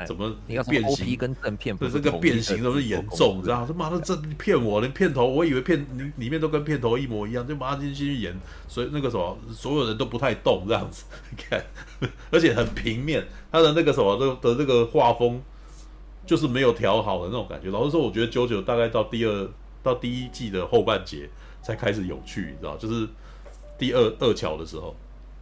[0.06, 0.36] 怎么
[0.68, 3.66] 变形跟正片不是这个变形都是严重，你知道吗？
[3.68, 8.36] 他妈的这骗我，连片头我以为片里里面都跟片头一模一样，就马上进去演，
[8.68, 11.64] 所以那个什么所有人都不太动这样子，你看，
[12.32, 15.42] 而且很平面，他的那个什么的的这个画风
[16.26, 17.70] 就是没有调好的那种感觉。
[17.70, 19.50] 老实说，我觉得九九大概到第二
[19.82, 21.30] 到第一季的后半节
[21.62, 23.08] 才开始有趣，你知道，就是
[23.78, 24.96] 第二二桥的时候。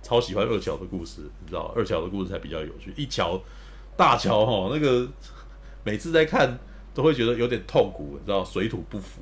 [0.06, 2.94] 超喜欢二桥的故事，你知道，二桥的故事才比较有趣。
[2.98, 3.42] 一桥
[3.96, 5.08] 大乔哈，那个
[5.84, 6.58] 每次在看
[6.94, 9.22] 都会觉得有点痛苦，你知道，水土不服，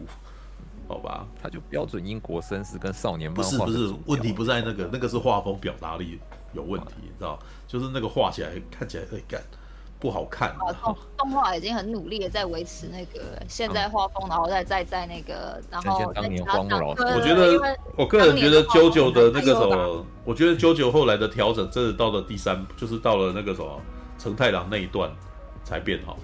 [0.88, 1.26] 好吧？
[1.42, 3.66] 他就标准英国绅士跟少年漫画。
[3.66, 6.20] 不是不是，问题不在那个，那个是画风表达力
[6.54, 7.38] 有问题，你知道，
[7.68, 9.42] 就是那个画起来看起来会干。
[10.00, 10.50] 不好看。
[10.54, 23.80] 啊，动动画已经很努力的在维持那个现在画风，然后再再在那个，然后当年荒木老师，我觉得我个人觉得 JoJo 的那个什么，我觉得 JoJo 后来的调整，真的到了第三，就是到了那个什么
[24.22, 25.10] 承太郎那一段
[25.64, 26.18] 才变好，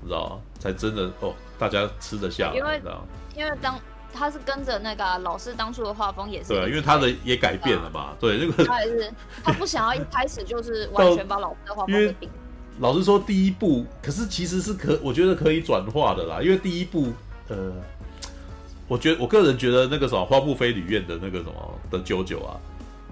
[0.00, 0.40] 你知道吗？
[0.60, 2.80] 才真的哦，大家吃得下，因为
[3.36, 3.76] 因为当
[4.12, 9.12] 他是跟着那个老师当初的画风也是，对，因为他的也改变了嘛，对，那个他也是
[9.42, 12.30] 他不想要一开始就是 完全把老师的画风给顶。
[12.78, 16.40] 老实说，第一部可是其实是可，我觉得可以转化的啦。
[16.40, 17.12] 因为第一部，
[17.48, 17.72] 呃，
[18.88, 21.52] 我觉得我个人觉得那个什么《花木飞吕彦》的那个什么
[21.90, 22.58] 的九九啊，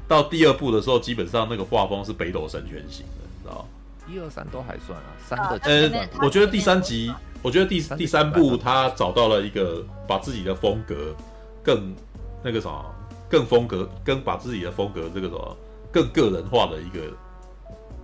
[0.08, 3.64] 到第二部的时候，基本上那个画风是北斗神拳型的，你知道
[4.08, 7.12] 一二三都还算啊，三的呃，我觉得第三集，
[7.42, 11.14] 我觉得第第三部他找到了一个把自己的风格
[11.62, 11.94] 更
[12.42, 12.84] 那个什么，
[13.28, 15.56] 更风格，更把自己的风格这个什么
[15.92, 17.12] 更个人化的一个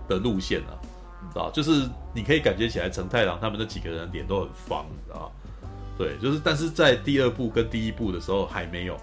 [0.07, 0.73] 的路线啊。
[1.31, 5.31] 知道，就是你可以感觉起来，承太郎他们那几个人脸都很方，知道？
[5.97, 8.97] 对，就是，但是在第二部跟第一部的时候还没有，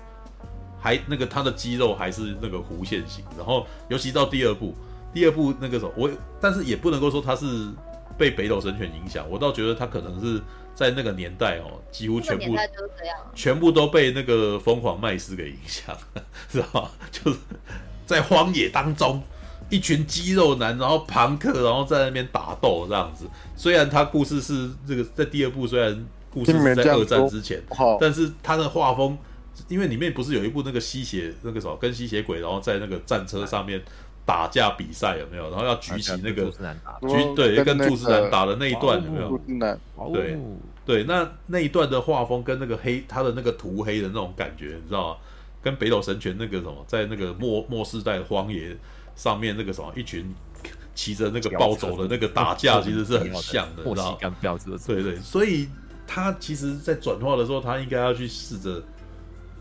[0.81, 4.75] 还那个他的肌肉还是那个弧线型，然后尤其到第二部，
[5.17, 7.47] 第二部那个什么我，但是也不能够说他是
[8.19, 10.39] 被北斗神拳影响，我倒觉得他可能是
[10.75, 12.55] 在那个年代哦，几乎全部
[13.35, 15.97] 全部都被那个疯狂麦斯给影响，
[16.53, 16.91] 是吧？
[17.11, 17.39] 就是
[18.05, 19.23] 在荒野当中。
[19.69, 23.27] 一群肌肉男，然后庞克，然后在那边打斗这样子。
[23.57, 27.61] 虽然他故事是这个在第二部，虽然故事是在二战之前，
[28.01, 29.19] 但是他的画风，
[29.67, 33.83] 因为里面不是有一部那个吸血那个什么跟吸血鬼，然后在那个战车上面
[34.27, 35.49] 打架比赛有没有？
[35.51, 36.51] 然后要举起那个
[37.09, 39.41] 举对跟柱子男打的那一段有没有？
[40.13, 40.37] 对，
[40.85, 45.17] 对，那那一段的画风跟那个黑他的那个涂黑的那种感觉，你知道吗？
[45.63, 48.77] 跟北斗神拳那个什么，在那个末末世代荒野
[49.15, 50.35] 上面那个什么一群
[50.95, 54.19] 骑着那个暴走的那个打架， 其实是很像的，你知道吗？
[54.95, 55.69] 对对，所以
[56.07, 58.83] 他其实，在转化的时候，他应该要去试着。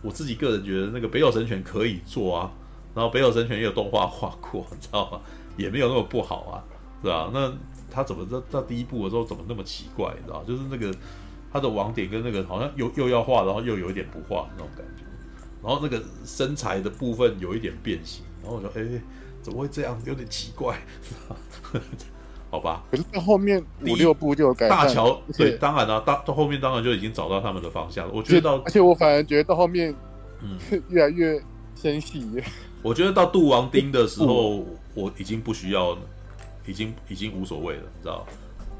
[0.01, 2.51] 我自己个人觉得，那个北斗神拳可以做啊，
[2.95, 5.19] 然后北斗神拳也有动画画过，你知道吗？
[5.57, 6.63] 也没有那么不好啊，
[7.03, 7.29] 是吧？
[7.33, 7.53] 那
[7.91, 10.43] 他怎么在在第一部的时候怎么那么奇怪，你知道？
[10.43, 10.93] 就是那个
[11.53, 15.03] 他的网点跟那个好像又又要画，然后又有一点不画那种感觉，
[15.63, 19.01] 然后那个身材的部分有一点变形，然后我说，哎、欸，
[19.41, 19.97] 怎么会这样？
[20.05, 20.77] 有点奇怪，
[22.51, 22.83] 好吧？
[22.91, 28.13] 可是到后面五六部就有改大乔，对，当然了、啊，到到后面当然就已经找到他们的方向了。
[28.13, 29.95] 我觉得到，而且我反而觉得到后面，
[30.41, 30.57] 嗯，
[30.89, 31.41] 越来越
[31.75, 32.25] 纤细。
[32.85, 34.63] 我觉得到杜王丁的时候，
[34.93, 35.97] 我已经不需要，
[36.67, 38.23] 已经已经无所谓了，你知道？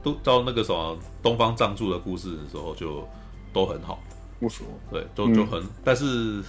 [0.03, 3.03] 都到那个什么东方藏柱的故事的时候，就
[3.51, 3.97] 都很好，
[4.41, 5.01] 无所谓。
[5.01, 6.43] 对，都就很，嗯、但是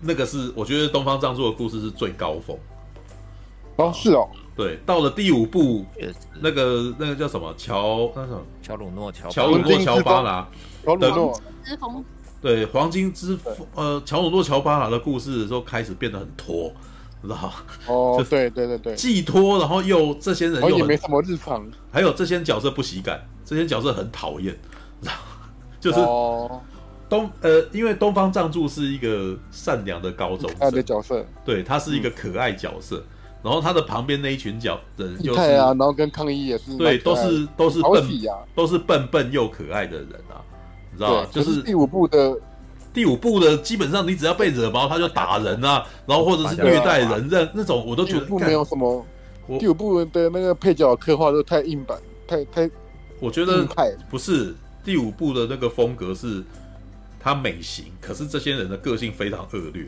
[0.00, 2.56] 那个是我觉得东方藏柱的故事是最高峰。
[3.74, 4.28] 哦，是哦。
[4.54, 5.84] 对，到了第五部，
[6.40, 7.52] 那个那个叫什么？
[7.58, 8.40] 乔那什么？
[8.62, 10.48] 乔鲁诺乔乔鲁诺乔巴拿。
[10.84, 11.40] 乔鲁诺。
[11.64, 12.04] 之风。
[12.44, 16.70] 对，黄金之父呃乔鲁诺乔巴拿的故事的时候开始变得很拖，
[17.22, 17.50] 知道
[17.86, 24.54] 哦， 就对对对对，既拖，然后又这些人又也没什么日常，还有这些角色不喜感，这些角色很讨厌，
[25.00, 25.14] 知道
[25.80, 25.98] 就是
[27.08, 33.02] 东呃，因为东方仗助是一个善良的高中生的角色，对他是一个可爱角色。
[33.42, 38.08] 然后他的旁边那一群角人就是啊，然后跟抗议也是对，都是都是笨，
[38.54, 40.40] 都是笨笨又可爱的人啊，
[40.94, 41.28] 你知道吗？
[41.30, 42.38] 就是第五部的
[42.92, 49.04] 第五部的，基本上你只要被惹毛，他就打人啊， 然后或者是虐待人，那那种我都觉得没有什么。
[49.58, 52.70] 第五部的那个配角刻画都太硬板，太太，
[53.20, 53.66] 我觉得
[54.08, 54.54] 不是
[54.84, 56.42] 第五部的那个风格是
[57.20, 59.84] 他美型，可是这些人的个性非常恶劣。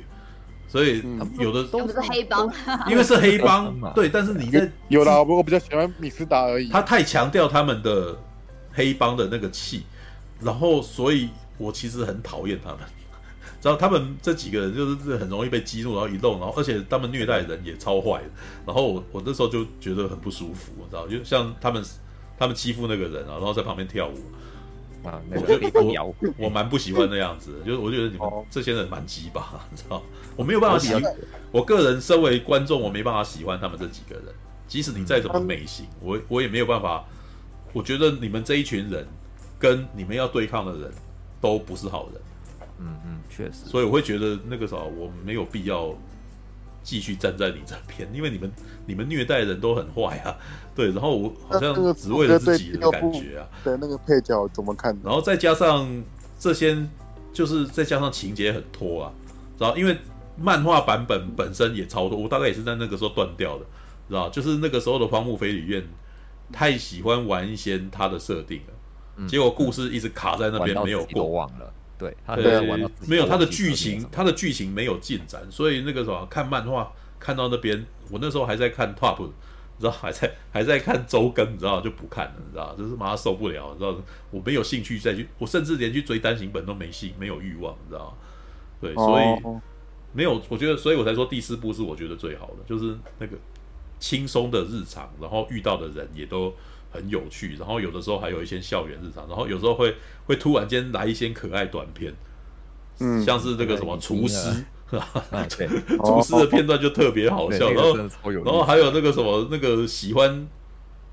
[0.68, 1.00] 所以
[1.38, 2.52] 有的都不是黑帮，
[2.90, 4.08] 因为是黑帮， 对。
[4.08, 6.68] 但是你在有啦，我我比较喜欢米斯达而已。
[6.70, 8.18] 他太强调他们的
[8.72, 9.84] 黑帮的那个气，
[10.40, 12.80] 然后所以我其实很讨厌他们。
[13.62, 18.28] 然后他们这几个人就是很容易被激怒，然后一动，然后而且他们虐待人也超坏的。
[18.64, 21.82] 然后我我那时候就觉得很不舒服，你知道，就像他们
[22.38, 24.14] 他们欺负那个人啊，然后在旁边跳舞。
[25.06, 30.02] 啊，那个我我蛮不喜欢那样子，就是我觉得你们这些人蛮鸡巴， 你知道，
[30.34, 31.02] 我没有办法喜欢。
[31.52, 34.24] 我个人身为观众，我没办法喜欢他们这几个人。
[34.66, 37.04] 即使你再怎么美型，我我也没有办法。
[37.72, 39.06] 我觉得你们这一群人
[39.58, 40.92] 跟你们要对抗的人
[41.40, 42.22] 都不是好人。
[42.78, 43.64] 嗯嗯，确实。
[43.66, 45.94] 所以我会觉得那个时候我没有必要。
[46.82, 48.48] 继续站在你这边，因为你们
[48.86, 50.30] 你们虐待人都很坏啊，
[50.72, 53.48] 对，然后我好像只为了自己的感觉啊。
[53.64, 54.96] 对，那个配角怎么看？
[55.02, 55.84] 然后再加上
[56.38, 56.78] 这些，
[57.32, 59.12] 就是再加上情节很拖啊，
[59.58, 59.98] 然后因为
[60.36, 63.64] 漫画版本本身也超多，我大概也是在那个时候断掉的，
[64.08, 64.30] 知道？
[64.30, 65.84] 就是那个时候的荒木飞吕彦
[66.52, 68.74] 太喜欢玩一些他的设定了，
[69.16, 71.26] 嗯、结果故事一直卡在那边没有过。
[71.30, 71.72] 忘了。
[71.98, 72.60] 对，他对，
[73.08, 79.32] 没有他的剧情，他的剧情没有进展，所以那个什么看漫画看到那边，我那时候还在看 Top，你
[79.80, 83.96] 知道，还在还在看周更，你知道就不看了，你知道，就是马上受不了，你知道，
[84.30, 88.14] 我没有兴趣再去，我甚至连去追单行本都没兴，没有欲望，你知道，
[88.78, 89.24] 对，所以
[90.12, 93.38] 没有，我觉得，所以我才说第四部是我觉得最好的，就是那个
[93.98, 96.52] 轻松的日常，然后遇到的人也都。
[96.90, 99.94] 很有趣，然后有的时候还有一些校园日常，然后有时候会
[100.26, 102.12] 会突然间来一些可爱短片，
[103.00, 104.64] 嗯，像是那个什么厨师，
[106.04, 110.46] 厨师的片段就特别好笑，然后然后还有那个什么那个喜欢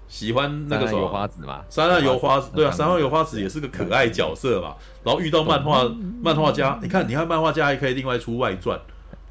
[0.08, 5.84] 喜欢那个什么花子嘛，山上有花子，对啊，山上油花子也是个可爱角色嘛，然后遇到漫画
[6.22, 8.80] 漫画家，你看你看漫画家还可以另外出外传。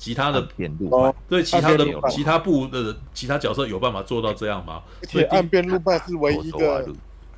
[0.03, 4.83] 其他的片路，对其他的其他部的其他角色有办法做到这样吗？
[5.01, 6.85] 而且岸边露伴是唯一一个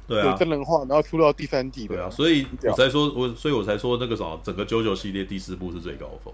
[0.06, 0.34] 对啊。
[0.38, 6.32] 真人化，然后出到第三季对啊，所以我才说我所以我才说那个什么整个 JoJo 系列第四部是最高峰。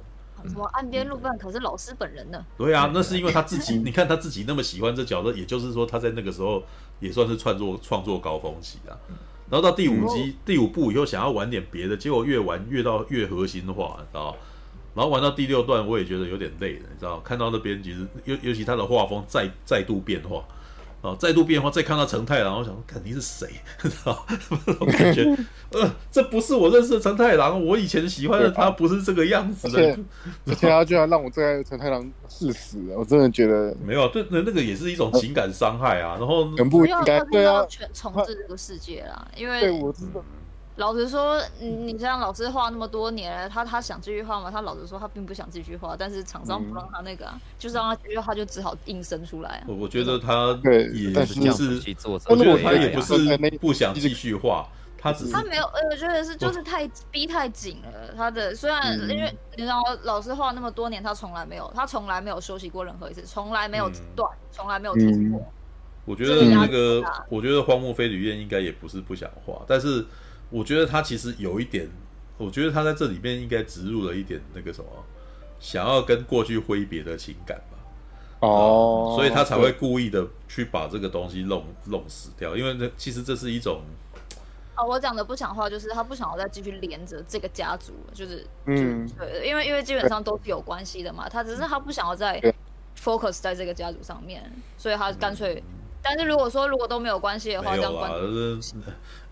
[0.49, 2.47] 什么岸边路伴可是老师本人呢？
[2.57, 6.63] 对啊，那是因为他自己， 你看他自己那么喜欢这角色，也就是说他在那个时候
[7.01, 8.95] 也算是创作创作高峰期啊。
[9.51, 14.37] 然后到第五集第五部以后想要玩点别的，结果越玩越到越核心化，知道
[14.95, 17.21] 然后玩到第六段，我也觉得有点累了，你知道？
[17.21, 20.45] 看到那边其实尤尤其他的画风再再度变化，
[21.01, 23.47] 啊，再度变化，再看到承太郎，我想说，看你是谁？
[23.79, 24.27] 知道？
[24.81, 25.25] 我感觉，
[25.71, 29.97] 呃，这不是我认识的承太郎，我以前喜欢的他不是这个样子的。
[30.47, 36.17] 而且他居然让我最爱的承太郎致死了，我真的觉得没有，对，那那个也是一种情感伤害啊。
[36.19, 40.21] 然后全部应该对啊，全重置这个世界啦，因为对我知道。
[40.81, 44.51] 老实说，你你像老师画那么多年了，他他想继续画吗？
[44.51, 49.65] 他老实说，他并不想继续画，但是厂商不让他那个、啊，嗯、就是让他继续画，就只好硬生出来、啊。
[49.69, 50.89] 我我觉得他也
[51.27, 54.67] 是，是我觉得他也不是不想继续画，
[54.97, 58.15] 他只是他没有，呃，我觉得是就是太逼太紧了。
[58.17, 65.43] 他的虽然因为你知道，老师画那么多年，他从来没有，他从来没有休息过任何一次，从来没有断，从、嗯、来没有停过。
[65.43, 65.47] 嗯、
[66.07, 70.07] 我觉得那个，我觉得荒木飞吕彦应该也不是不想画，但是。
[70.51, 71.89] 我觉得他其实有一点，
[72.37, 74.91] 我觉得他在这里面应该植入了一点那个什么，
[75.61, 77.79] 想要跟过去挥别的情感吧。
[78.41, 83.83] 哦、呃，所以他才会故意的去把这个东西弄弄死掉，因为这其实这是一种。
[84.77, 92.41] 哦，我讲的不想话，就是他不想要再继续连着这个家族，就是嗯，对，因为因为基本上都是有关系的嘛，他只是他不想要再
[92.99, 95.57] focus 在这个家族上面，所以他干脆。
[95.57, 95.63] 嗯、
[96.03, 98.11] 但是如果说如果都没有关系的话，这样关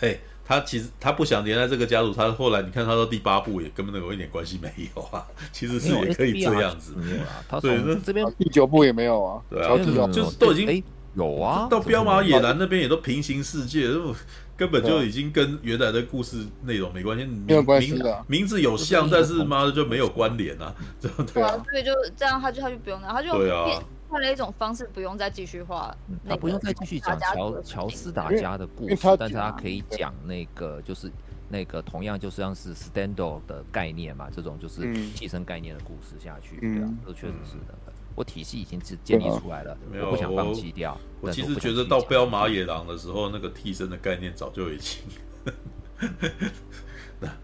[0.00, 0.08] 哎。
[0.08, 5.22] 欸他其实他不想连在这个家族，他后来你看他到第八部也根本都有一点关系没有啊，
[5.52, 7.60] 其实是也可以这样子，没有啊。
[7.60, 9.76] 对，那这边第九部也没有啊，对啊，
[10.10, 10.82] 就是都已经
[11.14, 13.90] 有啊，到彪马野狼那边也都平行世界，
[14.56, 23.66] 根本就已经跟原来的故事内容没关系，没有关系的，名字有像，但是妈的就没有关联 啊，对啊，所以就这样，他就他就不用了，他就对啊。
[24.08, 25.94] 换了一种方式，不用再继续画，
[26.28, 31.10] 他不用再继续讲乔乔斯达家的故事，但是他可以讲那个就是
[31.48, 37.74] 那个同样就像是 stand-alone 的概念嘛，这种就是替身概念的故事下去，对啊，这确实是的。
[38.14, 40.98] 我体系已经是建立出来了，我不想放弃掉。
[41.20, 45.02] 我其实觉得到彪马野狼的时候，那个替身的概念早就已经。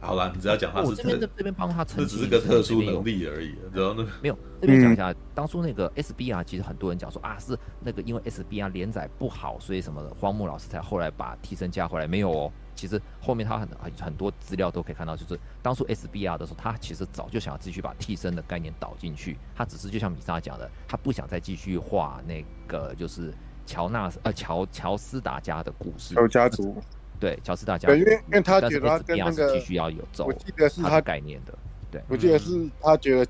[0.00, 3.54] 好了，你只要讲他是，我这边这边帮他澄清，这只是个特殊能力而已。
[3.72, 12.06] 然后呢，没有这边讲一下，当初那个 SBR，其实很多人讲说啊，是那个因为 SBR 连载不好，所以什么的，荒木老师才后来把替身加回来。
[12.06, 23.34] 没有哦，其实后面他很很很多资料都可以看到，就是当初 SBR 的时候，他其实早就想要继续把替身的概念导进去，他只是就像米莎讲的，他不想再继续画那个就是
[23.66, 26.82] 乔纳呃乔乔斯达家的故事，有家族。
[27.20, 31.54] 对，乔斯大家，对，因为因为他觉得他跟那个必须要有走，我记得是他概念的，
[31.90, 33.26] 对，我记得是他觉得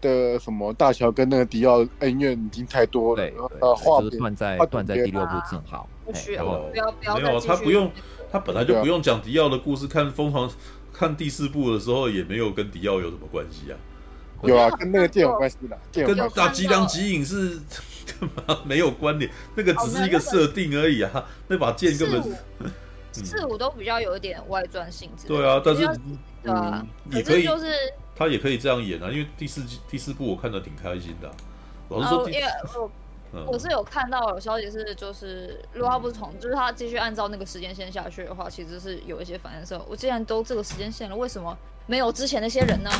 [0.00, 3.22] 的什么大乔跟那个迪奥恩怨已经太多了，
[3.60, 7.90] 呃，画断在断在第六部正好，不需要，不要不要，没有，他不用，
[8.32, 10.50] 他本来就不用讲迪奥的故事，看疯狂
[10.92, 13.78] 看第四部的时候也没有跟迪奥有什么关系啊，
[14.42, 17.60] 有啊，跟那个剑有关系的，跟大吉良吉影是
[18.18, 22.22] 干嘛没有关联，那个只是一个设定而已啊，那把剑根本。
[23.24, 25.86] 四五都比较有一点外传性质，对啊，但是
[26.42, 27.66] 对啊，也可以就是
[28.14, 31.30] 他也可以这样演啊，因为第四季第四部我看的挺开心的。
[31.88, 32.90] 老实说，因为 我
[33.52, 39.80] 我是有看到有消息是，就是如果他不从，就是他继续按照那个时间线下去的话，其实是有一些反应。
[39.88, 41.56] 我既然都这个时间线了，为什么
[41.86, 42.90] 没有之前那些人呢？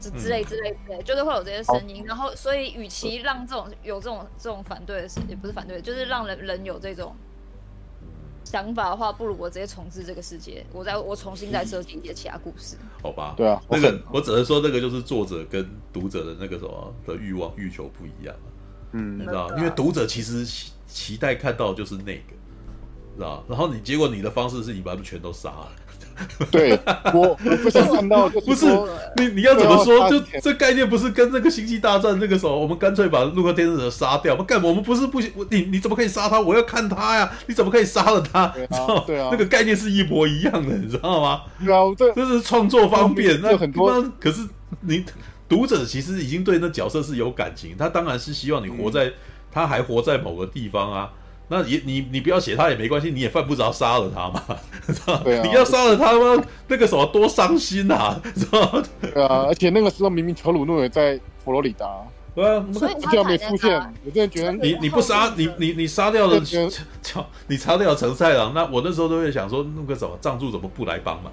[0.00, 2.04] 之之类之类之类，就是会有这些声音。
[2.06, 7.16] 然后，所以与其让这种有这种这种反对的事，也不是反对，就是让人人有这种。
[8.48, 12.76] 想法的话，不如我直接重置这个世界，我再我重新再设计一些其他故事。
[13.02, 18.34] 好吧，对啊，那个我只能说，那个就是作者跟读者的那个什么的欲望欲求不一样。
[18.92, 20.46] 嗯，你知道，因为读者其实
[20.86, 22.32] 期待看到的就是那个，
[23.16, 23.44] 知道？
[23.46, 25.72] 然后你结果你的方式是你把他们全都杀了。
[26.50, 26.78] 对，
[27.14, 28.66] 我我不想看到，不是
[29.16, 30.08] 你你要怎么说？
[30.08, 34.34] 就这概念不是跟那个星际大战那个时候，我们干脆把洛克天使者杀掉？
[34.34, 34.62] 我们干？
[34.62, 35.30] 我们不是不行？
[35.50, 36.40] 你你怎么可以杀他？
[36.40, 37.30] 我要看他呀！
[37.46, 38.48] 你怎么可以杀了他？
[38.48, 41.42] 对啊，对啊，那个概念是一模一样的，你知道吗？
[41.64, 43.40] 对啊，这这是创作方便。
[43.40, 44.42] 那很多，可是
[44.82, 45.04] 你
[45.48, 49.12] 读者其实已经对那角色是有感情，他当然是希望你活在
[49.50, 51.10] 他还活在某个地方啊。
[51.50, 54.42] 那也你你不要写他也没关系，你也犯不着杀了他嘛，
[55.24, 56.44] 对啊，你要杀了他吗？
[56.66, 58.82] 那个什么多伤心啊，是吧？
[59.00, 61.88] 对啊，而且那个时候明明乔鲁诺也在佛罗里达，
[62.34, 63.80] 对啊，所以他没出现。
[64.04, 66.38] 我真的觉得你你不杀你你你杀掉了
[67.02, 71.32] 乔你杀掉了承太郎，那我那时候都会想说，那个什么藏柱怎么不来帮忙？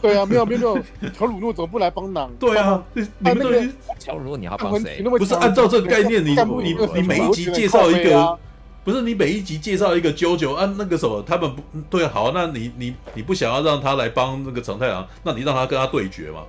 [0.00, 2.30] 对啊，没有没有没有，乔鲁诺怎么不来帮忙？
[2.38, 3.02] 对啊，你
[3.34, 3.50] 们都
[3.98, 5.02] 乔鲁诺你要帮谁？
[5.02, 8.38] 不是按照这个概念，你你你每一集介绍一个。
[8.84, 16.40] 不是你每一集介绍一个啾啾啊，那个什么，他们不对，好，那你你你不想要让他来帮那个承太郎，那你让他跟他对决嘛？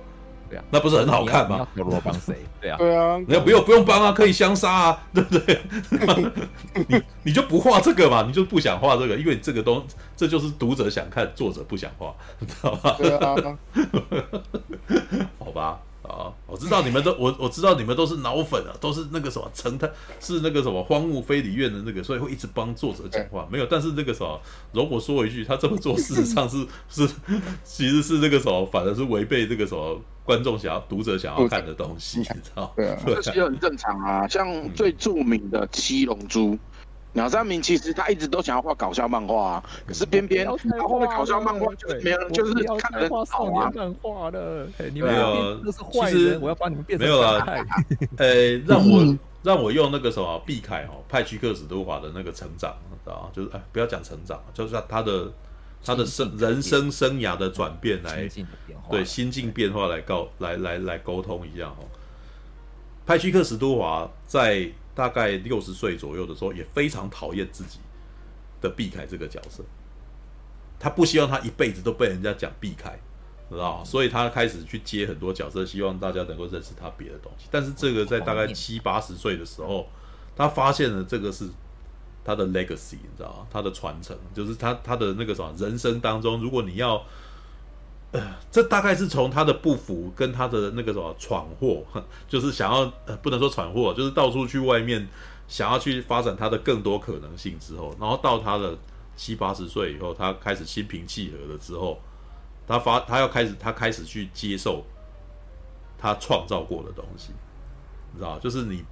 [0.48, 1.66] 对啊，那不是很好看吗？
[1.74, 2.36] 要罗帮谁？
[2.60, 5.60] 对啊，对啊，你要不用不用帮啊，可以相杀啊， 对不对？
[6.88, 9.84] 你你就不画这个嘛，你就不想画这个，因为这个东
[10.16, 12.96] 这就是读者想看，作者不想画，知道吧？
[12.98, 13.34] 对啊，
[15.38, 15.78] 好吧。
[16.02, 19.88] 啊，我，知道你们都我我知道你们都是脑粉啊，都是那个什么成他
[20.20, 23.46] 是那个什么荒木飞吕彦的那个，所以会一直帮作者讲话。
[23.50, 24.40] 没有，但是那个什么，
[24.72, 27.08] 如果说一句，他这么做事实上是 是
[27.64, 32.72] 其实是那个什么，反而是违背这个什么观众想要读者想要看的东西，你知道？
[32.76, 34.26] 对啊， 这其实很正常啊。
[34.26, 36.58] 像最著名的七龙珠。
[37.14, 40.52] 鸟山明其实他一直都想要画搞笑漫画啊，可是偏偏他
[40.88, 43.70] 画的搞笑漫画就是没有人，就是看人好啊。
[43.74, 45.62] 漫画的，没有，
[45.92, 47.44] 其实我要把你们变成没有了。
[48.16, 52.74] 呃，让我让我用那个什么毕凯哦，派屈克史都华的那个成长，
[53.04, 55.30] 啊，就是哎，不要讲成长，就是他的
[55.84, 58.26] 他的生人生生涯的转变来，
[58.90, 61.84] 对心境变化来告来来来沟通一下哦。
[63.04, 64.66] 派屈克史都华在。
[64.94, 67.78] 大概六十岁左右的时候，也非常讨厌自己
[68.60, 69.62] 的避开这个角色。
[70.78, 72.98] 他不希望他一辈子都被人家讲避开，
[73.50, 73.84] 知道吗？
[73.84, 77.46] 所以他开始去接很多角色，希望大家能够认识他别的东西。
[77.50, 79.88] 但是这个在大概七八十岁的时候，
[80.36, 81.48] 他发现了这个是
[82.24, 83.46] 他的 legacy，你知道吗？
[83.50, 87.04] 他的传承，就是他他的那个什么人生当中，如果你要。
[88.12, 88.20] 呃，
[88.50, 91.82] 这大概是从他的不服跟他的那个什么闯祸，
[92.28, 95.08] 就是想要呃不能说闯祸，就是到处去外面
[95.48, 98.76] 想要去发展他的更多可能性之后，然后到他的
[99.16, 101.98] 七八十岁以后，他开始心平气和了之后，
[102.66, 104.84] 他发他要开始他开始去接受
[105.98, 107.32] 他创造过的东西，
[108.12, 108.84] 你知道，就是你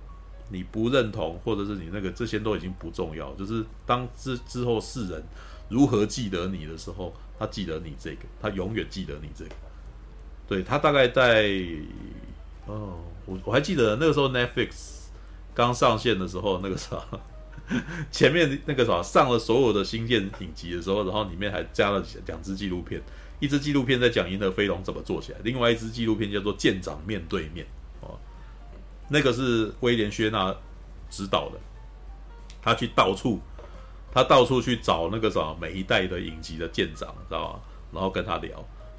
[0.49, 5.23] 你不认同或者是你那个这些都已经不重要，就是当之之后世人
[5.71, 7.15] 如何记得你的时候。
[7.41, 9.51] 他记得你这个，他永远记得你这个。
[10.47, 11.51] 对，他大概在，
[12.67, 15.07] 哦，我我还记得那个时候 Netflix
[15.55, 17.03] 刚上线的时候，那个时候
[18.13, 23.01] 前面那个啥上了所有的新建影集的时候，然后里面还加了两支纪录片，
[23.39, 27.67] 一支纪录片在讲银河飞龙怎么做起来，另外一支纪录片叫做舰长面对面
[28.03, 28.19] 哦，
[29.09, 30.55] 那个是威廉薛纳
[31.09, 31.59] 指导的，
[32.61, 33.41] 他去到处。
[34.13, 37.61] 他到处去找那个什么每一代的影集的舰长，知道吗？
[37.93, 38.51] 然后跟他聊，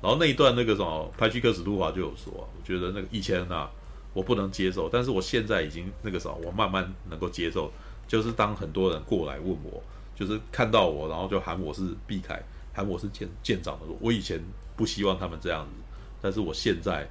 [0.02, 3.72] 然后那一段那个什么派屈克史杜华就有说，我觉得那个以前啊，
[4.14, 7.72] 我不能接受，但是我现在已经那个什么，我慢慢能够接受。
[8.08, 9.82] 就是当很多人过来问我，
[10.14, 12.42] 就是看到我，然后就喊我是毕凯，
[12.74, 14.42] 喊我是舰舰长的时候，我以前
[14.76, 15.82] 不希望他们这样子，
[16.22, 17.08] 但是我现在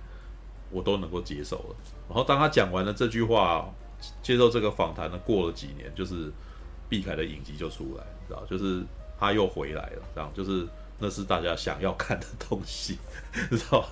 [0.70, 1.76] 我都能够接受了。
[2.08, 3.66] 然后当他讲完了这句话，
[4.22, 6.30] 接受这个访谈呢，过了几年，就是。
[6.90, 8.82] 毕凯的影集就出来，知道，就是
[9.18, 10.66] 他又回来了，这样就是
[10.98, 12.98] 那是大家想要看的东西，
[13.48, 13.88] 知道。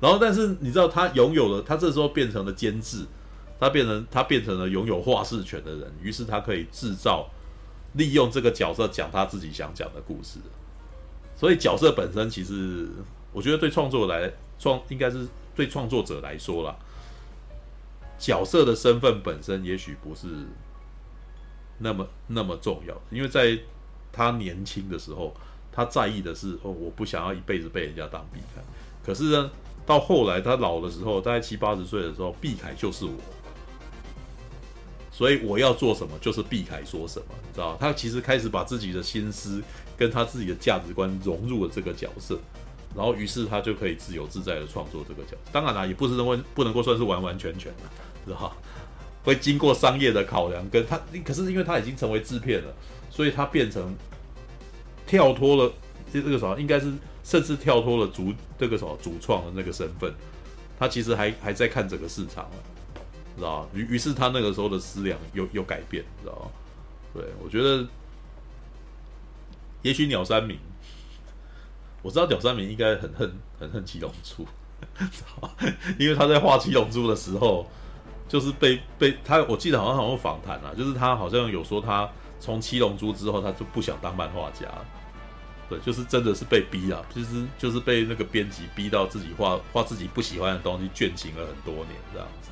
[0.00, 3.06] 然后，但是你知道，他拥有了，他这时候变成了监制，
[3.60, 7.30] 他变成他变成了拥有话事权的人，于是他可以制造、
[7.94, 10.40] 利用这个角色讲他自己想讲的故事。
[11.36, 12.88] 所以角色本身其实，
[13.32, 16.74] 我觉得对创作来创，应该是对创作者来说啦，
[18.18, 20.28] 角色的身份本身也许不是。
[21.84, 23.58] 那么那么重要，因为在
[24.10, 25.36] 他年轻的时候，
[25.70, 28.62] 他在意的是哦，我不想要一辈子被人家当毕凯。
[29.04, 29.50] 可是呢，
[29.84, 33.12] 到后来他老的时候，大概七八十岁的时候，毕凯就是我，
[35.12, 37.76] 所以我要做什么就是毕凯说什么，你知道？
[37.78, 39.62] 他其实开始把自己的心思
[39.94, 42.38] 跟他自己的价值观融入了这个角色，
[42.96, 45.50] 然后于是他就可以自由自在的创作这个角色。
[45.52, 47.82] 当然啦，也不是认为不能够算是完完全全的，
[48.24, 48.56] 知道？
[49.24, 52.74] 会经过商业的考量，跟他，可是因为他已经成为制片了，
[53.10, 53.96] 所以他变成
[55.06, 55.72] 跳脱了
[56.12, 56.92] 这这个什么，应该是
[57.24, 60.12] 甚至跳脱了主这个什么主创的那个身份，
[60.78, 62.56] 他其实还还在看整个市场了，
[63.34, 66.52] 知道于于是他那个时候的思量有有改变，知道
[67.14, 67.88] 对，我觉得
[69.80, 70.58] 也许鸟山明，
[72.02, 74.46] 我知道鸟山明应该很恨很恨七龙珠，
[75.98, 77.66] 因为他在画七龙珠的时候。
[78.28, 82.08] 就是被被他，我记得好像好像访谈啊，就是他好像有说他
[82.40, 84.66] 从七龙珠之后，他就不想当漫画家，
[85.68, 92.50] 对，就是真的是被逼啊，其实就是被那个编辑逼到自己画画自己不喜欢的东西，倦行了很多年这样子，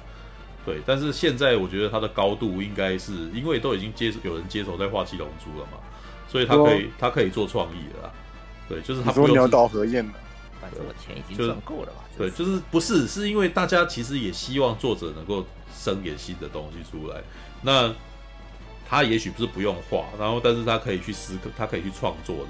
[0.65, 0.81] 对。
[0.86, 5.78] 但是现在我觉得他的高度应该是因为都已经接有人接手在画七龙珠了嘛，
[6.28, 8.12] 所以他可以他可以做创意了啦，
[8.69, 10.12] 对，就是他不用鸟岛和彦了，
[10.62, 12.62] 反正我钱已经赚够了吧，对，就是。
[12.70, 15.44] 不是是因为大家其实也希望作者能够。
[15.74, 17.20] 生点新的东西出来，
[17.62, 17.93] 那
[18.89, 22.48] 他也许不是不用画，然后但是他可以去思考，他可以去创作人，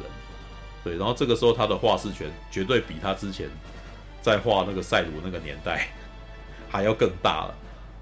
[0.84, 3.48] 对，然后这个时候他的画事权绝对比他之前
[4.20, 5.88] 在画那个赛鲁那个年代
[6.68, 7.54] 还要更大了，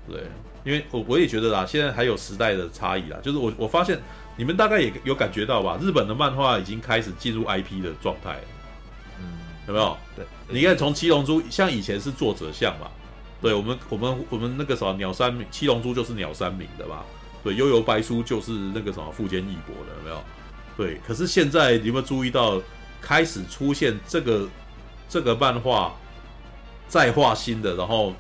[0.09, 0.23] 对，
[0.65, 4.01] 因为我我也觉得啦，现在还有时代的差异啦，就是我我发现
[4.37, 8.60] 你们大概也有感觉到吧，日本的漫画已经开始进入 IP 的状态了，嗯，
[9.71, 9.97] 有没有？
[10.17, 12.89] 对，你看从七龙珠，像以前是作者像嘛。
[13.41, 17.05] 对我们我们我们那个什么鸟山明七龙珠就是鸟山明的吧？
[17.43, 20.23] 对，悠游白书就是那个什么富坚义博的，有没有？
[20.77, 22.61] 对，可是现在你有没有注意到，
[23.01, 24.47] 开始出现这个
[25.09, 25.95] 这个漫画
[26.87, 28.13] 再画新的，然后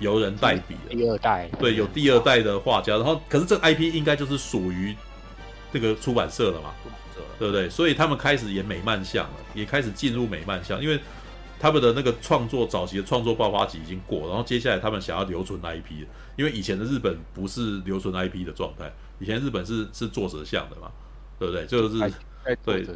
[0.00, 4.96] 由人代笔的第二代，对，有第二代的画家，然后可是这个 IP 应该就是属于
[5.72, 6.70] 这个出版社了嘛？
[7.38, 7.70] 对不对？
[7.70, 10.98] 所以他们开始演美漫向了，也开始进入美漫向，因为
[11.60, 16.04] 他们的那个创作早期的创作爆发期已经过，然后接下来他们想要留存 IP，
[16.36, 20.90] 因为以前的日本不是留存 IP 的状态，以前日本是是作者向的嘛，
[21.38, 21.66] 对不对？
[21.66, 22.12] 就是
[22.64, 22.86] 对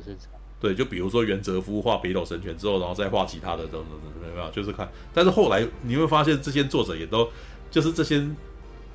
[0.61, 4.89] 对，就比如说原哲夫画北斗神拳之后，然后再画其他的等等等等，没有，就是看。
[5.13, 7.29] 但是后来你会发现，这些作者也都
[7.71, 8.25] 就是这些，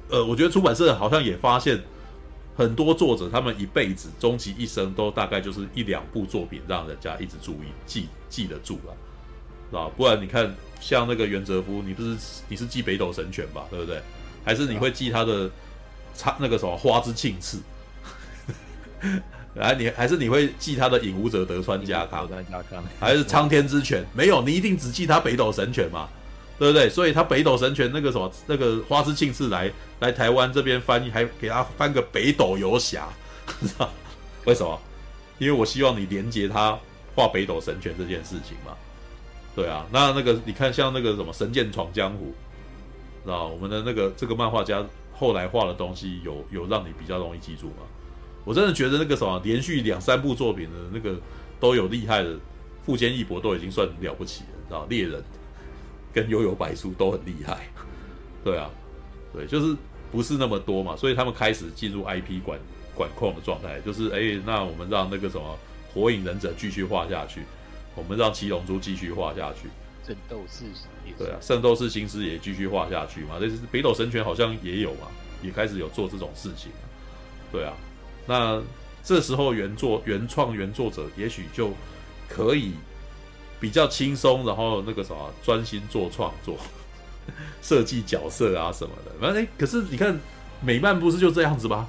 [0.10, 1.82] 呃，我觉得出版社好像也发现。
[2.58, 8.98] 很多作者，他们一辈子终其一生都大概就是一两部作品，让人家一直注意、记记得住了，
[9.70, 9.88] 是吧？
[9.96, 10.52] 不然你看，
[10.82, 12.18] 像那个袁哲夫，你不是
[12.50, 14.02] 你是记北斗神拳吧，对不对？
[14.44, 15.48] 还是你会记他的
[16.16, 17.60] 差那个什么花之庆次？
[19.54, 22.28] 来， 你还是你会记他的影武者德川家康？
[23.00, 24.04] 还是苍天之拳？
[24.14, 26.10] 没有，你一定只记他北斗神拳嘛？
[26.60, 26.90] 对不对？
[26.90, 33.08] 所以他北斗神拳那个什么那个花之庆次来来台湾这边翻译，还给他翻个北斗游侠，
[33.62, 33.90] 知道
[34.46, 34.80] 为什么？
[35.38, 36.78] 因为我希望你连接他
[37.16, 38.76] 画北斗神拳这件事情嘛。
[39.56, 42.34] 对啊，那那个你看像那个什么神剑闯江湖，
[43.24, 47.84] 知道我们的那个这个漫画家后来画的东西有有让你比较容易记住吗？
[48.46, 51.20] 我真的觉得那个什么连续两三部作品的那个
[51.60, 52.36] 都有厉害的，
[52.86, 55.24] 富坚义博都已经算了不起了，知道猎人。
[56.18, 57.68] 跟悠悠白书都很厉害，
[58.44, 58.72] 对啊，
[59.32, 59.78] 对，就是
[60.12, 62.60] 不是那么多嘛，所以他们开始进入 IP 管
[62.96, 65.56] 管控的状态，就是哎、欸，那我们让那个什么
[65.94, 67.44] 火影忍者继续画下去，
[67.94, 69.70] 我们让七龙珠继续画下去，
[70.08, 70.66] 圣斗士
[71.20, 75.08] 对啊，圣斗士星矢也继续画下去嘛，这是北斗神拳好像也有嘛，
[75.44, 76.72] 也开始有做这种事情，
[77.52, 77.74] 对啊，
[78.26, 78.60] 那
[79.04, 81.74] 这时候原作原创原作者也许就
[82.28, 82.74] 可以。
[83.60, 86.58] 比较轻松，然后那个什么，专心做创作，
[87.62, 89.12] 设计角色啊什么的。
[89.20, 90.20] 反正哎，可是你看
[90.62, 91.88] 美漫不是就这样子吗？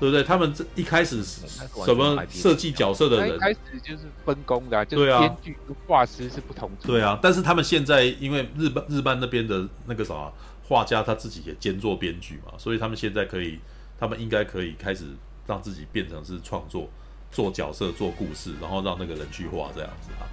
[0.00, 0.24] 对不对？
[0.24, 6.68] 他们这一开始什么设计角色的人，一开始就是分工的，就是编剧跟画师是不同。
[6.80, 10.32] 对啊，但是他们现在因为日本日漫那边的那个什么
[10.66, 13.60] 画家他自己也兼做编剧嘛，所以他们现在可以，
[14.00, 15.04] 他们应该可以开始
[15.46, 16.88] 让自己变成是创作，
[17.30, 20.26] 做角色、做故事，然后让那个人去画这样子啊。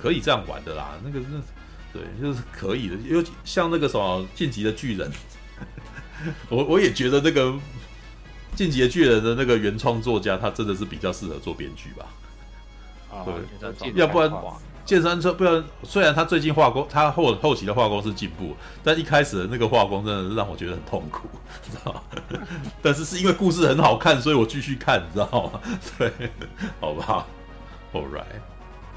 [0.00, 1.26] 可以这样玩的啦，那个是，
[1.92, 2.96] 对，就是可以的。
[2.96, 5.10] 因为像那个什么《进击的巨人》，
[6.48, 7.46] 我我也觉得那个
[8.54, 12.06] 《进击的巨人》的那个原创作家，他真的是比较适合做编剧吧。
[13.10, 14.30] 啊，对，要不然
[14.84, 21.26] 剑山车，不然虽然他最近画工，他后后期的画工是进步，但一开始的那个画工真的是让我觉得很痛苦，
[21.62, 22.02] 知道吗？
[22.82, 25.60] 但是是因为故事很好看，所以我继续看，你知道吗？
[25.96, 26.12] 对，
[26.80, 27.26] 好吧
[27.94, 28.53] ，All right。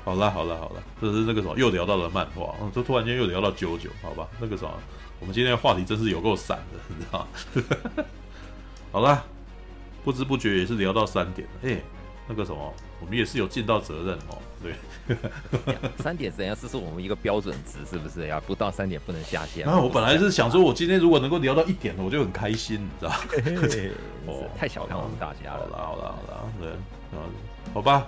[0.07, 4.71] 好了好了好了，这是那个什么又聊到了漫画，嗯，就突然间又聊到九九，好吧，那个什么，
[5.19, 7.27] 我们今天的话题真是有够散的，你知道
[7.97, 8.05] 吗？
[8.93, 9.21] 好了，
[10.05, 11.83] 不知不觉也是聊到三点了，哎、欸，
[12.25, 15.17] 那个什么，我们也是有尽到责任哦，对，
[15.99, 16.55] 三点怎样？
[16.57, 18.41] 这是我们一个标准值，是不是呀？
[18.47, 19.65] 不到三点不能下线。
[19.65, 23.17] 那我本来是想说，我今天如果能够聊到一点，我就很开心，你知道吗？
[24.31, 25.67] 哦，太小看我们大家了。
[25.73, 26.69] 好了好啦好啦，对，
[27.11, 27.19] 嗯，
[27.73, 28.07] 好吧，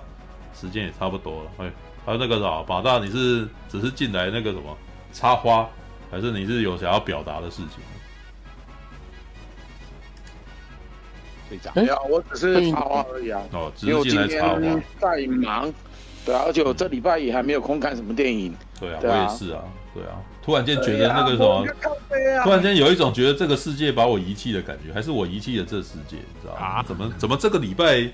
[0.58, 1.70] 时间也差不多了，哎。
[2.10, 4.76] 还有那个啥，马大，你是只是进来那个什么
[5.12, 5.64] 插花，
[6.10, 7.78] 还是你是有想要表达的事情？
[11.48, 13.40] 队长，没有，我只是插花而已啊。
[13.52, 14.60] 哦，只是进来插花。
[14.98, 15.72] 在忙，
[16.26, 18.52] 对啊，而且我这礼拜也还没有空看什么电影。
[18.80, 19.62] 对啊，我也是啊，
[19.94, 20.18] 对啊。
[20.42, 21.64] 突然间觉得那个什么，
[22.42, 26.16] 突然间有一种觉得这个世界把我遗弃的感觉，还是我遗弃了这世界？
[26.16, 26.60] 你知道吗？
[26.60, 26.82] 啊？
[26.82, 28.10] 怎么怎么这个礼拜？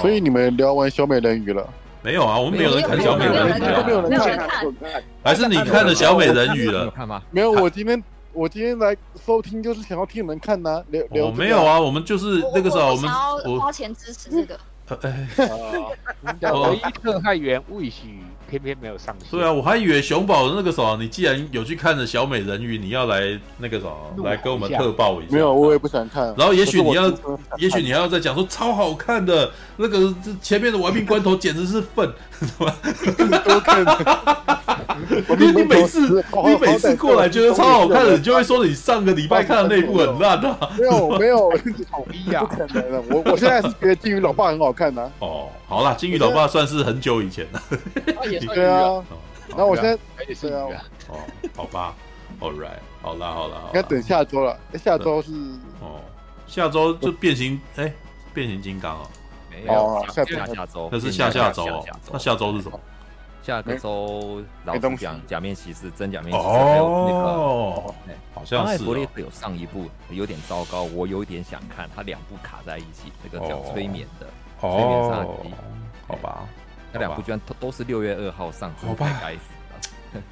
[0.00, 1.68] 所以你们聊完小美人鱼了？
[2.06, 3.60] 没有啊，我们没有人看小美人鱼，
[4.08, 4.48] 没有人看，
[5.24, 6.88] 还是你看了小美人鱼了？
[6.92, 7.20] 看吗？
[7.32, 8.00] 没有，我今天
[8.32, 8.96] 我今天来
[9.26, 10.80] 收听就是想要听你们看呐。
[11.10, 13.10] 我没有啊，我们就是那个时候我们
[13.44, 14.56] 我花钱支持这个。
[15.02, 15.26] 哎，
[16.20, 19.28] 我们叫唯一特派员魏许偏偏没有上线。
[19.30, 25.32] 对啊，我还以为熊宝那个时候，你既然有去看了小美人鱼，你要来那个什么，来跟我们特报一下。
[25.32, 26.34] 没有，我也不想看。
[26.36, 27.12] 然后也许你要，
[27.58, 32.12] 也许你还要再讲说超好看的那个，前面的玩命关头简直是粪？
[33.44, 33.84] 多看。
[35.28, 40.70] 因为你每次你每次过来觉得超好看的， 你就会说你上个礼拜看的那部很烂的。
[40.78, 41.50] 没有没有，
[41.90, 42.40] 好逼呀！
[42.40, 45.10] 不可能的，我我现在是觉得金鱼老爸很好看呐。
[45.20, 47.62] 哦，好啦，金鱼老爸算是很久以前了。
[48.54, 49.02] 对啊，
[49.56, 49.96] 那我现在
[50.40, 50.66] 对啊。
[51.08, 51.18] 哦，
[51.54, 51.94] 好吧
[52.40, 54.58] ，All right，好啦好啦，应该等下周了。
[54.82, 55.30] 下周是
[55.80, 56.00] 哦，
[56.46, 57.92] 下周就变形哎，
[58.34, 59.06] 变形金刚哦，
[59.64, 61.84] 没有下下下周，那是下下周哦。
[62.12, 62.78] 那下周是什么？
[63.42, 67.94] 下个周老实讲，假面骑士真假面骑士还有那个，
[68.34, 68.66] 好像是。
[68.66, 74.26] 刚才伯利克有上一部有点糟糕，我有点想看，他两部卡在一起，那个叫催眠的
[74.60, 75.54] 催眠杀机，
[76.08, 76.44] 好吧，
[76.92, 79.40] 那两部居然都都是六月二号上，好吧，该死
[80.14, 80.22] 了，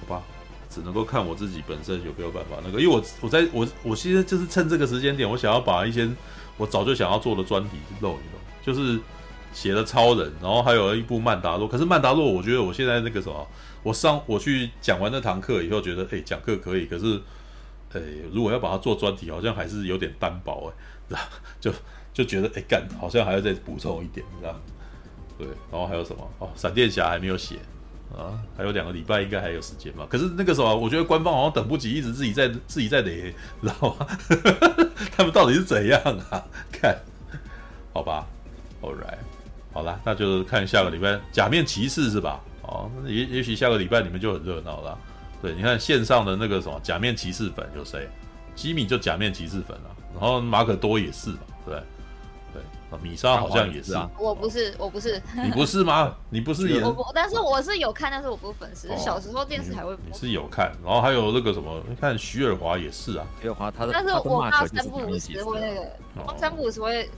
[0.00, 0.22] 好吧，
[0.68, 6.10] 只能够看我自己本身有没有办法那个，因为我我在我我现在就是趁这个时间点，我想要把一些
[6.56, 8.37] 我早就想要做的专题露一露，
[8.68, 9.00] 就是。
[9.50, 11.66] 写了超人，然后还有一部曼达洛。
[11.66, 13.48] 可是曼达洛，我觉得我现在那个什么，
[13.82, 17.18] 我上我去讲完那堂课以后，觉得哎，讲课可以，可是，
[17.94, 18.00] 哎，
[18.30, 20.70] 如果要把它做专题，好像还是有点单薄
[21.10, 21.18] 哎，
[21.58, 21.72] 就
[22.12, 24.54] 就觉得哎干，好像还要再补充一点，知道？
[25.38, 26.30] 对，然后还有什么？
[26.38, 27.56] 哦，闪电侠还没有写
[28.14, 30.06] 啊，还有两个礼拜应该还有时间吧。
[30.10, 34.06] 可是那个什么，我觉得官方好像等不及，一直自己在自己在雷，知道吗？
[35.16, 35.98] 他们到底是怎样
[36.30, 36.44] 啊？
[36.70, 36.98] 看，
[37.94, 38.26] 好吧
[38.82, 39.18] ，All right。
[39.72, 42.40] 好了，那就看下个礼拜假面骑士是吧？
[42.62, 44.98] 哦，也也许下个礼拜你们就很热闹了。
[45.40, 48.08] 对，你看线上的那个什么假面骑士粉有谁？
[48.56, 51.82] 吉米就假面骑士粉啊，然后马可多也是吧，对
[52.52, 54.10] 对，米莎好像也是啊。
[54.18, 55.22] 我不是，我不是。
[55.44, 56.12] 你不是吗？
[56.28, 56.80] 你不是也？
[56.84, 58.88] 我不，但是我是有看，但是我不是粉丝。
[58.96, 60.04] 小时候电视台会播。
[60.10, 63.26] 你是有看，然后还有那个什么，你看徐尔华也是啊。
[63.40, 67.08] 徐尔华他的，但是我怕三不五时会那个，三不五时会。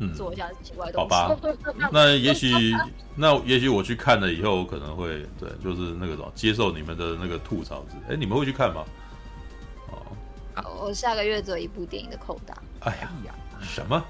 [0.00, 1.14] 嗯，做一下奇怪的东西。
[1.14, 1.36] 好吧，
[1.92, 2.74] 那也许，
[3.14, 7.84] 那也许我去看了以后，可能会对，就是那个什么，接受你们的那个吐槽。
[8.08, 8.84] 哎，你们会去看吗？
[10.56, 12.54] 哦，我下个月只有一部电影的扣打。
[12.80, 14.04] 哎呀呀，什么？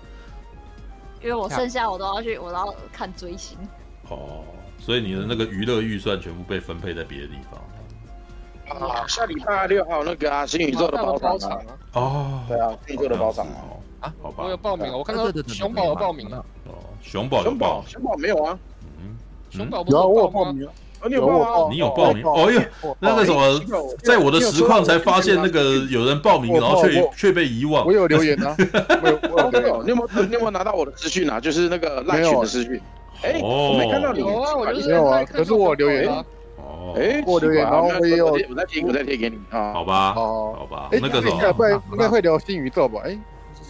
[1.21, 3.59] 因为我剩下我都要去，我都要看追星。
[4.09, 4.45] 哦，
[4.79, 7.61] 所以你的那个娱乐预算全部被分配在别的地方。
[8.91, 11.65] 啊，下礼拜六还有那个啊，新宇宙的包场啊。
[11.95, 13.78] 哦，对啊，新宇宙的包场哦。
[14.01, 16.39] 啊，好吧，我有报名，我看到熊宝有报名了。
[16.67, 18.59] 哦，熊宝，熊宝，熊宝没有啊？
[19.01, 19.17] 嗯，
[19.51, 20.69] 熊宝不是有我报名，
[21.07, 21.69] 你有报啊？
[21.71, 22.25] 你有报名？
[22.25, 23.61] 哦哟，那个什么，
[24.03, 27.85] 在我的实况才发现那个有人报名，然后却却被遗忘。
[27.87, 28.57] 我有留言啊，
[29.03, 31.41] 我有，我有，你有没有你有没有拿到我的资讯啊？
[31.41, 32.81] 就是那个赖群的资讯。
[33.23, 34.21] 哎，我没看到你。
[34.21, 36.25] 有啊，我就是没有啊，可是我留言啊。
[36.57, 39.73] 哦，哎，我留言，然后我也有，我再贴，我再贴给你啊。
[39.73, 41.31] 好吧，好吧，那个什么，
[41.93, 43.01] 应该会聊新宇宙吧？
[43.05, 43.19] 哎。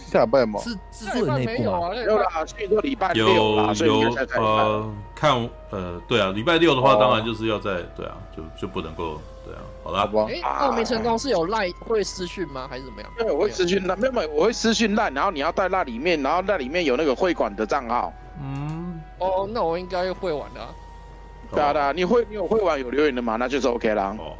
[0.09, 0.59] 下半吗？
[0.59, 1.95] 是制作的那部吗？
[1.95, 10.09] 有啦，所以说礼拜六有有呃看呃对啊，礼拜六的话当然就是要在对啊，就就不能够对啊，好啦。
[10.27, 12.67] 哎，报名成功是有赖会私讯吗？
[12.69, 13.11] 还是怎么样？
[13.17, 18.11] 对，我会私讯赖，没有没有，我会私讯赖，然后你要在那里面，然后那里面有那个会馆的账号。
[18.41, 20.61] 嗯，哦，那我应该会玩的。
[21.51, 23.35] 对啊对啊，你会你有会玩有留言的嘛？
[23.35, 24.15] 那就是 OK 啦。
[24.19, 24.33] 哦，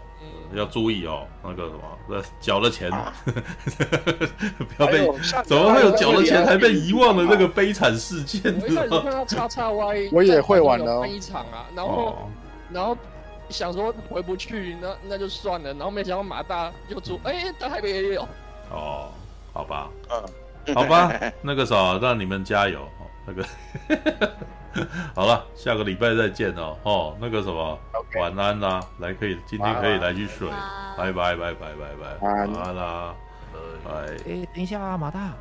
[0.57, 2.23] 要注意哦，那个什么。
[2.39, 2.89] 缴了钱，
[4.57, 5.07] 不要被
[5.43, 8.41] 怎么会有缴了钱还被遗忘的那个悲惨事件？
[8.59, 11.07] 我一开始看到叉叉 Y，我也会玩的。
[11.07, 12.29] 一场啊，然后
[12.71, 12.97] 然后
[13.49, 15.71] 想说回不去，那那就算了。
[15.73, 18.27] 然后没想到马大又出，哎，他台北也有。
[18.71, 19.09] 哦，
[19.53, 21.13] 好吧，嗯，好吧，
[21.43, 22.87] 那个啥，让你们加油，
[23.27, 23.45] 那个。
[25.15, 26.77] 好了，下个礼拜再见哦。
[26.83, 28.21] 哦，那个什么，Okay.
[28.21, 30.47] 晚安啦，来可以，今天可以来去睡，
[30.97, 33.13] 拜拜拜拜拜拜，晚安啦，
[33.83, 33.91] 拜。
[34.29, 35.33] 哎，等一下啊，马大。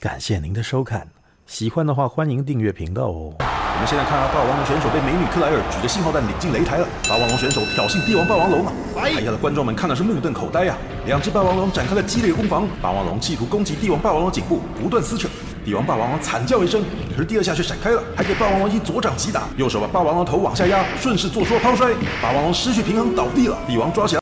[0.00, 1.08] 感谢您的收看，
[1.46, 3.34] 喜欢的话欢迎订阅频道哦。
[3.38, 10.76] 我们现在看到霸王龙选手被美女克莱尔举着信号弹领进擂台了，霸王龙选手挑衅帝王霸王龙啊，台下的观众们看的是目瞪口呆啊。
[11.06, 15.28] 两只霸王龙展开了激烈攻防，霸王龙企图攻击帝王霸王龙颈部，不断撕扯。
[15.64, 16.84] 帝王霸王龙惨叫一声，
[17.16, 23.56] 可是第二下却闪开了，还给霸王龙一左掌击打，右手把霸王龙头往下压，顺势做出了抛摔，霸王龙失去平衡倒地了。
[23.66, 24.12] 帝王抓起来。